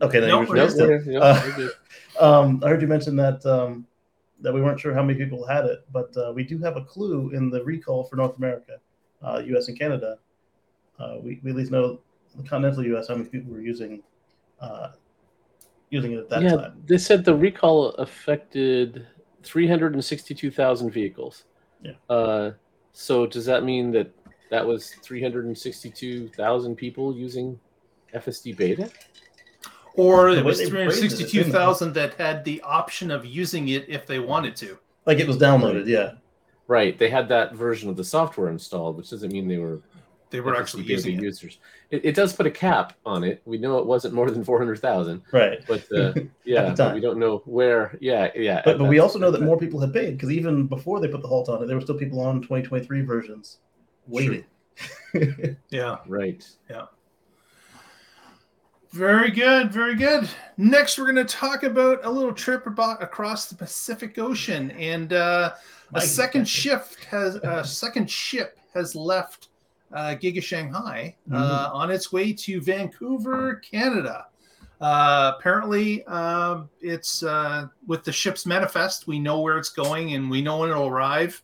Okay, 0.01 0.21
no, 0.21 0.27
Nope, 0.27 0.49
you 0.49 0.55
we're 0.55 0.63
were 0.63 0.71
still- 0.71 1.01
still- 1.01 1.13
Nope, 1.13 1.73
uh, 2.21 2.25
um, 2.25 2.63
I 2.65 2.69
heard 2.69 2.81
you 2.83 2.89
mention 2.89 3.17
that 3.17 3.45
um, 3.47 3.87
that 4.41 4.55
we 4.55 4.61
weren't 4.63 4.79
sure 4.79 4.95
how 4.95 5.03
many 5.03 5.19
people 5.19 5.45
had 5.47 5.65
it, 5.65 5.81
but 5.93 6.17
uh, 6.17 6.33
we 6.33 6.45
do 6.45 6.59
have 6.59 6.77
a 6.77 6.85
clue 6.85 7.31
in 7.31 7.51
the 7.51 7.63
recall 7.65 8.05
for 8.05 8.17
North 8.17 8.37
America, 8.39 8.79
uh, 9.23 9.43
U.S. 9.47 9.69
and 9.69 9.79
Canada. 9.79 10.19
Uh, 10.99 11.17
we, 11.21 11.41
we 11.43 11.51
at 11.51 11.57
least 11.57 11.71
know 11.73 12.01
the 12.37 12.43
continental 12.49 12.85
U.S. 12.87 13.09
how 13.09 13.15
many 13.17 13.29
people 13.29 13.53
were 13.53 13.61
using 13.61 14.03
uh, 14.61 14.91
using 15.91 16.13
it 16.13 16.19
at 16.19 16.29
that 16.29 16.43
yeah, 16.43 16.57
time. 16.57 16.83
they 16.87 16.99
said 16.99 17.25
the 17.25 17.35
recall 17.35 17.91
affected 17.95 19.07
362,000 19.43 20.91
vehicles. 20.91 21.45
Yeah. 21.83 21.93
Uh, 22.11 22.53
so 22.93 23.27
does 23.27 23.47
that 23.47 23.65
mean 23.65 23.91
that 23.93 24.11
that 24.51 24.67
was 24.67 24.91
362,000 25.03 26.77
people 26.77 27.15
using 27.15 27.59
FSD 28.15 28.57
beta? 28.57 28.91
Or 29.99 30.31
it 30.31 30.45
was 30.45 30.59
they 30.59 30.71
phrased 30.71 31.03
it, 31.03 31.07
it 31.07 31.11
seemed 31.19 31.31
362,000 31.31 31.93
that 31.95 32.15
had 32.15 32.45
the 32.45 32.61
option 32.63 33.11
of 33.11 33.27
using 33.27 33.69
it 33.69 33.85
if 33.89 34.07
they 34.07 34.21
wanted 34.21 34.55
to. 34.57 34.79
Like 35.07 35.19
it 35.19 35.27
was 35.27 35.37
downloaded, 35.37 35.87
yeah. 35.87 36.13
Right. 36.69 36.97
They 36.97 37.11
had 37.11 37.29
that 37.31 37.55
version 37.55 37.89
of 37.91 37.97
the 37.97 38.05
software 38.05 38.49
installed, 38.51 38.97
which 38.97 39.11
doesn't 39.11 39.33
mean 39.33 39.49
they 39.49 39.57
were 39.59 39.81
They 40.31 40.41
were 40.41 40.53
FSD 40.55 40.61
actually 40.61 40.83
beta 40.85 40.93
using 40.95 41.17
it. 41.17 41.23
users. 41.23 41.59
It, 41.91 42.05
it 42.05 42.15
does 42.15 42.33
put 42.33 42.47
a 42.47 42.51
cap 42.51 42.93
on 43.07 43.25
it. 43.25 43.41
We 43.45 43.59
know 43.59 43.79
it 43.79 43.87
wasn't 43.87 44.15
more 44.15 44.31
than 44.31 44.45
400,000, 44.45 45.23
Right. 45.33 45.59
but 45.67 45.85
uh, 45.93 46.13
yeah, 46.45 46.69
but 46.69 46.77
time. 46.77 46.95
we 46.95 47.01
don't 47.01 47.19
know 47.19 47.43
where. 47.47 47.97
Yeah, 48.01 48.31
yeah. 48.37 48.61
But, 48.65 48.79
but 48.79 48.85
we 48.85 48.99
also 49.01 49.19
know 49.19 49.31
that 49.33 49.41
more 49.43 49.59
people 49.59 49.81
had 49.81 49.93
paid 49.93 50.13
because 50.13 50.31
even 50.31 50.67
before 50.69 51.01
they 51.01 51.09
put 51.09 51.23
the 51.23 51.29
halt 51.29 51.49
on 51.49 51.63
it, 51.63 51.67
there 51.67 51.75
were 51.77 51.83
still 51.83 51.99
people 51.99 52.21
on 52.21 52.41
2023 52.43 53.01
versions 53.03 53.59
waiting. 54.07 54.45
Yeah. 55.71 55.97
Right. 56.07 56.47
Very 58.93 59.31
good, 59.31 59.71
very 59.71 59.95
good. 59.95 60.29
Next, 60.57 60.99
we're 60.99 61.13
going 61.13 61.17
to 61.17 61.25
talk 61.25 61.63
about 61.63 62.05
a 62.05 62.11
little 62.11 62.33
trip 62.33 62.67
about 62.67 63.03
across 63.03 63.47
the 63.47 63.55
Pacific 63.55 64.19
Ocean, 64.19 64.71
and 64.73 65.13
uh, 65.13 65.55
a 65.93 66.01
second 66.01 66.49
shift 66.49 67.05
has 67.05 67.37
a 67.37 67.63
second 67.65 68.11
ship 68.11 68.59
has 68.75 68.95
left 68.95 69.49
uh, 69.93 70.17
Giga 70.21 70.43
Shanghai 70.43 71.15
uh, 71.33 71.71
on 71.73 71.91
its 71.91 72.13
way 72.13 72.33
to 72.33 72.61
Vancouver, 72.63 73.57
Canada. 73.57 74.27
Uh, 74.81 75.33
apparently, 75.37 76.05
um 76.05 76.71
it's 76.81 77.23
uh, 77.23 77.67
with 77.87 78.05
the 78.05 78.13
ship's 78.13 78.47
manifest. 78.47 79.07
We 79.07 79.19
know 79.19 79.41
where 79.41 79.59
it's 79.59 79.71
going, 79.71 80.15
and 80.15 80.31
we 80.31 80.41
know 80.41 80.59
when 80.59 80.71
it'll 80.71 80.87
arrive. 80.87 81.43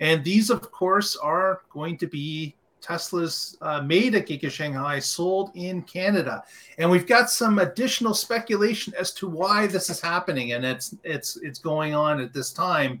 And 0.00 0.24
these, 0.24 0.50
of 0.50 0.70
course, 0.70 1.16
are 1.16 1.62
going 1.70 1.98
to 1.98 2.06
be 2.06 2.54
Tesla's 2.86 3.56
uh, 3.62 3.80
made 3.80 4.14
at 4.14 4.26
Giga 4.26 4.50
Shanghai, 4.50 4.98
sold 5.00 5.50
in 5.54 5.82
Canada. 5.82 6.44
And 6.78 6.88
we've 6.88 7.06
got 7.06 7.30
some 7.30 7.58
additional 7.58 8.14
speculation 8.14 8.94
as 8.98 9.12
to 9.14 9.28
why 9.28 9.66
this 9.66 9.90
is 9.90 10.00
happening, 10.00 10.52
and 10.52 10.64
it's 10.64 10.94
it's 11.02 11.36
it's 11.38 11.58
going 11.58 11.94
on 11.94 12.20
at 12.20 12.32
this 12.32 12.52
time 12.52 13.00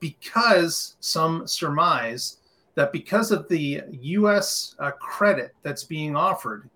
because 0.00 0.96
some 1.00 1.46
surmise 1.46 2.38
that 2.76 2.92
because 2.92 3.30
of 3.30 3.48
the 3.48 3.82
U.S. 3.90 4.74
Uh, 4.78 4.90
credit 4.92 5.54
that's 5.62 5.84
being 5.84 6.16
offered, 6.16 6.68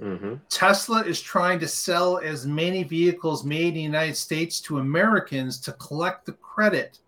hmm 0.00 0.34
Tesla 0.48 1.02
is 1.04 1.20
trying 1.20 1.60
to 1.60 1.68
sell 1.68 2.18
as 2.18 2.46
many 2.46 2.82
vehicles 2.82 3.44
made 3.44 3.68
in 3.68 3.74
the 3.74 3.80
United 3.82 4.16
States 4.16 4.60
to 4.62 4.78
Americans 4.78 5.60
to 5.60 5.72
collect 5.74 6.26
the 6.26 6.32
credit, 6.32 6.98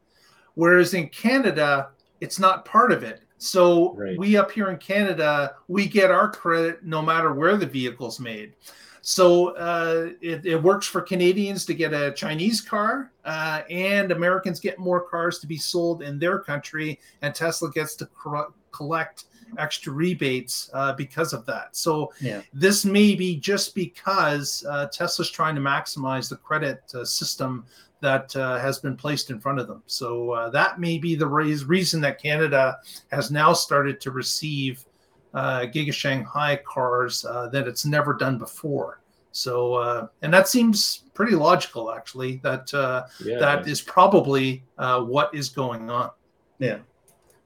whereas 0.54 0.94
in 0.94 1.08
Canada, 1.08 1.90
it's 2.20 2.38
not 2.38 2.64
part 2.64 2.92
of 2.92 3.02
it. 3.02 3.22
So 3.50 3.94
Right. 3.94 4.18
we 4.18 4.36
up 4.36 4.50
here 4.50 4.68
in 4.68 4.76
Canada, 4.76 5.54
we 5.66 5.86
get 5.86 6.10
our 6.10 6.30
credit 6.30 6.84
no 6.84 7.00
matter 7.00 7.32
where 7.32 7.56
the 7.56 7.66
vehicle's 7.66 8.20
made. 8.20 8.52
So 9.00 9.56
uh, 9.56 10.10
it, 10.20 10.44
it 10.44 10.62
works 10.62 10.86
for 10.86 11.00
Canadians 11.00 11.64
to 11.64 11.74
get 11.74 11.94
a 11.94 12.12
Chinese 12.12 12.60
car, 12.60 13.12
uh, 13.24 13.62
and 13.70 14.12
Americans 14.12 14.60
get 14.60 14.78
more 14.78 15.00
cars 15.00 15.38
to 15.38 15.46
be 15.46 15.56
sold 15.56 16.02
in 16.02 16.18
their 16.18 16.38
country, 16.38 17.00
and 17.22 17.34
Tesla 17.34 17.70
gets 17.70 17.96
to 17.96 18.06
cor- 18.06 18.52
collect 18.72 19.24
extra 19.56 19.90
rebates 19.90 20.68
uh, 20.74 20.92
because 20.92 21.32
of 21.32 21.46
that. 21.46 21.74
So 21.74 22.12
Yeah. 22.20 22.42
this 22.52 22.84
may 22.84 23.14
be 23.14 23.36
just 23.36 23.74
because 23.74 24.66
uh, 24.68 24.86
Tesla's 24.88 25.30
trying 25.30 25.54
to 25.54 25.62
maximize 25.62 26.28
the 26.28 26.36
credit 26.36 26.82
uh, 26.94 27.06
system 27.06 27.64
that 28.00 28.34
uh, 28.36 28.58
has 28.58 28.78
been 28.78 28.96
placed 28.96 29.30
in 29.30 29.38
front 29.40 29.58
of 29.58 29.66
them. 29.66 29.82
So 29.86 30.30
uh, 30.32 30.50
that 30.50 30.80
may 30.80 30.98
be 30.98 31.14
the 31.14 31.26
rais- 31.26 31.64
reason 31.64 32.00
that 32.02 32.20
Canada 32.20 32.78
has 33.12 33.30
now 33.30 33.52
started 33.52 34.00
to 34.02 34.10
receive 34.10 34.84
uh, 35.34 35.60
Giga 35.60 35.92
Shanghai 35.92 36.60
cars 36.66 37.24
uh, 37.24 37.48
that 37.48 37.68
it's 37.68 37.84
never 37.84 38.14
done 38.14 38.38
before. 38.38 39.00
So, 39.32 39.74
uh, 39.74 40.06
and 40.22 40.34
that 40.34 40.48
seems 40.48 41.04
pretty 41.14 41.36
logical, 41.36 41.92
actually. 41.92 42.36
That 42.42 42.72
uh, 42.74 43.06
Yeah. 43.22 43.38
that 43.38 43.68
is 43.68 43.80
probably 43.80 44.64
uh, 44.78 45.02
what 45.02 45.32
is 45.34 45.48
going 45.48 45.88
on. 45.88 46.10
Yeah. 46.58 46.78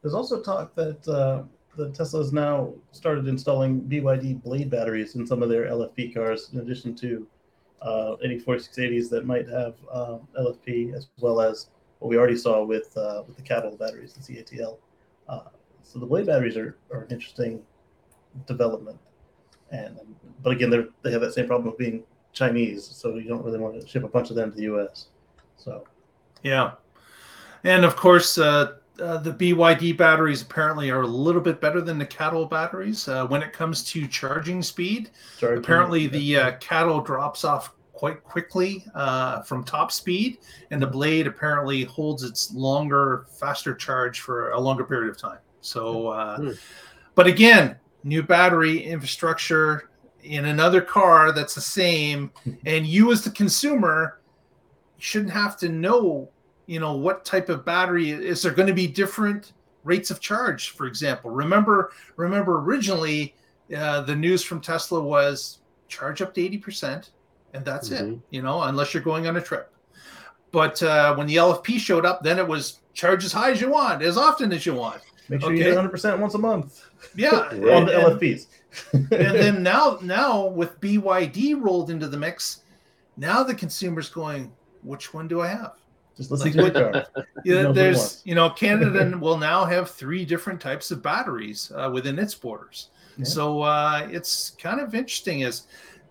There's 0.00 0.14
also 0.14 0.40
talk 0.42 0.74
that 0.76 1.07
uh, 1.09 1.42
that 1.76 1.94
Tesla 1.94 2.20
has 2.20 2.32
now 2.32 2.72
started 2.92 3.26
installing 3.26 3.82
BYD 3.82 4.42
Blade 4.42 4.70
batteries 4.70 5.14
in 5.16 5.26
some 5.26 5.42
of 5.42 5.48
their 5.48 5.64
LFP 5.66 6.14
cars, 6.14 6.50
in 6.52 6.61
addition 6.61 6.94
to 6.96 7.26
uh, 7.85 8.14
any 8.24 8.41
4680s 8.41 9.11
that 9.11 9.26
might 9.26 9.49
have 9.49 9.74
um, 9.93 10.20
LFP, 10.39 10.95
as 10.95 11.09
well 11.20 11.41
as 11.41 11.68
what 11.99 12.09
we 12.09 12.16
already 12.16 12.37
saw 12.37 12.64
with 12.64 12.97
uh, 12.97 13.22
with 13.26 13.37
the 13.37 13.43
CATL 13.43 13.78
batteries, 13.78 14.14
the 14.14 14.20
CATL. 14.20 14.78
Uh, 15.28 15.41
so 15.82 15.99
the 15.99 16.07
Blade 16.07 16.26
batteries 16.26 16.57
are, 16.57 16.78
are 16.93 17.03
an 17.03 17.11
interesting 17.11 17.62
development, 18.47 18.99
and 19.70 19.99
but 20.43 20.51
again, 20.51 20.70
they 20.70 20.85
they 21.03 21.12
have 21.12 21.20
that 21.20 21.35
same 21.35 21.47
problem 21.47 21.68
of 21.68 21.78
being 21.78 22.03
Chinese, 22.32 22.85
so 22.85 23.16
you 23.16 23.28
don't 23.28 23.45
really 23.45 23.59
want 23.59 23.80
to 23.80 23.87
ship 23.87 24.03
a 24.03 24.09
bunch 24.09 24.30
of 24.30 24.37
them 24.37 24.51
to 24.51 24.57
the 24.57 24.64
U.S. 24.64 25.09
So 25.57 25.85
Yeah, 26.43 26.72
and 27.64 27.85
of 27.85 27.97
course, 27.97 28.39
uh, 28.39 28.74
uh, 29.01 29.18
the 29.18 29.32
BYD 29.32 29.97
batteries 29.97 30.42
apparently 30.42 30.90
are 30.90 31.03
a 31.03 31.07
little 31.07 31.40
bit 31.40 31.61
better 31.61 31.80
than 31.80 31.99
the 31.99 32.07
CATL 32.07 32.49
batteries 32.49 33.09
uh, 33.09 33.26
when 33.26 33.42
it 33.42 33.53
comes 33.53 33.82
to 33.84 34.07
charging 34.07 34.62
speed. 34.62 35.11
charging- 35.38 35.59
Apparently, 35.59 36.07
the 36.07 36.36
uh, 36.36 36.53
CATL 36.59 37.05
drops 37.05 37.45
off 37.45 37.74
quite 37.92 38.22
quickly 38.24 38.84
uh, 38.95 39.42
from 39.42 39.64
top 39.64 39.90
speed, 39.92 40.38
and 40.70 40.80
the 40.82 40.86
blade 40.86 41.26
apparently 41.26 41.84
holds 41.84 42.22
its 42.24 42.53
longer, 42.53 43.26
faster 43.38 43.74
charge 43.74 44.20
for 44.20 44.51
a 44.51 44.61
longer 44.61 44.84
period 44.84 45.11
of 45.11 45.16
time. 45.16 45.38
So, 45.61 46.09
uh, 46.09 46.36
Hmm. 46.36 46.51
but 47.14 47.26
again, 47.26 47.76
new 48.03 48.22
battery 48.22 48.78
infrastructure 48.82 49.88
in 50.22 50.47
another 50.47 50.80
car 50.80 51.32
that's 51.32 51.55
the 51.55 51.61
same, 51.61 52.30
and 52.66 52.86
you 52.86 53.11
as 53.12 53.22
the 53.24 53.30
consumer 53.30 54.20
shouldn't 54.99 55.32
have 55.32 55.57
to 55.59 55.68
know, 55.68 56.28
you 56.66 56.80
know, 56.80 56.94
what 56.94 57.24
type 57.24 57.48
of 57.48 57.64
battery 57.64 58.10
is 58.10 58.42
there 58.42 58.52
going 58.52 58.68
to 58.68 58.74
be 58.74 58.86
different 58.86 59.52
rates 59.84 60.10
of 60.10 60.20
charge, 60.20 60.70
for 60.70 60.86
example. 60.86 61.30
Remember, 61.30 61.92
remember 62.16 62.58
originally 62.60 63.34
uh, 63.76 64.00
the 64.02 64.14
news 64.16 64.42
from 64.42 64.60
Tesla 64.60 65.00
was 65.02 65.58
charge 65.88 66.22
up 66.22 66.32
to 66.34 66.40
80%, 66.40 67.10
and 67.52 67.64
that's 67.64 67.90
it, 67.90 68.02
Mhm. 68.04 68.20
you 68.30 68.42
know, 68.42 68.62
unless 68.62 68.94
you're 68.94 69.02
going 69.02 69.26
on 69.26 69.36
a 69.36 69.40
trip. 69.42 69.70
But 70.52 70.82
uh, 70.82 71.14
when 71.16 71.26
the 71.26 71.36
LFP 71.36 71.78
showed 71.78 72.06
up, 72.06 72.22
then 72.22 72.38
it 72.38 72.46
was 72.46 72.80
charge 72.94 73.24
as 73.24 73.32
high 73.32 73.50
as 73.50 73.60
you 73.60 73.68
want, 73.70 74.02
as 74.02 74.16
often 74.16 74.52
as 74.52 74.64
you 74.64 74.74
want. 74.74 75.00
Make 75.28 75.40
sure 75.40 75.52
you 75.52 75.60
Okay. 75.60 75.70
hit 75.70 75.78
100% 75.78 76.18
once 76.18 76.34
a 76.34 76.38
month 76.38 76.84
Yeah. 77.14 77.30
Right. 77.48 77.52
on 77.74 77.86
the 77.86 77.96
and- 78.06 78.20
LFPs. 78.20 78.46
and 78.92 79.08
then 79.10 79.62
now 79.62 79.98
now 80.02 80.46
with 80.46 80.80
BYD 80.80 81.54
rolled 81.60 81.90
into 81.90 82.08
the 82.08 82.16
mix, 82.16 82.62
now 83.16 83.42
the 83.42 83.54
consumer's 83.54 84.08
going, 84.08 84.52
which 84.82 85.12
one 85.14 85.28
do 85.28 85.40
I 85.40 85.48
have? 85.48 85.72
Just 86.16 86.30
listen 86.30 86.52
to 86.52 86.58
your 86.62 86.70
car. 86.70 87.06
Yeah, 87.44 87.72
there's 87.72 88.22
you 88.24 88.34
know 88.34 88.50
Canada 88.50 89.16
will 89.18 89.36
now 89.38 89.64
have 89.64 89.90
three 89.90 90.24
different 90.24 90.60
types 90.60 90.90
of 90.90 91.02
batteries 91.02 91.72
uh, 91.74 91.90
within 91.92 92.18
its 92.18 92.34
borders. 92.34 92.90
Yeah. 93.16 93.24
So 93.24 93.62
uh, 93.62 94.08
it's 94.10 94.50
kind 94.50 94.80
of 94.80 94.94
interesting 94.94 95.42
as 95.44 95.66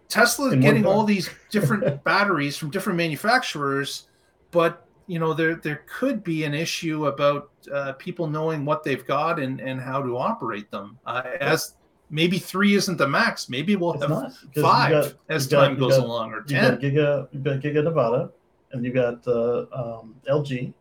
Tesla 0.10 0.48
is 0.48 0.54
In 0.54 0.60
getting 0.62 0.86
all 0.86 1.04
these 1.04 1.30
different 1.52 2.04
batteries 2.06 2.56
from 2.58 2.70
different 2.70 2.98
manufacturers, 2.98 4.08
but 4.52 4.86
you 5.08 5.20
know 5.20 5.34
there 5.34 5.56
there 5.56 5.84
could 5.88 6.24
be 6.24 6.44
an 6.44 6.54
issue 6.54 7.08
about 7.08 7.50
uh, 7.74 7.94
people 7.94 8.28
knowing 8.28 8.64
what 8.66 8.84
they've 8.84 9.06
got 9.06 9.40
and 9.40 9.60
and 9.60 9.82
how 9.82 10.02
to 10.02 10.18
operate 10.18 10.70
them. 10.72 10.98
Uh, 11.06 11.24
as 11.40 11.76
maybe 12.10 12.38
three 12.38 12.76
isn't 12.76 12.98
the 12.98 13.08
max. 13.08 13.50
Maybe 13.50 13.76
we'll 13.76 13.94
It's 13.94 14.02
have 14.04 14.10
not. 14.12 14.32
five 14.62 14.92
got- 14.92 15.14
as 15.30 15.48
got- 15.48 15.68
time 15.68 15.80
goes 15.80 15.98
got- 15.98 16.06
along, 16.06 16.32
or 16.34 16.44
You 16.48 16.56
got 16.56 16.80
ten. 16.82 16.92
Giga, 16.92 17.28
you 17.32 17.40
got 17.40 17.60
Giga 17.62 17.84
Nevada, 17.84 18.30
and 18.74 18.84
you 18.84 18.92
got 18.92 19.26
uh, 19.28 19.66
um, 19.72 20.16
LG, 20.30 20.74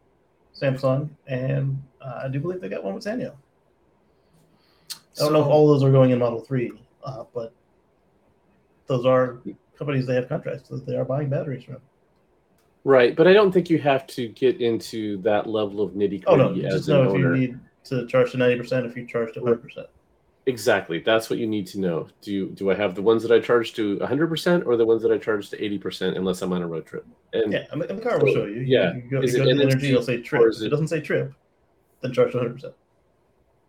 Samsung, 0.60 1.08
and 1.26 1.80
uh, 2.00 2.22
I 2.24 2.28
do 2.28 2.40
believe 2.40 2.60
they 2.60 2.68
got 2.68 2.82
one 2.82 2.94
with 2.94 3.04
Sanyo. 3.04 3.34
I 4.92 4.96
don't 5.18 5.32
know 5.32 5.40
if 5.40 5.46
So- 5.46 5.50
all 5.50 5.66
those 5.68 5.84
are 5.84 5.92
going 5.92 6.10
in 6.10 6.18
Model 6.18 6.40
3, 6.40 6.72
uh, 7.04 7.24
but 7.34 7.52
those 8.86 9.06
are 9.06 9.38
companies 9.78 10.06
they 10.06 10.14
have 10.14 10.28
contracts 10.28 10.68
that 10.70 10.86
they 10.86 10.96
are 10.96 11.04
buying 11.04 11.28
batteries 11.28 11.64
from. 11.64 11.76
Right, 12.84 13.14
but 13.14 13.28
I 13.28 13.32
don't 13.32 13.52
think 13.52 13.70
you 13.70 13.78
have 13.78 14.06
to 14.08 14.26
get 14.28 14.60
into 14.60 15.18
that 15.18 15.46
level 15.46 15.80
of 15.80 15.92
nitty 15.92 16.24
Oh, 16.26 16.34
no, 16.34 16.48
gritty 16.48 16.68
just 16.68 16.88
know 16.88 17.14
if 17.14 17.18
you 17.18 17.28
need 17.28 17.60
to 17.84 18.06
charge 18.06 18.32
to 18.32 18.38
90%, 18.38 18.86
if 18.86 18.96
you 18.96 19.06
charge 19.06 19.34
to 19.34 19.40
100%. 19.40 19.86
Exactly, 20.46 20.98
that's 20.98 21.30
what 21.30 21.38
you 21.38 21.46
need 21.46 21.68
to 21.68 21.78
know. 21.78 22.08
Do 22.20 22.32
you, 22.32 22.46
do 22.48 22.70
I 22.70 22.74
have 22.74 22.96
the 22.96 23.02
ones 23.02 23.22
that 23.22 23.30
I 23.30 23.38
charge 23.38 23.74
to 23.74 23.96
100% 23.98 24.66
or 24.66 24.76
the 24.76 24.84
ones 24.84 25.00
that 25.02 25.12
I 25.12 25.18
charge 25.18 25.48
to 25.50 25.56
80% 25.56 26.16
unless 26.16 26.42
I'm 26.42 26.52
on 26.52 26.62
a 26.62 26.66
road 26.66 26.84
trip? 26.84 27.06
And 27.32 27.52
Yeah, 27.52 27.64
and 27.70 27.80
the, 27.80 27.86
car 28.00 28.18
will 28.18 28.26
So, 28.26 28.34
show 28.34 28.46
you. 28.46 28.62
Yeah. 28.62 28.94
You, 28.96 29.02
go, 29.02 29.22
Is 29.22 29.34
you 29.34 29.42
it 29.42 29.44
go 29.44 29.50
to 29.50 29.56
the 29.56 29.62
energy, 29.62 29.90
it'll 29.90 30.02
say 30.02 30.20
trip. 30.20 30.42
or 30.42 30.48
If 30.48 30.60
it 30.60 30.66
it- 30.66 30.68
doesn't 30.70 30.88
say 30.88 31.00
trip, 31.00 31.32
then 32.00 32.12
charge 32.12 32.32
100%. 32.32 32.72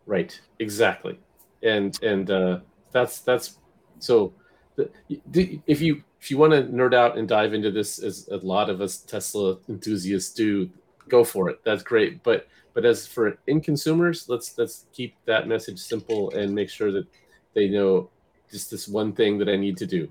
Right. 0.07 0.39
Exactly. 0.59 1.19
And 1.61 1.97
and 2.03 2.30
uh, 2.30 2.59
that's 2.91 3.19
that's 3.21 3.57
so. 3.99 4.34
The- 4.76 4.89
if 5.67 5.80
you 5.80 6.03
if 6.19 6.30
you 6.32 6.38
want 6.38 6.51
to 6.53 6.63
nerd 6.63 6.93
out 6.93 7.17
and 7.17 7.28
dive 7.28 7.53
into 7.53 7.69
this, 7.71 7.99
as 7.99 8.28
a 8.30 8.38
lot 8.38 8.69
of 8.69 8.82
us 8.82 8.97
Tesla 8.97 9.57
enthusiasts 9.69 10.34
do, 10.34 10.69
go 11.09 11.23
for 11.23 11.49
it. 11.49 11.59
That's 11.63 11.83
great. 11.83 12.23
But 12.23 12.47
but 12.73 12.85
as 12.85 13.05
for 13.07 13.37
in 13.47 13.61
consumers, 13.61 14.27
let's 14.29 14.57
let's 14.57 14.85
keep 14.93 15.15
that 15.25 15.47
message 15.47 15.79
simple 15.79 16.31
and 16.31 16.53
make 16.53 16.69
sure 16.69 16.91
that 16.91 17.05
they 17.53 17.67
know 17.69 18.09
just 18.51 18.71
this 18.71 18.87
one 18.87 19.13
thing 19.13 19.37
that 19.39 19.49
I 19.49 19.55
need 19.55 19.77
to 19.77 19.85
do 19.85 20.07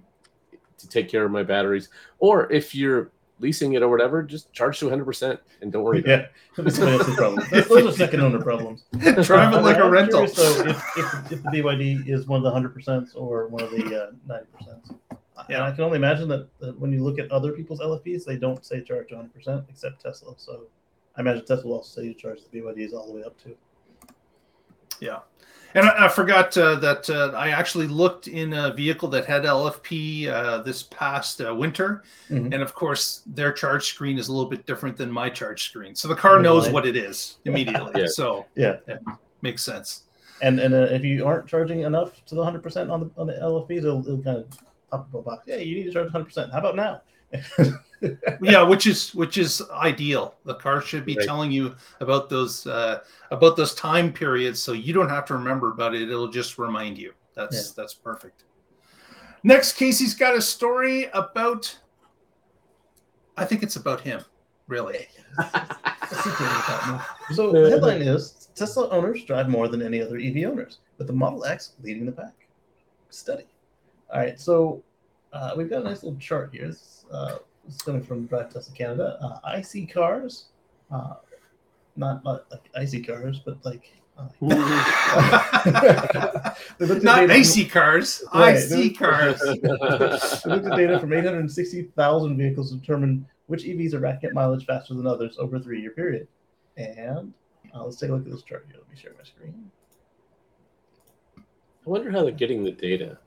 to 0.78 0.88
take 0.88 1.08
care 1.08 1.24
of 1.24 1.30
my 1.30 1.42
batteries. 1.42 1.88
Or 2.18 2.50
if 2.52 2.74
you're 2.74 3.10
leasing 3.38 3.72
it 3.72 3.82
or 3.82 3.88
whatever, 3.88 4.22
just 4.22 4.52
charge 4.52 4.78
to 4.78 4.86
100% 4.88 5.38
and 5.62 5.72
don't 5.72 5.82
worry. 5.82 5.98
about 6.00 6.10
it. 6.20 6.32
Yeah, 6.58 6.64
that's 6.64 6.76
somebody 6.76 6.98
else's 6.98 7.16
problem. 7.16 7.44
Those 7.50 7.68
those 7.68 7.94
are 7.94 7.96
second 7.96 8.20
owner 8.20 8.40
problems. 8.40 8.84
Drive 8.98 9.54
it 9.54 9.62
like 9.62 9.78
a 9.78 9.82
I'm 9.84 9.90
rental. 9.90 10.26
curious, 10.28 10.36
though, 10.36 10.66
if, 10.66 10.96
if, 10.96 11.32
if 11.32 11.42
the 11.42 11.48
BYD 11.48 12.08
is 12.08 12.26
one 12.26 12.36
of 12.38 12.44
the 12.44 12.50
hundred 12.52 12.74
percent 12.74 13.08
or 13.16 13.48
one 13.48 13.62
of 13.64 13.70
the 13.70 13.84
uh, 14.04 14.10
ninety 14.28 14.46
percent. 14.56 14.78
And 15.10 15.18
Yeah. 15.48 15.66
I 15.66 15.72
can 15.72 15.82
only 15.82 15.96
imagine 15.96 16.28
that, 16.28 16.46
that 16.60 16.78
when 16.78 16.92
you 16.92 17.02
look 17.02 17.18
at 17.18 17.30
other 17.32 17.52
people's 17.52 17.80
LFPs, 17.80 18.24
they 18.24 18.36
don't 18.36 18.64
say 18.64 18.80
charge 18.82 19.08
to 19.08 19.16
hundred 19.16 19.34
percent 19.34 19.64
except 19.68 20.02
Tesla. 20.02 20.34
So 20.36 20.66
I 21.16 21.20
imagine 21.20 21.44
Tesla 21.44 21.66
will 21.66 21.76
also 21.76 22.00
say 22.00 22.06
you 22.06 22.14
charge 22.14 22.38
the 22.50 22.58
BYDs 22.60 22.92
all 22.94 23.06
the 23.06 23.12
way 23.12 23.22
up 23.24 23.36
to. 23.42 23.54
Yeah. 25.00 25.18
And 25.74 25.86
I, 25.88 26.04
I 26.06 26.08
forgot 26.08 26.56
uh, 26.58 26.74
that 26.76 27.08
uh, 27.08 27.34
I 27.36 27.48
actually 27.50 27.86
looked 27.86 28.28
in 28.28 28.52
a 28.52 28.72
vehicle 28.74 29.08
that 29.08 29.24
had 29.24 29.44
LFP 29.44 30.28
uh, 30.28 30.58
this 30.58 30.82
past 30.84 31.40
uh, 31.40 31.54
winter. 31.54 32.02
Mhm. 32.30 32.52
And 32.52 32.62
of 32.62 32.74
course, 32.74 33.22
their 33.26 33.52
charge 33.52 33.86
screen 33.86 34.18
is 34.18 34.28
a 34.28 34.32
little 34.32 34.50
bit 34.50 34.66
different 34.66 34.96
than 34.96 35.10
my 35.10 35.28
charge 35.30 35.64
screen. 35.64 35.94
So 35.94 36.08
the 36.08 36.14
car 36.14 36.32
Really? 36.32 36.42
knows 36.44 36.68
what 36.70 36.86
it 36.86 36.96
is 36.96 37.38
immediately. 37.46 38.02
Yeah. 38.02 38.06
So 38.08 38.46
Yeah. 38.54 38.76
makes 39.40 39.62
sense. 39.62 40.02
And 40.42 40.58
and 40.60 40.74
uh, 40.74 40.88
if 40.90 41.04
you 41.04 41.24
aren't 41.26 41.46
charging 41.46 41.80
enough 41.82 42.24
to 42.26 42.34
the 42.34 42.44
hundred 42.44 42.62
percent 42.62 42.90
on 42.90 43.00
the 43.00 43.10
on 43.20 43.26
the 43.28 43.34
LFPs, 43.34 43.78
it'll, 43.78 44.00
it'll 44.00 44.22
kind 44.22 44.38
of 44.38 44.50
pop 44.90 45.00
up 45.00 45.14
a 45.14 45.22
box. 45.22 45.44
Yeah, 45.46 45.56
you 45.56 45.76
need 45.76 45.84
to 45.84 45.92
charge 45.92 46.10
hundred 46.10 46.24
percent. 46.26 46.52
How 46.52 46.58
about 46.58 46.74
now? 46.76 47.00
yeah 48.42 48.62
which 48.62 48.86
is 48.86 49.14
which 49.14 49.38
is 49.38 49.62
ideal 49.72 50.34
the 50.44 50.54
car 50.54 50.80
should 50.80 51.04
be 51.04 51.16
Right. 51.16 51.26
telling 51.26 51.52
you 51.52 51.74
about 52.00 52.28
those 52.28 52.66
uh 52.66 53.00
about 53.30 53.56
those 53.56 53.74
time 53.74 54.12
periods 54.12 54.60
so 54.60 54.72
you 54.72 54.92
don't 54.92 55.08
have 55.08 55.24
to 55.26 55.34
remember 55.34 55.70
about 55.70 55.94
it 55.94 56.02
it'll 56.02 56.28
just 56.28 56.58
remind 56.58 56.98
you 56.98 57.12
that's 57.34 57.72
that's 57.72 57.94
perfect 57.94 58.44
next 59.44 59.74
casey's 59.74 60.14
got 60.14 60.36
a 60.36 60.42
story 60.42 61.08
about 61.14 61.78
i 63.36 63.44
think 63.44 63.62
it's 63.62 63.76
about 63.76 64.00
him 64.00 64.20
really 64.68 65.06
So 67.32 67.50
the 67.52 67.70
headline 67.70 68.02
is 68.02 68.48
Tesla 68.54 68.88
owners 68.90 69.24
drive 69.24 69.48
more 69.48 69.68
than 69.68 69.80
any 69.80 70.02
other 70.02 70.18
EV 70.18 70.50
owners, 70.50 70.78
with 70.98 71.06
the 71.06 71.12
Model 71.12 71.44
X 71.44 71.72
leading 71.82 72.04
the 72.04 72.12
pack. 72.12 72.34
Study. 73.10 73.46
All 74.12 74.20
right, 74.20 74.38
so 74.38 74.82
uh, 75.32 75.52
we've 75.56 75.70
got 75.70 75.80
a 75.80 75.84
nice 75.84 76.02
little 76.02 76.18
chart 76.18 76.50
here. 76.52 76.66
This, 76.68 77.06
uh, 77.10 77.38
this 77.64 77.76
is 77.76 77.82
coming 77.82 78.02
from 78.02 78.26
Drive 78.26 78.52
Tesla 78.52 78.74
Canada. 78.74 79.18
Uh, 79.22 79.58
IC 79.58 79.92
cars, 79.92 80.46
uh, 80.90 81.14
not, 81.96 82.24
not 82.24 82.46
like 82.50 82.68
icy 82.76 83.02
cars, 83.02 83.40
but 83.44 83.64
like. 83.64 83.92
Uh, 84.18 84.28
they 86.78 86.84
looked 86.84 86.98
at 86.98 87.02
not 87.02 87.20
data 87.20 87.32
AC 87.32 87.64
cars 87.64 88.22
Right. 88.34 88.58
ic 88.70 88.98
cars 88.98 89.40
they 89.40 89.56
looked 89.56 90.66
at 90.66 90.76
data 90.76 91.00
from 91.00 91.14
860,000 91.14 92.36
vehicles 92.36 92.72
to 92.72 92.76
determine 92.76 93.26
which 93.46 93.64
EVs 93.64 93.94
are 93.94 94.00
racking 94.00 94.28
up 94.28 94.34
mileage 94.34 94.66
faster 94.66 94.92
than 94.92 95.06
others 95.06 95.36
over 95.38 95.56
a 95.56 95.60
three-year 95.60 95.92
period. 95.92 96.28
And 96.76 97.32
uh, 97.74 97.84
let's 97.84 97.96
take 97.96 98.10
a 98.10 98.12
look 98.12 98.26
at 98.26 98.32
this 98.32 98.42
chart 98.42 98.66
here. 98.68 98.76
Let 98.78 98.90
me 98.90 98.96
share 99.00 99.12
my 99.16 99.24
screen. 99.24 99.70
I 101.38 101.90
wonder 101.90 102.10
how 102.10 102.22
they're 102.22 102.32
getting 102.32 102.62
the 102.64 102.72
data. 102.72 103.18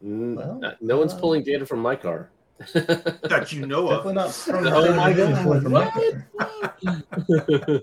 Well, 0.00 0.60
uh, 0.62 0.74
no 0.80 0.98
one's 0.98 1.14
uh, 1.14 1.18
pulling 1.18 1.42
data 1.42 1.66
from 1.66 1.80
my 1.80 1.96
car. 1.96 2.30
That 2.74 3.52
you 3.52 3.66
know 3.66 3.88
Definitely 3.88 4.10
of 4.10 4.14
not 4.14 4.34
from 4.34 4.66
Oh 4.66 4.82
the 4.82 4.94
my 4.94 5.12
God, 5.12 5.42
pulling 5.44 5.60
from 5.62 5.72
my 5.72 5.88
what? 5.88 7.82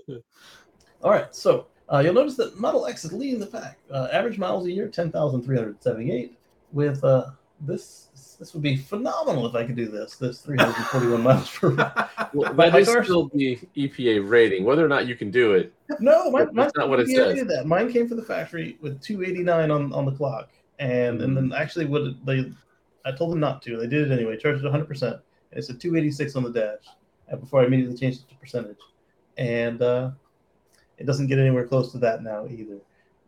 All 1.02 1.10
right, 1.10 1.34
so 1.34 1.66
uh, 1.92 1.98
you'll 2.00 2.14
notice 2.14 2.36
that 2.36 2.58
Model 2.58 2.86
X 2.86 3.04
is 3.04 3.12
leading 3.12 3.38
the 3.40 3.46
pack. 3.46 3.78
Uh, 3.90 4.08
average 4.12 4.38
miles 4.38 4.66
a 4.66 4.72
year, 4.72 4.88
10,378. 4.88 6.38
With 6.72 7.02
uh, 7.04 7.26
this, 7.60 8.08
this 8.38 8.52
would 8.52 8.62
be 8.62 8.76
phenomenal 8.76 9.46
if 9.46 9.54
I 9.54 9.64
could 9.64 9.76
do 9.76 9.86
this. 9.86 10.16
This 10.16 10.40
341 10.40 11.22
miles 11.22 11.48
per 11.50 11.70
well, 12.34 12.52
My 12.54 12.68
that 12.70 12.80
is 12.80 12.88
car's- 12.88 13.06
still 13.06 13.28
the 13.32 13.58
EPA 13.76 14.28
rating. 14.28 14.64
Whether 14.64 14.84
or 14.84 14.88
not 14.88 15.06
you 15.06 15.14
can 15.14 15.30
do 15.30 15.52
it, 15.54 15.72
No, 16.00 16.30
my, 16.30 16.44
That's 16.44 16.54
my, 16.54 16.70
not 16.76 16.88
what 16.90 17.00
it 17.00 17.08
says. 17.08 17.34
did 17.36 17.48
that. 17.48 17.66
Mine 17.66 17.90
came 17.92 18.08
from 18.08 18.16
the 18.18 18.24
factory 18.24 18.76
with 18.82 19.00
289 19.00 19.70
on, 19.70 19.92
on 19.92 20.04
the 20.06 20.12
clock, 20.12 20.50
and 20.80 21.22
and 21.22 21.36
then 21.36 21.52
actually 21.52 21.86
what 21.86 22.02
they, 22.26 22.52
I 23.06 23.12
told 23.12 23.32
them 23.32 23.40
not 23.40 23.62
to. 23.62 23.76
They 23.76 23.86
did 23.86 24.10
it 24.10 24.14
anyway. 24.14 24.36
Charged 24.36 24.60
it 24.60 24.64
100 24.64 24.86
percent, 24.86 25.16
and 25.50 25.58
it 25.58 25.62
said 25.64 25.80
286 25.80 26.36
on 26.36 26.42
the 26.42 26.50
dash. 26.50 26.84
And 27.28 27.40
before 27.40 27.62
I 27.62 27.66
immediately 27.66 27.96
changed 27.96 28.20
it 28.22 28.28
to 28.30 28.34
percentage, 28.36 28.78
and 29.38 29.80
uh, 29.80 30.10
it 30.98 31.06
doesn't 31.06 31.26
get 31.28 31.38
anywhere 31.38 31.66
close 31.66 31.92
to 31.92 31.98
that 31.98 32.22
now 32.22 32.46
either. 32.46 32.78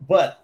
But 0.07 0.43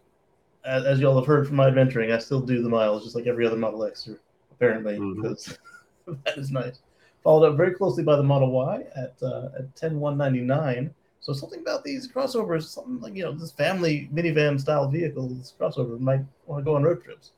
as, 0.66 0.86
as 0.86 1.00
you 1.00 1.08
all 1.08 1.16
have 1.18 1.26
heard 1.28 1.48
from 1.48 1.58
my 1.58 1.68
adventuring, 1.68 2.12
I 2.12 2.18
still 2.18 2.42
do 2.42 2.62
the 2.62 2.70
miles 2.70 3.04
just 3.04 3.16
like 3.16 3.28
every 3.28 3.46
other 3.46 3.56
Model 3.58 3.84
X, 3.86 4.10
apparently, 4.52 4.98
Mhm. 4.98 5.16
because 5.22 5.58
that 6.26 6.38
is 6.38 6.52
nice. 6.52 6.80
Followed 7.24 7.48
up 7.52 7.58
very 7.58 7.74
closely 7.74 8.04
by 8.04 8.16
the 8.16 8.24
Model 8.24 8.52
Y 8.52 8.84
at 8.96 9.16
uh, 9.22 9.50
at 9.58 9.76
10199. 9.76 10.94
So 11.22 11.34
something 11.34 11.62
about 11.62 11.84
these 11.84 12.08
crossovers, 12.08 12.64
something 12.64 13.00
like 13.00 13.16
you 13.16 13.24
know, 13.24 13.32
this 13.32 13.52
family 13.52 14.10
minivan 14.14 14.60
style 14.60 14.88
vehicle, 14.88 15.28
this 15.30 15.54
crossover 15.60 16.00
might 16.00 16.22
want 16.46 16.62
to 16.62 16.64
go 16.64 16.76
on 16.76 16.84
road 16.84 17.04
trips. 17.04 17.32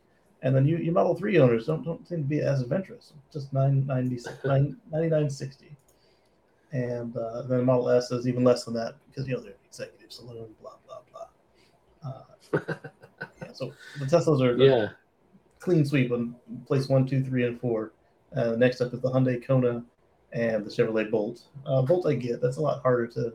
And 0.48 0.56
then 0.56 0.66
you, 0.66 0.78
you 0.78 0.94
Model 0.94 1.14
3 1.14 1.40
owners 1.40 1.66
don't, 1.66 1.84
don't 1.84 2.08
seem 2.08 2.20
to 2.20 2.24
be 2.24 2.40
as 2.40 2.62
adventurous. 2.62 3.12
Just 3.34 3.52
990, 3.52 4.16
9960. 4.46 5.76
And 6.72 7.18
uh, 7.18 7.42
then 7.42 7.66
Model 7.66 7.90
S 7.90 8.12
is 8.12 8.30
even 8.30 8.46
less 8.46 8.64
than 8.64 8.74
that 8.76 8.96
because 9.10 9.28
you 9.28 9.36
know 9.36 9.42
they're 9.42 9.56
executive 9.68 10.10
saloon, 10.10 10.48
blah 10.62 10.72
blah 10.86 11.00
blah. 11.12 12.10
Uh, 12.10 12.74
yeah, 13.42 13.52
so 13.54 13.74
the 14.00 14.06
Teslas 14.06 14.42
are 14.42 14.56
yeah. 14.58 14.90
clean 15.60 15.86
sweep 15.86 16.12
on 16.14 16.34
place 16.66 16.88
one, 16.88 17.06
two, 17.06 17.24
three, 17.24 17.46
and 17.46 17.60
four. 17.60 17.92
Uh, 18.36 18.52
next 18.58 18.80
up 18.80 18.94
is 18.94 19.02
the 19.02 19.10
Hyundai 19.10 19.46
Kona 19.46 19.84
and 20.32 20.66
the 20.66 20.70
Chevrolet 20.70 21.10
Bolt. 21.10 21.42
Uh, 21.66 21.82
Bolt 21.82 22.06
I 22.08 22.16
get 22.16 22.42
that's 22.42 22.58
a 22.58 22.62
lot 22.62 22.82
harder 22.82 23.08
to. 23.08 23.34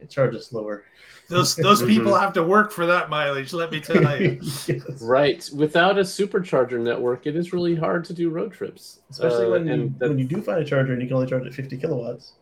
It 0.00 0.10
charges 0.10 0.46
slower. 0.46 0.84
those 1.28 1.56
those 1.56 1.82
people 1.92 2.14
have 2.14 2.32
to 2.34 2.42
work 2.42 2.70
for 2.70 2.84
that 2.86 3.08
mileage 3.08 3.52
let 3.54 3.70
me 3.70 3.80
tell 3.80 3.96
you 4.20 4.40
Yes. 4.66 5.00
Right. 5.00 5.48
Without 5.54 5.98
a 5.98 6.02
supercharger 6.02 6.80
network, 6.80 7.26
it 7.26 7.36
is 7.36 7.52
really 7.52 7.74
hard 7.74 8.04
to 8.06 8.12
do 8.12 8.28
road 8.30 8.52
trips. 8.52 9.00
Especially 9.10 9.46
Uh, 9.46 9.50
when 9.50 9.66
you, 9.66 9.72
and 9.72 10.00
when 10.00 10.18
you 10.18 10.26
do 10.26 10.42
find 10.42 10.60
a 10.60 10.64
charger 10.64 10.92
and 10.92 11.00
you 11.00 11.08
can 11.08 11.16
only 11.16 11.28
charge 11.28 11.46
at 11.46 11.54
50 11.54 11.76
kilowatts. 11.78 12.32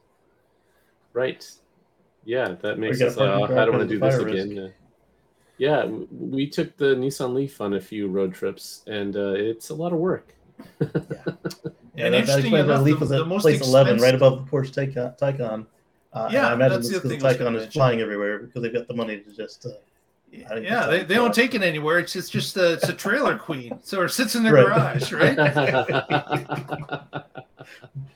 Right. 1.13 1.49
Yeah, 2.25 2.55
that 2.63 2.79
makes 2.79 2.99
gotta 2.99 3.11
us. 3.11 3.19
Uh, 3.19 3.45
I 3.45 3.65
don't 3.65 3.77
want 3.77 3.89
to 3.89 3.95
do 3.95 3.99
this 3.99 4.17
fire 4.17 4.29
again. 4.29 4.59
Uh, 4.59 4.69
yeah, 5.59 5.85
we 5.85 6.49
took 6.49 6.77
the 6.77 6.95
Nissan 6.97 7.35
Leaf 7.35 7.61
on 7.61 7.75
a 7.75 7.81
few 7.81 8.09
road 8.09 8.35
trips, 8.35 8.83
and 8.87 9.17
uh, 9.17 9.35
it's 9.35 9.71
a 9.71 9.75
lot 9.75 9.93
of 9.93 9.99
work. 9.99 10.35
Yeah, 10.81 10.87
and 12.07 12.15
that, 12.15 12.27
that 12.27 12.39
explains 12.41 12.69
why 12.69 12.77
the 12.77 12.83
Leaf 12.83 13.01
was 13.01 13.13
at 13.13 13.27
place 13.27 13.61
11, 13.61 14.01
right 14.01 14.15
above 14.15 14.45
the 14.45 14.51
Porsche 14.51 14.73
Taycan. 15.19 15.67
Taycan. 16.15 16.21
Uh, 16.21 16.25
and 16.25 16.33
Yeah, 16.35 16.49
I 16.49 16.53
imagine 16.55 16.77
that's 16.79 16.89
the 16.91 16.97
it's 16.97 17.05
other 17.05 17.15
thing 17.15 17.25
I 17.25 17.29
was 17.29 17.37
Taycan 17.37 17.41
gonna 17.45 17.59
is 17.59 17.73
flying 17.73 18.01
everywhere 18.01 18.39
because 18.41 18.63
they've 18.63 18.73
got 18.73 18.89
the 18.89 18.95
money 18.95 19.19
to 19.21 19.33
just. 19.33 19.67
Uh, 19.67 19.71
yeah, 20.57 20.87
they, 20.87 21.03
they 21.05 21.15
don't 21.15 21.35
take 21.35 21.55
it 21.55 21.63
anywhere. 21.63 21.99
It's 21.99 22.15
just, 22.15 22.33
just 22.33 22.57
a, 22.57 22.73
it's 22.73 22.89
a 22.89 22.95
trailer 22.95 23.37
queen. 23.37 23.79
So 23.83 24.01
it 24.03 24.09
sits 24.09 24.35
in 24.35 24.43
their 24.43 24.55
Right. 24.55 24.99
garage, 24.99 25.13
right? 25.13 25.37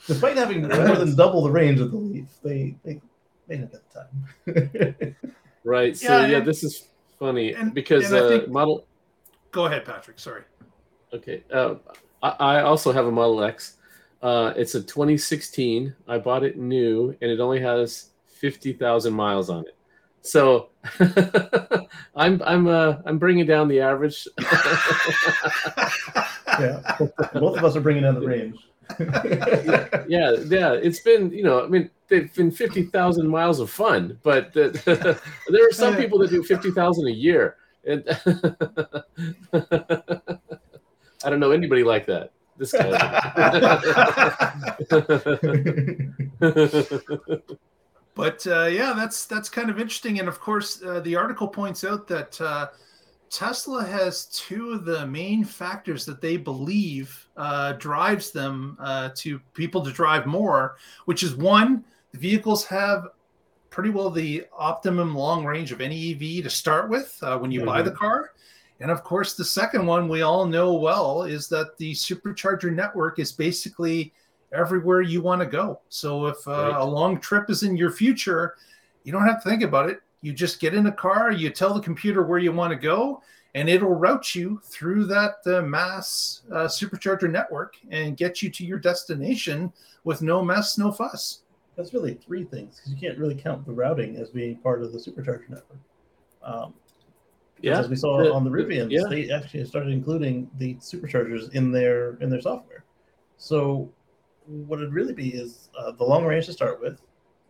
Despite 0.07 0.37
having 0.37 0.63
more 0.69 0.97
than 0.97 1.15
double 1.15 1.43
the 1.43 1.51
range 1.51 1.81
of 1.81 1.91
the 1.91 1.97
Leaf, 1.99 2.27
they 2.43 2.75
they 2.85 3.01
they 3.49 3.57
didn't 3.59 3.73
get 3.73 3.83
the 3.93 5.05
time. 5.05 5.17
right. 5.65 5.97
So 5.97 6.07
Yeah, 6.21 6.27
yeah, 6.27 6.37
and- 6.39 6.47
this 6.47 6.65
is 6.65 6.89
funny 7.19 7.53
and- 7.55 7.75
because 7.75 8.07
and 8.11 8.17
I 8.17 8.21
uh, 8.21 8.29
think- 8.29 8.49
model. 8.49 8.87
Go 9.53 9.67
ahead, 9.67 9.85
Patrick. 9.85 10.19
Sorry. 10.19 10.43
Okay. 11.15 11.43
Uh, 11.53 11.77
I, 12.23 12.29
I 12.31 12.63
also 12.63 12.93
have 12.93 13.07
a 13.07 13.13
Model 13.13 13.43
X. 13.45 13.76
Uh, 14.27 14.53
it's 14.57 14.75
a 14.75 14.83
2016. 14.83 15.95
I 16.09 16.19
bought 16.19 16.43
it 16.43 16.59
new, 16.59 17.17
and 17.23 17.31
it 17.31 17.39
only 17.39 17.61
has 17.61 18.09
fifty 18.27 18.73
thousand 18.73 19.15
miles 19.15 19.49
on 19.49 19.65
it. 19.69 19.77
So 20.21 20.71
I'm 22.17 22.43
I'm 22.45 22.67
uh, 22.67 22.97
I'm 23.05 23.19
bringing 23.19 23.47
down 23.47 23.69
the 23.69 23.81
average. 23.81 24.27
yeah, 26.59 26.97
both 27.35 27.57
of 27.59 27.65
us 27.65 27.77
are 27.77 27.81
bringing 27.81 28.03
down 28.03 28.17
the 28.17 28.27
range. 28.27 28.57
yeah, 30.09 30.33
yeah, 30.49 30.73
it's 30.73 30.99
been 30.99 31.31
you 31.31 31.45
know 31.45 31.65
I 31.65 31.69
mean 31.69 31.89
they've 32.09 32.35
been 32.35 32.51
fifty 32.51 32.83
thousand 32.83 33.29
miles 33.29 33.61
of 33.61 33.71
fun, 33.71 34.19
but 34.25 34.53
the, 34.53 35.21
there 35.51 35.69
are 35.69 35.73
some 35.73 35.95
people 35.95 36.19
that 36.19 36.31
do 36.31 36.43
fifty 36.43 36.73
thousand 36.73 37.07
a 37.07 37.13
year, 37.13 37.59
and 37.87 38.03
I 41.23 41.31
don't 41.31 41.39
know 41.39 41.53
anybody 41.53 41.85
like 41.85 42.07
that. 42.07 42.33
This 42.59 42.73
guy. 42.73 42.89
but 48.15 48.47
uh, 48.47 48.67
yeah, 48.67 48.93
that's 48.97 49.27
that's 49.27 49.49
kind 49.49 49.71
of 49.71 49.79
interesting, 49.79 50.19
and 50.19 50.29
of 50.29 50.41
course, 50.41 50.83
uh, 50.83 51.01
the 51.01 51.17
article 51.17 51.49
points 51.49 51.85
out 51.85 52.09
that 52.09 52.41
uh, 52.41 52.69
Tesla 53.31 53.85
has 53.85 54.27
two 54.27 54.73
of 54.73 54.85
the 54.85 55.07
main 55.07 55.45
factors 55.45 56.05
that 56.07 56.21
they 56.21 56.37
believe 56.37 57.29
uh, 57.37 57.73
drives 57.75 58.31
them 58.31 58.77
uh, 58.81 59.11
to 59.17 59.39
people 59.55 59.85
to 59.85 59.91
drive 59.91 60.27
more, 60.27 60.77
which 61.05 61.23
is 61.23 61.35
one, 61.35 61.85
the 62.13 62.19
vehicles 62.19 62.65
have 62.65 63.09
pretty 63.71 63.91
well 63.91 64.11
the 64.11 64.47
optimum 64.57 65.15
long 65.15 65.45
range 65.45 65.73
of 65.73 65.83
any 65.83 66.13
EV 66.13 66.43
to 66.43 66.51
start 66.51 66.89
with 66.89 67.19
uh, 67.23 67.37
when 67.37 67.51
you 67.51 67.61
mm-hmm. 67.61 67.69
buy 67.69 67.83
the 67.83 67.91
car. 67.91 68.31
And 68.81 68.91
of 68.91 69.03
course, 69.03 69.35
the 69.35 69.45
second 69.45 69.87
one 69.87 70.09
we 70.09 70.23
all 70.23 70.45
know 70.47 70.75
well 70.75 71.23
is 71.23 71.49
that 71.49 71.77
the 71.79 71.93
supercharger 71.93 72.73
network 72.73 73.19
is 73.19 73.33
basically 73.33 74.13
everywhere 74.53 75.01
you 75.01 75.23
want 75.23 75.41
to 75.41 75.47
go. 75.47 75.81
So 75.89 76.27
if 76.27 76.47
uh, 76.47 76.51
right. 76.51 76.81
a 76.81 76.85
long 76.85 77.21
trip 77.21 77.51
is 77.51 77.63
in 77.63 77.77
your 77.77 77.91
future, 77.91 78.55
you 79.05 79.13
don't 79.13 79.27
have 79.27 79.43
to 79.43 79.49
think 79.49 79.63
about 79.63 79.89
it. 79.89 80.01
You 80.21 80.33
just 80.33 80.61
get 80.61 80.75
in 80.75 80.87
a 80.87 80.93
car, 80.93 81.31
you 81.31 81.51
tell 81.51 81.73
the 81.73 81.81
computer 81.81 82.23
where 82.23 82.39
you 82.39 82.53
want 82.53 82.73
to 82.73 82.79
go, 82.79 83.23
and 83.55 83.69
it'll 83.69 83.95
route 83.95 84.35
you 84.35 84.61
through 84.65 85.07
that 85.07 85.37
uh, 85.47 85.63
mass 85.63 86.43
uh, 86.53 86.67
supercharger 86.67 87.31
network 87.31 87.77
and 87.91 88.17
get 88.17 88.43
you 88.43 88.51
to 88.51 88.65
your 88.65 88.79
destination 88.79 89.73
with 90.05 90.23
no 90.23 90.43
mess, 90.43 90.77
no 90.77 90.93
fuss. 90.93 91.43
That's 91.77 91.95
really 91.95 92.15
three 92.15 92.45
things 92.45 92.77
because 92.77 92.93
you 92.93 92.99
can't 92.99 93.19
really 93.19 93.35
count 93.35 93.65
the 93.67 93.73
routing 93.73 94.17
as 94.17 94.31
being 94.31 94.57
part 94.57 94.83
of 94.83 94.93
the 94.93 94.99
supercharger 94.99 95.49
network. 95.49 95.79
Um, 96.43 96.75
yeah, 97.61 97.79
as 97.79 97.89
we 97.89 97.97
saw 97.97 98.19
the, 98.19 98.33
on 98.33 98.45
the 98.45 98.51
Rivians, 98.51 98.91
yeah. 98.91 99.03
they 99.09 99.31
actually 99.31 99.65
started 99.65 99.93
including 99.93 100.51
the 100.59 100.75
superchargers 100.77 101.53
in 101.53 101.73
their 101.73 102.17
in 102.17 102.29
their 102.29 102.41
software. 102.41 102.85
So 103.39 103.91
what 104.47 104.79
it'd 104.79 104.93
really 104.93 105.13
be 105.13 105.31
is 105.31 105.71
uh, 105.79 105.93
the 105.93 106.05
long 106.05 106.25
range 106.25 106.47
to 106.47 106.53
start 106.53 106.81
with, 106.81 107.01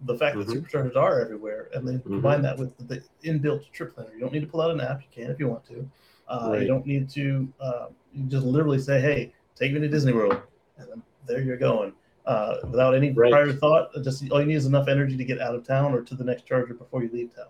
the 0.03 0.17
fact 0.17 0.37
mm-hmm. 0.37 0.51
that 0.51 0.63
superchargers 0.63 0.97
are 0.97 1.21
everywhere, 1.21 1.71
and 1.75 1.87
then 1.87 1.99
mm-hmm. 1.99 2.15
combine 2.15 2.43
that 2.43 2.59
with 2.59 2.77
the 2.89 3.03
inbuilt 3.25 3.71
trip 3.73 3.95
planner. 3.95 4.13
You 4.15 4.21
don't 4.21 4.33
need 4.33 4.41
to 4.41 4.47
pull 4.47 4.61
out 4.61 4.71
an 4.71 4.81
app. 4.81 5.01
You 5.03 5.09
can 5.11 5.31
if 5.31 5.39
you 5.39 5.49
want 5.49 5.65
to. 5.67 5.89
Uh, 6.29 6.49
right. 6.51 6.63
You 6.63 6.69
don't 6.69 6.87
need 6.87 7.09
to. 7.11 7.53
Uh, 7.61 7.87
you 8.13 8.25
just 8.25 8.45
literally 8.45 8.79
say, 8.79 9.01
"Hey, 9.01 9.33
take 9.55 9.73
me 9.73 9.81
to 9.81 9.89
Disney 9.89 10.13
World," 10.13 10.41
and 10.79 10.89
then 10.89 11.03
there 11.27 11.41
you're 11.41 11.57
going. 11.57 11.93
Uh, 12.27 12.57
without 12.65 12.95
any 12.95 13.13
right. 13.13 13.31
prior 13.31 13.53
thought, 13.53 13.89
just 14.03 14.29
all 14.33 14.41
you 14.41 14.47
need 14.47 14.57
is 14.57 14.67
enough 14.67 14.89
energy 14.89 15.17
to 15.17 15.25
get 15.25 15.41
out 15.41 15.55
of 15.55 15.65
town 15.65 15.95
or 15.95 16.03
to 16.03 16.17
the 16.17 16.25
next 16.25 16.45
charger 16.45 16.75
before 16.75 17.03
you 17.05 17.11
leave 17.13 17.35
town. 17.35 17.47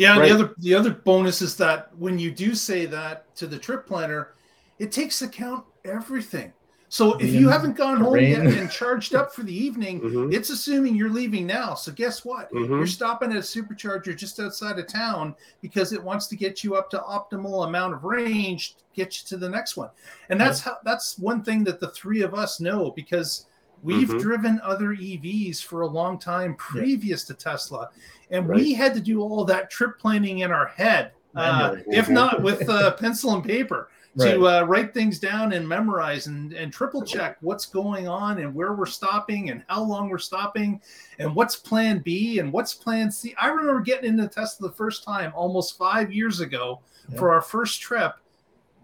Yeah, 0.00 0.18
right. 0.18 0.28
the 0.28 0.34
other 0.34 0.54
the 0.56 0.74
other 0.74 0.90
bonus 0.92 1.42
is 1.42 1.56
that 1.58 1.94
when 1.98 2.18
you 2.18 2.30
do 2.30 2.54
say 2.54 2.86
that 2.86 3.34
to 3.36 3.46
the 3.46 3.58
trip 3.58 3.86
planner, 3.86 4.32
it 4.78 4.92
takes 4.92 5.20
account 5.20 5.64
everything. 5.84 6.54
So 6.88 7.18
if 7.18 7.32
you 7.32 7.48
haven't 7.50 7.76
gone 7.76 7.98
home 7.98 8.18
yet 8.18 8.40
and 8.40 8.68
charged 8.68 9.14
up 9.14 9.32
for 9.32 9.42
the 9.42 9.54
evening, 9.54 10.00
mm-hmm. 10.04 10.32
it's 10.32 10.48
assuming 10.48 10.96
you're 10.96 11.10
leaving 11.10 11.46
now. 11.46 11.74
So 11.74 11.92
guess 11.92 12.24
what? 12.24 12.50
Mm-hmm. 12.50 12.72
You're 12.72 12.86
stopping 12.86 13.30
at 13.30 13.36
a 13.36 13.40
supercharger 13.40 14.16
just 14.16 14.40
outside 14.40 14.78
of 14.78 14.88
town 14.88 15.36
because 15.60 15.92
it 15.92 16.02
wants 16.02 16.26
to 16.28 16.36
get 16.36 16.64
you 16.64 16.74
up 16.74 16.90
to 16.90 16.98
optimal 16.98 17.68
amount 17.68 17.92
of 17.92 18.02
range, 18.02 18.74
to 18.76 18.82
get 18.94 19.20
you 19.20 19.28
to 19.28 19.36
the 19.36 19.50
next 19.50 19.76
one. 19.76 19.90
And 20.30 20.40
that's 20.40 20.60
how 20.60 20.78
that's 20.82 21.18
one 21.18 21.44
thing 21.44 21.62
that 21.64 21.78
the 21.78 21.90
three 21.90 22.22
of 22.22 22.34
us 22.34 22.58
know 22.58 22.90
because 22.90 23.46
we've 23.82 24.08
mm-hmm. 24.08 24.18
driven 24.18 24.60
other 24.62 24.88
EVs 24.88 25.62
for 25.62 25.82
a 25.82 25.86
long 25.86 26.18
time 26.18 26.54
previous 26.56 27.24
yeah. 27.24 27.34
to 27.34 27.42
Tesla, 27.42 27.90
and 28.30 28.48
right. 28.48 28.56
we 28.56 28.74
had 28.74 28.94
to 28.94 29.00
do 29.00 29.20
all 29.20 29.44
that 29.44 29.70
trip 29.70 29.98
planning 29.98 30.40
in 30.40 30.50
our 30.50 30.66
head, 30.66 31.12
uh, 31.34 31.76
if 31.86 32.08
not 32.08 32.42
with 32.42 32.68
uh, 32.68 32.92
pencil 32.98 33.34
and 33.34 33.44
paper 33.44 33.88
right. 34.16 34.34
to 34.34 34.48
uh, 34.48 34.62
write 34.62 34.92
things 34.92 35.18
down 35.18 35.52
and 35.52 35.68
memorize 35.68 36.26
and, 36.26 36.52
and 36.52 36.72
triple 36.72 37.02
check 37.02 37.36
what's 37.40 37.66
going 37.66 38.08
on 38.08 38.38
and 38.38 38.54
where 38.54 38.74
we're 38.74 38.86
stopping 38.86 39.50
and 39.50 39.62
how 39.68 39.82
long 39.82 40.08
we're 40.08 40.18
stopping 40.18 40.80
and 41.18 41.34
what's 41.34 41.56
plan 41.56 42.00
B 42.00 42.38
and 42.38 42.52
what's 42.52 42.74
plan 42.74 43.10
C. 43.10 43.34
I 43.40 43.48
remember 43.48 43.80
getting 43.80 44.10
into 44.10 44.28
Tesla 44.28 44.68
the 44.68 44.74
first 44.74 45.04
time 45.04 45.32
almost 45.34 45.78
five 45.78 46.12
years 46.12 46.40
ago 46.40 46.80
yeah. 47.08 47.18
for 47.18 47.32
our 47.32 47.42
first 47.42 47.80
trip. 47.80 48.14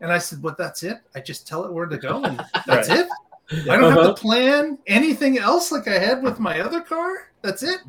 And 0.01 0.12
I 0.12 0.18
said, 0.18 0.42
But 0.42 0.59
that's 0.59 0.82
it? 0.82 0.99
I 1.14 1.20
just 1.20 1.47
tell 1.47 1.64
it 1.64 1.72
where 1.72 1.86
to 1.86 1.99
go 1.99 2.22
and 2.24 2.38
that's 2.66 2.88
right. 2.88 3.01
it. 3.01 3.09
I 3.51 3.76
don't 3.76 3.84
uh-huh. 3.84 4.03
have 4.03 4.14
to 4.16 4.20
plan 4.20 4.78
anything 4.86 5.38
else 5.38 5.70
like 5.70 5.86
I 5.86 5.99
had 5.99 6.22
with 6.22 6.40
my 6.40 6.61
other 6.61 6.80
car. 6.80 7.30
That's 7.42 7.62
it? 7.62 7.80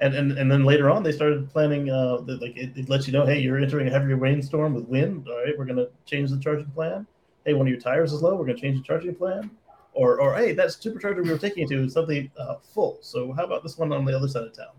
And 0.00 0.14
and, 0.14 0.32
and 0.32 0.50
then 0.50 0.64
later 0.64 0.90
on 0.90 1.02
they 1.02 1.12
started 1.12 1.50
planning 1.50 1.90
uh 1.90 2.18
like 2.20 2.56
it, 2.56 2.76
it, 2.76 2.88
lets 2.88 3.06
you 3.06 3.12
know 3.12 3.26
hey 3.26 3.40
you're 3.40 3.58
entering 3.58 3.88
a 3.88 3.90
heavy 3.90 4.12
rainstorm 4.14 4.74
with 4.74 4.86
wind. 4.86 5.26
All 5.28 5.36
right 5.36 5.56
we're 5.56 5.64
going 5.64 5.78
to 5.78 5.88
change 6.04 6.30
the 6.30 6.38
charging 6.38 6.70
plan. 6.70 7.06
Hey 7.44 7.54
one 7.54 7.66
of 7.66 7.70
your 7.70 7.80
tires 7.80 8.12
is 8.12 8.22
low 8.22 8.36
we're 8.36 8.44
going 8.44 8.56
to 8.56 8.62
change 8.62 8.76
the 8.76 8.84
charging 8.84 9.14
plan. 9.14 9.50
Or 9.94 10.20
or 10.20 10.34
hey 10.36 10.52
that 10.52 10.68
supercharger 10.68 11.24
we 11.24 11.30
were 11.30 11.38
taking 11.38 11.62
you 11.62 11.68
to 11.68 11.84
is 11.84 11.94
suddenly 11.94 12.30
uh, 12.38 12.56
full. 12.74 12.98
So 13.00 13.32
how 13.32 13.44
about 13.44 13.62
this 13.62 13.78
one 13.78 13.92
on 13.92 14.04
the 14.04 14.14
other 14.14 14.28
side 14.28 14.44
of 14.44 14.52
town? 14.52 14.76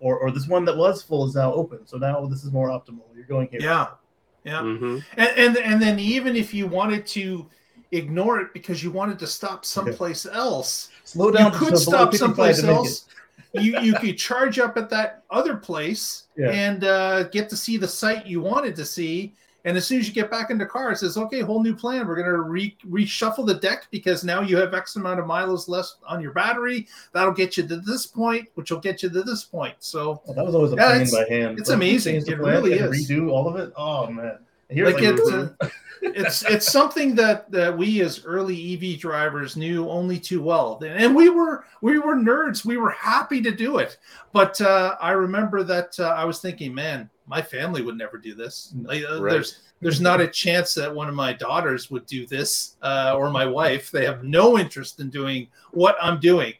Or 0.00 0.18
or 0.18 0.30
this 0.30 0.46
one 0.46 0.64
that 0.66 0.76
was 0.76 1.02
full 1.02 1.26
is 1.26 1.34
now 1.34 1.52
open. 1.52 1.86
So 1.86 1.96
now 1.96 2.24
this 2.26 2.44
is 2.44 2.52
more 2.52 2.68
optimal. 2.68 3.04
You're 3.14 3.24
going 3.24 3.48
here. 3.48 3.60
Yeah. 3.62 3.88
Yeah. 4.44 4.60
Mm-hmm. 4.60 4.98
and, 5.16 5.30
and 5.38 5.56
and 5.56 5.82
then 5.82 5.98
even 5.98 6.36
if 6.36 6.52
you 6.52 6.66
wanted 6.66 7.06
to 7.06 7.48
ignore 7.96 8.40
it 8.40 8.52
because 8.52 8.82
you 8.82 8.90
wanted 8.90 9.18
to 9.18 9.26
stop 9.26 9.64
someplace 9.64 10.26
else 10.26 10.90
slow 11.04 11.30
down 11.30 11.52
you 11.52 11.58
could 11.58 11.78
stop 11.78 12.14
someplace 12.24 12.62
else 12.62 13.06
you 13.54 13.80
you 13.80 13.94
could 13.94 14.18
charge 14.18 14.58
up 14.58 14.76
at 14.76 14.90
that 14.90 15.22
other 15.30 15.56
place 15.56 16.24
yeah. 16.36 16.50
and 16.50 16.84
uh, 16.84 17.24
get 17.24 17.48
to 17.50 17.56
see 17.56 17.76
the 17.76 17.88
site 17.88 18.26
you 18.26 18.40
wanted 18.40 18.74
to 18.76 18.84
see. 18.84 19.34
And 19.66 19.78
as 19.78 19.86
soon 19.86 19.98
as 19.98 20.06
you 20.06 20.12
get 20.12 20.30
back 20.30 20.50
in 20.50 20.58
the 20.58 20.66
car, 20.66 20.92
it 20.92 20.98
says, 20.98 21.16
"Okay, 21.16 21.40
whole 21.40 21.62
new 21.62 21.74
plan. 21.74 22.06
We're 22.06 22.16
gonna 22.16 22.38
re- 22.38 22.76
reshuffle 22.86 23.46
the 23.46 23.54
deck 23.54 23.86
because 23.90 24.22
now 24.22 24.42
you 24.42 24.58
have 24.58 24.74
X 24.74 24.96
amount 24.96 25.20
of 25.20 25.26
miles 25.26 25.68
less 25.68 25.96
on 26.06 26.20
your 26.20 26.32
battery. 26.32 26.86
That'll 27.12 27.32
get 27.32 27.56
you 27.56 27.66
to 27.68 27.76
this 27.78 28.04
point, 28.04 28.48
which 28.56 28.70
will 28.70 28.80
get 28.80 29.02
you 29.02 29.08
to 29.08 29.22
this 29.22 29.44
point." 29.44 29.76
So 29.78 30.20
well, 30.26 30.34
that 30.34 30.44
was 30.44 30.54
always 30.54 30.72
a 30.72 30.76
yeah, 30.76 30.98
pain 30.98 31.08
by 31.10 31.34
hand. 31.34 31.58
It's 31.58 31.70
amazing. 31.70 32.16
It 32.16 32.38
really 32.38 32.74
is. 32.74 33.08
Redo 33.08 33.30
all 33.30 33.48
of 33.48 33.56
it. 33.56 33.72
Oh 33.74 34.10
man. 34.10 34.38
Here's 34.68 34.94
like, 34.94 35.02
it's, 35.02 35.30
uh, 35.30 35.50
it's 36.02 36.44
it's 36.44 36.70
something 36.70 37.14
that 37.14 37.50
that 37.50 37.76
we 37.76 38.00
as 38.02 38.24
early 38.24 38.74
EV 38.74 38.98
drivers 38.98 39.56
knew 39.56 39.88
only 39.88 40.18
too 40.18 40.42
well, 40.42 40.80
and 40.84 41.14
we 41.14 41.28
were 41.28 41.64
we 41.80 41.98
were 41.98 42.14
nerds. 42.14 42.64
We 42.64 42.76
were 42.76 42.90
happy 42.90 43.40
to 43.42 43.50
do 43.50 43.78
it, 43.78 43.98
but 44.32 44.60
uh, 44.60 44.96
I 45.00 45.12
remember 45.12 45.62
that 45.64 45.98
uh, 45.98 46.08
I 46.08 46.24
was 46.24 46.40
thinking, 46.40 46.74
man, 46.74 47.08
my 47.26 47.40
family 47.42 47.82
would 47.82 47.96
never 47.96 48.18
do 48.18 48.34
this. 48.34 48.74
Like, 48.82 49.02
uh, 49.08 49.22
right. 49.22 49.32
There's 49.32 49.60
there's 49.80 50.00
not 50.00 50.20
a 50.20 50.28
chance 50.28 50.74
that 50.74 50.94
one 50.94 51.08
of 51.08 51.14
my 51.14 51.32
daughters 51.32 51.90
would 51.90 52.06
do 52.06 52.26
this, 52.26 52.76
uh, 52.82 53.14
or 53.16 53.30
my 53.30 53.46
wife. 53.46 53.90
They 53.90 54.04
have 54.04 54.24
no 54.24 54.58
interest 54.58 55.00
in 55.00 55.10
doing 55.10 55.48
what 55.72 55.96
I'm 56.00 56.20
doing. 56.20 56.54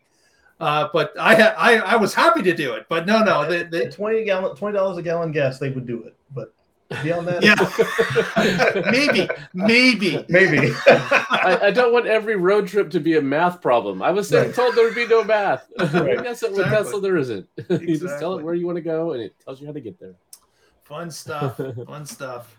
Uh, 0.60 0.88
but 0.92 1.12
I, 1.18 1.34
I 1.34 1.72
I 1.78 1.96
was 1.96 2.14
happy 2.14 2.42
to 2.42 2.54
do 2.54 2.74
it, 2.74 2.86
but 2.88 3.06
no, 3.06 3.24
no, 3.24 3.48
they, 3.48 3.64
they, 3.64 3.90
twenty 3.90 4.24
gallon, 4.24 4.54
twenty 4.56 4.76
dollars 4.76 4.96
a 4.96 5.02
gallon 5.02 5.32
gas, 5.32 5.58
they 5.58 5.70
would 5.70 5.86
do 5.86 6.02
it. 6.04 6.14
But 6.88 7.02
beyond 7.02 7.28
that? 7.28 7.42
Yeah, 7.42 7.54
maybe, 8.90 9.28
maybe, 9.54 10.24
maybe. 10.28 10.74
I, 10.86 11.58
I, 11.64 11.70
don't 11.70 11.92
want 11.92 12.06
every 12.06 12.36
road 12.36 12.68
trip 12.68 12.90
to 12.90 13.00
be 13.00 13.16
a 13.16 13.22
math 13.22 13.62
problem. 13.62 14.02
I 14.02 14.10
was 14.10 14.30
right. 14.32 14.54
told 14.54 14.74
there 14.74 14.84
would 14.84 14.94
be 14.94 15.06
no 15.06 15.24
math. 15.24 15.66
Right. 15.78 15.90
That's 16.22 16.42
exactly. 16.42 16.58
with 16.58 16.68
Tesla 16.68 17.00
there 17.00 17.16
isn't. 17.16 17.48
Exactly. 17.56 17.88
you 17.88 17.98
just 17.98 18.18
tell 18.18 18.38
it 18.38 18.44
where 18.44 18.54
you 18.54 18.66
want 18.66 18.76
to 18.76 18.82
go, 18.82 19.12
and 19.12 19.22
it 19.22 19.34
tells 19.42 19.60
you 19.60 19.66
how 19.66 19.72
to 19.72 19.80
get 19.80 19.98
there. 19.98 20.14
Fun 20.82 21.10
stuff. 21.10 21.56
Fun 21.86 22.04
stuff. 22.04 22.54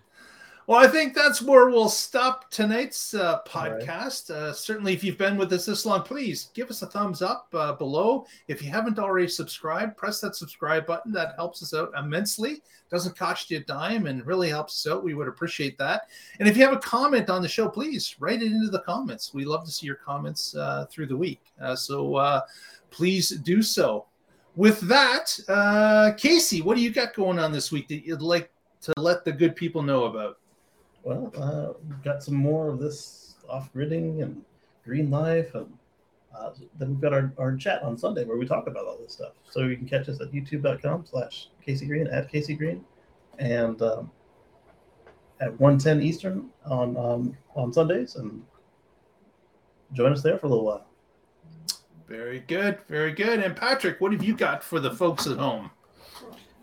Well, 0.68 0.84
I 0.84 0.88
think 0.88 1.13
that's 1.13 1.43
where 1.43 1.70
we'll 1.70 1.89
stop 1.89 2.49
tonight's 2.49 3.13
uh, 3.13 3.41
podcast. 3.47 4.32
Right. 4.32 4.38
Uh, 4.38 4.53
certainly, 4.53 4.93
if 4.93 5.03
you've 5.03 5.18
been 5.18 5.38
with 5.38 5.53
us 5.53 5.68
this 5.68 5.86
long, 5.86 6.01
please 6.01 6.49
give 6.55 6.72
us 6.72 6.82
a 6.82 6.88
thumbs 6.88 7.22
up 7.22 7.47
uh, 7.53 7.74
below. 7.74 8.26
If 8.47 8.63
you 8.63 8.72
haven't 8.72 8.97
already 8.97 9.28
subscribed, 9.28 9.95
press 9.95 10.20
that 10.22 10.36
subscribe 10.36 10.88
button. 10.88 11.11
That 11.11 11.36
helps 11.36 11.61
us 11.61 11.76
out 11.76 11.91
immensely. 11.95 12.63
Doesn't 12.89 13.16
cost 13.16 13.51
you 13.51 13.57
a 13.57 13.59
dime 13.59 14.07
and 14.07 14.26
really 14.26 14.49
helps 14.49 14.74
us 14.74 14.91
out. 14.91 15.03
We 15.03 15.13
would 15.13 15.28
appreciate 15.28 15.78
that. 15.78 16.09
And 16.39 16.49
if 16.49 16.57
you 16.57 16.63
have 16.63 16.74
a 16.76 16.80
comment 16.80 17.30
on 17.30 17.43
the 17.43 17.47
show, 17.47 17.70
please 17.70 18.16
write 18.20 18.41
it 18.41 18.51
into 18.51 18.70
the 18.72 18.82
comments. 18.82 19.36
We 19.36 19.45
love 19.45 19.66
to 19.66 19.72
see 19.72 19.86
your 19.86 19.95
comments 19.97 20.55
uh, 20.55 20.88
through 20.89 21.07
the 21.07 21.18
week. 21.18 21.41
Uh, 21.61 21.76
so 21.76 22.16
uh, 22.16 22.41
please 22.89 23.30
do 23.30 23.61
so. 23.61 24.07
With 24.55 24.80
that, 24.82 26.16
Casey, 26.18 26.63
what 26.63 26.76
do 26.76 26.82
you 26.82 26.89
got 26.89 27.13
going 27.13 27.38
on 27.38 27.51
this 27.51 27.72
week 27.72 27.88
that 27.89 28.03
you'd 28.03 28.24
like 28.24 28.51
to 28.82 28.93
let 28.97 29.26
the 29.26 29.32
good 29.32 29.55
people 29.55 29.84
know 29.84 30.05
about? 30.05 30.39
Well, 31.06 31.32
uh, 31.38 31.74
we've 31.88 32.03
got 32.03 32.24
some 32.24 32.34
more 32.34 32.68
of 32.68 32.80
this 32.80 33.36
off 33.47 33.72
gridding 33.74 34.24
and 34.24 34.43
green 34.84 35.12
life. 35.12 35.53
And 35.53 35.72
uh, 36.38 36.49
then 36.80 36.89
we've 36.89 37.01
got 37.01 37.14
our, 37.14 37.32
our 37.38 37.56
chat 37.56 37.84
on 37.84 37.95
Sunday 37.95 38.26
where 38.26 38.38
we 38.38 38.45
talk 38.47 38.66
about 38.66 38.86
all 38.86 38.97
this 38.97 39.14
stuff. 39.14 39.34
So 39.49 39.62
you 39.62 39.78
can 39.78 39.88
catch 39.88 40.10
us 40.10 40.20
at 40.20 40.32
youtube.com 40.32 41.06
slash 41.06 41.49
Casey 41.64 41.86
Green 41.86 42.08
at 42.08 42.30
Casey 42.30 42.56
Green 42.56 42.84
and 43.38 43.80
um, 43.84 44.12
at 45.39 45.58
110 45.60 46.01
Eastern 46.01 46.49
on 46.66 46.97
um, 46.97 47.38
on 47.56 47.72
Sundays 47.72 48.16
and 48.16 48.41
join 49.93 50.12
us 50.12 50.24
there 50.24 50.39
for 50.39 50.47
a 50.47 50.49
little 50.49 50.66
while. 50.66 50.88
Very 52.08 52.39
good, 52.39 52.80
very 52.88 53.14
good. 53.14 53.39
And 53.39 53.56
Patrick, 53.56 54.01
what 54.01 54.12
have 54.12 54.24
you 54.24 54.36
got 54.36 54.64
for 54.64 54.80
the 54.80 54.91
folks 54.91 55.28
at 55.28 55.38
home? 55.38 55.70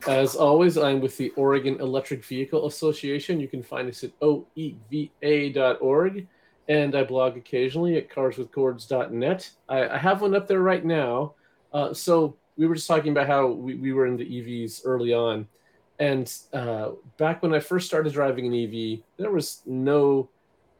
As 0.06 0.34
always, 0.34 0.76
I'm 0.76 1.00
with 1.00 1.16
the 1.16 1.30
Oregon 1.30 1.80
Electric 1.80 2.24
Vehicle 2.24 2.66
Association. 2.66 3.38
You 3.38 3.46
can 3.46 3.62
find 3.62 3.88
us 3.88 4.02
at 4.02 4.18
oeva.org, 4.20 5.06
and 6.68 6.96
I 6.96 7.04
blog 7.04 7.36
occasionally 7.36 7.96
at 7.96 8.10
carswithcords.net. 8.10 9.50
I, 9.68 9.88
I 9.88 9.98
have 9.98 10.20
one 10.20 10.34
up 10.34 10.48
there 10.48 10.62
right 10.62 10.84
now. 10.84 11.34
Uh, 11.72 11.94
so 11.94 12.36
we 12.56 12.66
were 12.66 12.74
just 12.74 12.88
talking 12.88 13.12
about 13.12 13.28
how 13.28 13.46
we, 13.46 13.76
we 13.76 13.92
were 13.92 14.06
into 14.06 14.24
EVs 14.24 14.82
early 14.84 15.14
on. 15.14 15.46
And 16.00 16.32
uh, 16.52 16.90
back 17.16 17.42
when 17.42 17.54
I 17.54 17.60
first 17.60 17.86
started 17.86 18.12
driving 18.12 18.46
an 18.46 18.54
EV, 18.54 19.00
there 19.18 19.30
was 19.30 19.62
no 19.66 20.28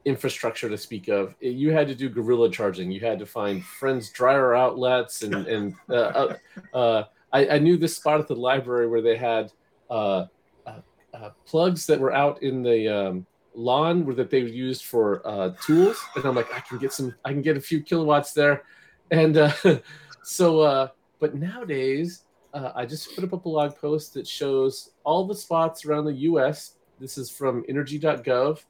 infrastructure 0.05 0.69
to 0.69 0.77
speak 0.77 1.09
of. 1.09 1.35
You 1.41 1.71
had 1.71 1.87
to 1.89 1.95
do 1.95 2.09
guerrilla 2.09 2.51
charging. 2.51 2.91
You 2.91 3.01
had 3.01 3.21
to 3.21 3.27
find 3.27 3.65
friends' 3.65 4.11
dryer 4.11 4.55
outlets, 4.55 5.23
and 5.23 5.35
and 5.47 5.75
uh, 5.89 5.95
uh, 5.95 6.37
uh, 6.75 7.05
I, 7.33 7.49
I, 7.49 7.59
knew 7.59 7.77
this 7.77 7.97
spot 7.97 8.21
at 8.21 8.29
the 8.29 8.37
library 8.37 8.89
where 8.89 9.01
they 9.01 9.17
had 9.17 9.53
uh, 9.91 10.27
uh, 10.67 10.81
uh, 11.15 11.31
plugs 11.47 11.87
that 11.87 11.99
were 11.99 12.13
out 12.13 12.43
in 12.43 12.63
the 12.63 12.89
um, 12.89 13.27
lawn, 13.55 14.05
where 14.05 14.15
that 14.17 14.31
they 14.31 14.41
used 14.41 14.85
for 14.85 15.55
tools. 15.65 15.99
And 16.17 16.25
I'm 16.25 16.35
like, 16.35 16.53
I 16.55 16.61
can 16.61 16.79
get 16.79 16.93
some, 16.93 17.15
I 17.25 17.31
can 17.31 17.43
get 17.43 17.57
a 17.57 17.61
few 17.61 17.83
kilowatts 17.83 18.33
there, 18.33 18.65
and 19.11 19.53
so. 20.23 20.91
but 21.21 21.35
nowadays, 21.35 22.25
I 22.53 22.85
just 22.85 23.15
put 23.15 23.25
up 23.25 23.33
a 23.33 23.37
blog 23.37 23.77
post 23.77 24.15
that 24.15 24.27
shows 24.27 24.91
all 25.05 25.27
the 25.27 25.35
spots 25.35 25.85
around 25.87 26.05
the 26.05 26.15
U.S. 26.31 26.75
This 26.99 27.17
is 27.17 27.31
from 27.31 27.65
Energy.gov 27.69 28.63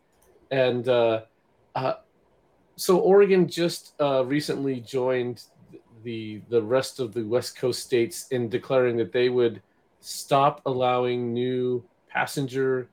and 0.53 0.87
uh, 0.89 1.23
uh, 1.75 1.95
so 2.77 2.99
Oregon 2.99 3.49
just 3.49 3.95
uh, 4.01 4.25
recently 4.25 4.81
joined 4.81 5.43
the 6.03 6.41
the 6.49 6.63
rest 6.63 7.01
of 7.01 7.13
the 7.13 7.25
West 7.25 7.57
Coast 7.57 7.83
states 7.83 8.29
in 8.31 8.49
declaring 8.49 8.97
that 8.97 9.13
they 9.13 9.29
would 9.29 9.63
stop 10.01 10.61
allowing 10.67 11.33
new 11.33 11.85
passenger 12.09 12.89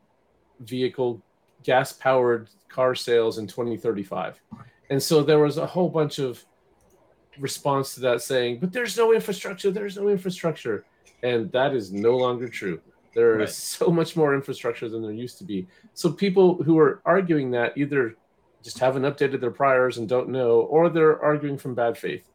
vehicle 0.60 1.22
gas 1.64 1.92
powered 1.92 2.50
car 2.70 2.96
sales 2.96 3.38
in 3.38 3.48
2035. 3.48 4.40
And 4.90 5.02
so 5.02 5.24
there 5.24 5.40
was 5.40 5.58
a 5.58 5.66
whole 5.66 5.90
bunch 5.90 6.20
of 6.20 6.44
response 7.40 7.96
to 7.96 8.02
that 8.02 8.22
saying, 8.22 8.60
but 8.60 8.72
there's 8.72 8.98
no 8.98 9.14
infrastructure, 9.14 9.72
there's 9.72 9.98
no 9.98 10.10
infrastructure. 10.10 10.86
And 11.24 11.52
that 11.52 11.74
is 11.74 11.92
no 11.92 12.16
longer 12.16 12.48
true. 12.48 12.80
There 13.14 13.38
right. 13.38 13.50
is 13.50 13.56
so 13.56 13.90
much 13.90 14.16
more 14.16 14.34
infrastructure 14.34 14.88
than 14.88 15.02
there 15.02 15.12
used 15.12 15.38
to 15.40 15.44
be. 15.44 15.68
So 15.94 16.12
people 16.12 16.62
who 16.64 16.78
are 16.78 17.02
arguing 17.06 17.52
that 17.52 17.78
either 17.78 18.16
just 18.64 18.80
haven't 18.80 19.04
updated 19.04 19.42
their 19.42 19.52
priors 19.52 19.98
and 19.98 20.08
don't 20.08 20.30
know, 20.30 20.62
or 20.62 20.90
they're 20.90 21.22
arguing 21.22 21.58
from 21.58 21.76
bad 21.76 21.98
faith. 21.98 22.30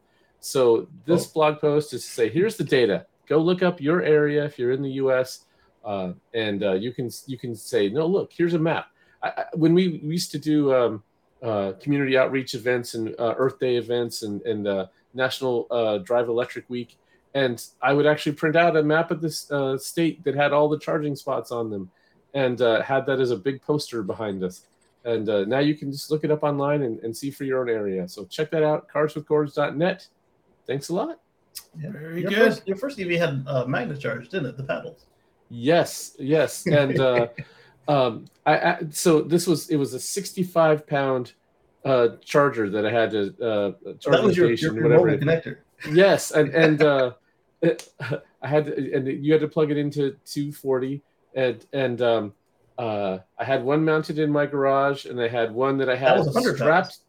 So 0.45 0.87
this 1.05 1.25
oh. 1.25 1.31
blog 1.33 1.59
post 1.59 1.91
is 1.93 2.03
to 2.03 2.11
say, 2.11 2.29
here's 2.29 2.55
the 2.55 2.63
data. 2.63 3.07
Go 3.27 3.39
look 3.39 3.63
up 3.63 3.81
your 3.81 4.03
area 4.03 4.45
if 4.45 4.59
you're 4.59 4.73
in 4.73 4.83
the 4.83 4.91
U.S. 4.91 5.45
Uh, 5.83 6.13
and 6.35 6.63
uh, 6.63 6.73
you 6.73 6.93
can 6.93 7.09
you 7.25 7.35
can 7.35 7.55
say, 7.55 7.89
no, 7.89 8.05
look, 8.05 8.31
here's 8.31 8.53
a 8.53 8.59
map. 8.59 8.87
I, 9.23 9.29
I, 9.29 9.45
when 9.55 9.73
we, 9.73 9.99
we, 10.03 10.11
used 10.11 10.31
to 10.33 10.37
do 10.37 10.71
um, 10.71 11.03
uh, 11.41 11.73
community 11.81 12.15
outreach 12.15 12.53
events 12.53 12.93
and 12.93 13.15
uh, 13.19 13.33
Earth 13.37 13.59
Day 13.59 13.77
events 13.77 14.21
and, 14.21 14.39
and 14.43 14.67
uh, 14.67 14.85
National 15.15 15.65
uh, 15.71 15.97
Drive 15.97 16.29
Electric 16.29 16.69
Week, 16.69 16.95
and 17.33 17.65
I 17.81 17.93
would 17.93 18.05
actually 18.05 18.33
print 18.33 18.55
out 18.55 18.77
a 18.77 18.83
map 18.83 19.09
of 19.09 19.21
this 19.21 19.49
uh, 19.51 19.79
state 19.79 20.23
that 20.25 20.35
had 20.35 20.53
all 20.53 20.69
the 20.69 20.77
charging 20.77 21.15
spots 21.15 21.51
on 21.51 21.71
them, 21.71 21.89
and 22.35 22.61
uh, 22.61 22.83
had 22.83 23.07
that 23.07 23.19
as 23.19 23.31
a 23.31 23.35
big 23.35 23.63
poster 23.63 24.03
behind 24.03 24.43
us. 24.43 24.67
And 25.05 25.27
uh, 25.27 25.45
now 25.45 25.59
you 25.59 25.73
can 25.73 25.91
just 25.91 26.11
look 26.11 26.23
it 26.23 26.29
up 26.29 26.43
online 26.43 26.83
and, 26.83 26.99
and, 26.99 27.15
see 27.15 27.31
for 27.31 27.45
your 27.45 27.61
own 27.61 27.69
area. 27.69 28.07
So 28.07 28.25
check 28.25 28.49
that 28.51 28.63
out, 28.63 28.87
carswithcords.net. 28.89 30.07
Thanks 30.67 30.89
a 30.89 30.93
lot. 30.93 31.19
Yeah. 31.79 31.91
Very 31.91 32.21
your 32.21 32.29
good. 32.29 32.37
First, 32.37 32.67
your 32.67 32.77
first 32.77 32.99
EV 32.99 33.11
had 33.11 33.43
uh, 33.47 33.65
Magne 33.65 33.97
Charge, 33.97 34.29
didn't 34.29 34.47
it? 34.47 34.57
The 34.57 34.63
paddles. 34.63 35.05
Yes, 35.49 36.15
yes, 36.19 36.65
and 36.65 36.99
uh, 36.99 37.27
um, 37.87 38.25
I, 38.45 38.57
I, 38.57 38.77
so 38.89 39.21
this 39.21 39.45
was 39.45 39.69
it 39.69 39.77
was 39.77 39.93
a 39.93 39.99
65 39.99 40.87
pound 40.87 41.33
uh, 41.83 42.09
charger 42.23 42.69
that 42.69 42.85
I 42.85 42.91
had 42.91 43.11
to 43.11 43.27
uh, 43.41 43.71
charge 43.99 44.17
that 44.17 44.23
was 44.23 44.35
your, 44.35 44.51
your, 44.51 44.73
your 44.73 44.89
mobile 44.89 45.17
connector. 45.17 45.57
Yes, 45.91 46.31
and 46.31 46.49
and 46.53 46.81
uh, 46.81 47.11
I 48.41 48.47
had 48.47 48.65
to, 48.65 48.93
and 48.93 49.07
you 49.07 49.31
had 49.31 49.41
to 49.41 49.47
plug 49.47 49.71
it 49.71 49.77
into 49.77 50.15
240, 50.25 51.01
and 51.35 51.65
and 51.73 52.01
um, 52.01 52.33
uh, 52.77 53.19
I 53.37 53.43
had 53.43 53.63
one 53.63 53.85
mounted 53.85 54.19
in 54.19 54.31
my 54.31 54.45
garage, 54.45 55.05
and 55.05 55.21
I 55.21 55.27
had 55.27 55.53
one 55.53 55.77
that 55.77 55.89
I 55.89 55.95
had 55.95 56.23
that 56.23 56.55
strapped. 56.55 56.99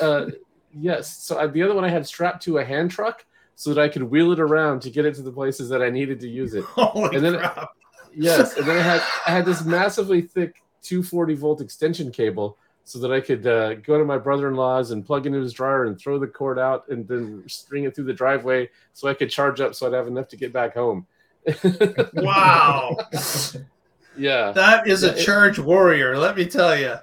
Uh, 0.00 0.26
yes, 0.72 1.22
so 1.22 1.38
I, 1.38 1.46
the 1.46 1.62
other 1.62 1.74
one 1.74 1.84
I 1.84 1.88
had 1.88 2.06
strapped 2.06 2.42
to 2.44 2.58
a 2.58 2.64
hand 2.64 2.90
truck 2.90 3.24
so 3.54 3.74
that 3.74 3.80
I 3.80 3.88
could 3.88 4.02
wheel 4.04 4.32
it 4.32 4.40
around 4.40 4.80
to 4.82 4.90
get 4.90 5.04
it 5.04 5.14
to 5.16 5.22
the 5.22 5.32
places 5.32 5.68
that 5.68 5.82
I 5.82 5.90
needed 5.90 6.20
to 6.20 6.28
use 6.28 6.54
it. 6.54 6.64
Holy 6.76 7.16
and 7.16 7.24
then 7.24 7.38
crap. 7.38 7.70
yes, 8.14 8.56
and 8.56 8.66
then 8.66 8.78
I 8.78 8.82
had 8.82 9.02
I 9.26 9.30
had 9.30 9.44
this 9.44 9.64
massively 9.64 10.22
thick 10.22 10.62
240 10.82 11.34
volt 11.34 11.60
extension 11.60 12.10
cable 12.10 12.56
so 12.84 12.98
that 13.00 13.12
I 13.12 13.20
could 13.20 13.46
uh, 13.46 13.74
go 13.74 13.98
to 13.98 14.04
my 14.04 14.16
brother-in-law's 14.16 14.92
and 14.92 15.04
plug 15.04 15.26
into 15.26 15.40
his 15.40 15.52
dryer 15.52 15.84
and 15.84 15.98
throw 15.98 16.18
the 16.18 16.26
cord 16.26 16.58
out 16.58 16.88
and 16.88 17.06
then 17.06 17.44
string 17.46 17.84
it 17.84 17.94
through 17.94 18.06
the 18.06 18.14
driveway 18.14 18.70
so 18.94 19.08
I 19.08 19.14
could 19.14 19.28
charge 19.28 19.60
up 19.60 19.74
so 19.74 19.86
I'd 19.86 19.92
have 19.92 20.06
enough 20.06 20.28
to 20.28 20.36
get 20.36 20.54
back 20.54 20.72
home. 20.72 21.06
wow. 22.14 22.96
yeah. 24.16 24.52
That 24.52 24.86
is 24.86 25.02
yeah, 25.02 25.10
a 25.10 25.16
charge 25.16 25.58
it, 25.58 25.66
warrior, 25.66 26.16
let 26.16 26.34
me 26.34 26.46
tell 26.46 26.78
you. 26.78 26.94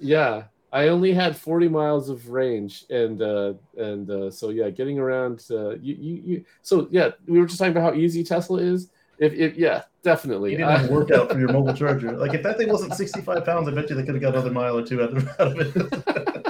Yeah. 0.00 0.44
I 0.74 0.88
only 0.88 1.12
had 1.12 1.36
40 1.36 1.68
miles 1.68 2.08
of 2.08 2.28
range 2.28 2.84
and 2.90 3.22
uh 3.22 3.54
and 3.78 4.10
uh 4.10 4.28
so 4.28 4.50
yeah, 4.50 4.70
getting 4.70 4.98
around 4.98 5.44
uh 5.50 5.76
you 5.76 5.94
you, 5.94 6.22
you 6.24 6.44
so 6.62 6.88
yeah, 6.90 7.10
we 7.28 7.38
were 7.38 7.46
just 7.46 7.60
talking 7.60 7.70
about 7.70 7.94
how 7.94 7.98
easy 7.98 8.24
Tesla 8.24 8.58
is. 8.58 8.90
If, 9.18 9.32
if 9.34 9.56
yeah, 9.56 9.84
definitely. 10.02 10.50
You 10.50 10.56
didn't 10.58 10.76
have 10.76 10.90
a 10.90 10.92
workout 10.92 11.30
for 11.30 11.38
your 11.38 11.52
mobile 11.52 11.74
charger. 11.80 12.10
Like 12.16 12.34
if 12.34 12.42
that 12.42 12.58
thing 12.58 12.68
wasn't 12.68 12.94
65 12.94 13.44
pounds, 13.44 13.68
I 13.68 13.70
bet 13.70 13.88
you 13.88 13.94
they 13.94 14.02
could 14.02 14.16
have 14.16 14.22
got 14.22 14.34
another 14.34 14.50
mile 14.50 14.76
or 14.76 14.84
two 14.84 15.00
out 15.00 15.16
of, 15.16 15.28
out 15.38 15.52
of 15.52 15.60
it. 15.60 16.40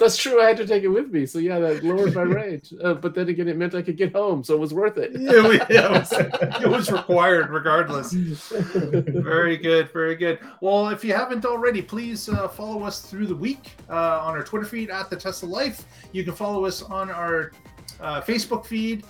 That's 0.00 0.16
true. 0.16 0.40
I 0.40 0.46
had 0.46 0.56
to 0.56 0.66
take 0.66 0.82
it 0.82 0.88
with 0.88 1.12
me, 1.12 1.26
so 1.26 1.38
yeah, 1.38 1.58
that 1.58 1.84
lowered 1.84 2.14
my 2.14 2.22
range. 2.40 2.72
Uh, 2.82 2.94
but 2.94 3.14
then 3.14 3.28
again, 3.28 3.48
it 3.48 3.56
meant 3.56 3.74
I 3.74 3.82
could 3.82 3.98
get 3.98 4.12
home, 4.14 4.42
so 4.42 4.54
it 4.54 4.60
was 4.60 4.72
worth 4.72 4.96
it. 4.96 5.12
yeah, 5.12 5.46
we, 5.46 5.56
yeah 5.74 5.86
it, 5.86 5.90
was, 5.90 6.12
it, 6.62 6.68
was, 6.68 6.90
required 6.90 7.50
regardless. 7.50 8.12
very 8.12 9.58
good, 9.58 9.92
very 9.92 10.16
good. 10.16 10.38
Well, 10.62 10.88
if 10.88 11.04
you 11.04 11.12
haven't 11.12 11.44
already, 11.44 11.82
please 11.82 12.30
uh, 12.30 12.48
follow 12.48 12.82
us 12.82 13.02
through 13.02 13.26
the 13.26 13.36
week 13.36 13.72
uh, 13.90 14.20
on 14.22 14.34
our 14.34 14.42
Twitter 14.42 14.64
feed 14.64 14.90
at 14.90 15.10
the 15.10 15.16
Tesla 15.16 15.46
Life. 15.46 15.84
You 16.12 16.24
can 16.24 16.34
follow 16.34 16.64
us 16.64 16.82
on 16.82 17.10
our 17.10 17.52
uh, 18.00 18.22
Facebook 18.22 18.64
feed 18.64 19.04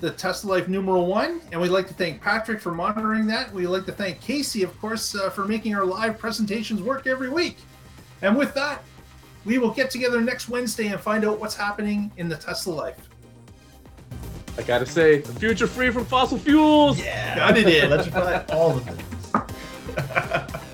the 0.00 0.10
Tesla 0.10 0.50
Life 0.50 0.68
numeral 0.68 1.06
one. 1.06 1.40
And 1.52 1.60
we'd 1.60 1.68
like 1.68 1.86
to 1.88 1.94
thank 1.94 2.20
Patrick 2.20 2.60
for 2.60 2.72
monitoring 2.72 3.26
that. 3.26 3.52
We'd 3.52 3.66
like 3.66 3.86
to 3.86 3.92
thank 3.92 4.20
Casey, 4.20 4.62
of 4.62 4.78
course, 4.80 5.14
uh, 5.14 5.30
for 5.30 5.44
making 5.46 5.74
our 5.74 5.84
live 5.84 6.18
presentations 6.18 6.82
work 6.82 7.06
every 7.06 7.28
week. 7.28 7.56
And 8.22 8.36
with 8.36 8.54
that, 8.54 8.82
we 9.44 9.58
will 9.58 9.70
get 9.70 9.90
together 9.90 10.20
next 10.20 10.48
Wednesday 10.48 10.88
and 10.88 11.00
find 11.00 11.24
out 11.24 11.40
what's 11.40 11.56
happening 11.56 12.12
in 12.16 12.28
the 12.28 12.36
Tesla 12.36 12.72
life. 12.72 13.08
I 14.58 14.62
gotta 14.62 14.86
say, 14.86 15.18
the 15.18 15.32
future 15.34 15.66
free 15.66 15.90
from 15.90 16.04
fossil 16.04 16.38
fuels. 16.38 17.00
Yeah, 17.00 17.36
got 17.36 17.56
it 17.56 17.66
in. 17.66 17.86
Electrify 17.86 18.44
all 18.52 18.76
of 18.76 18.88
it. 18.88 20.60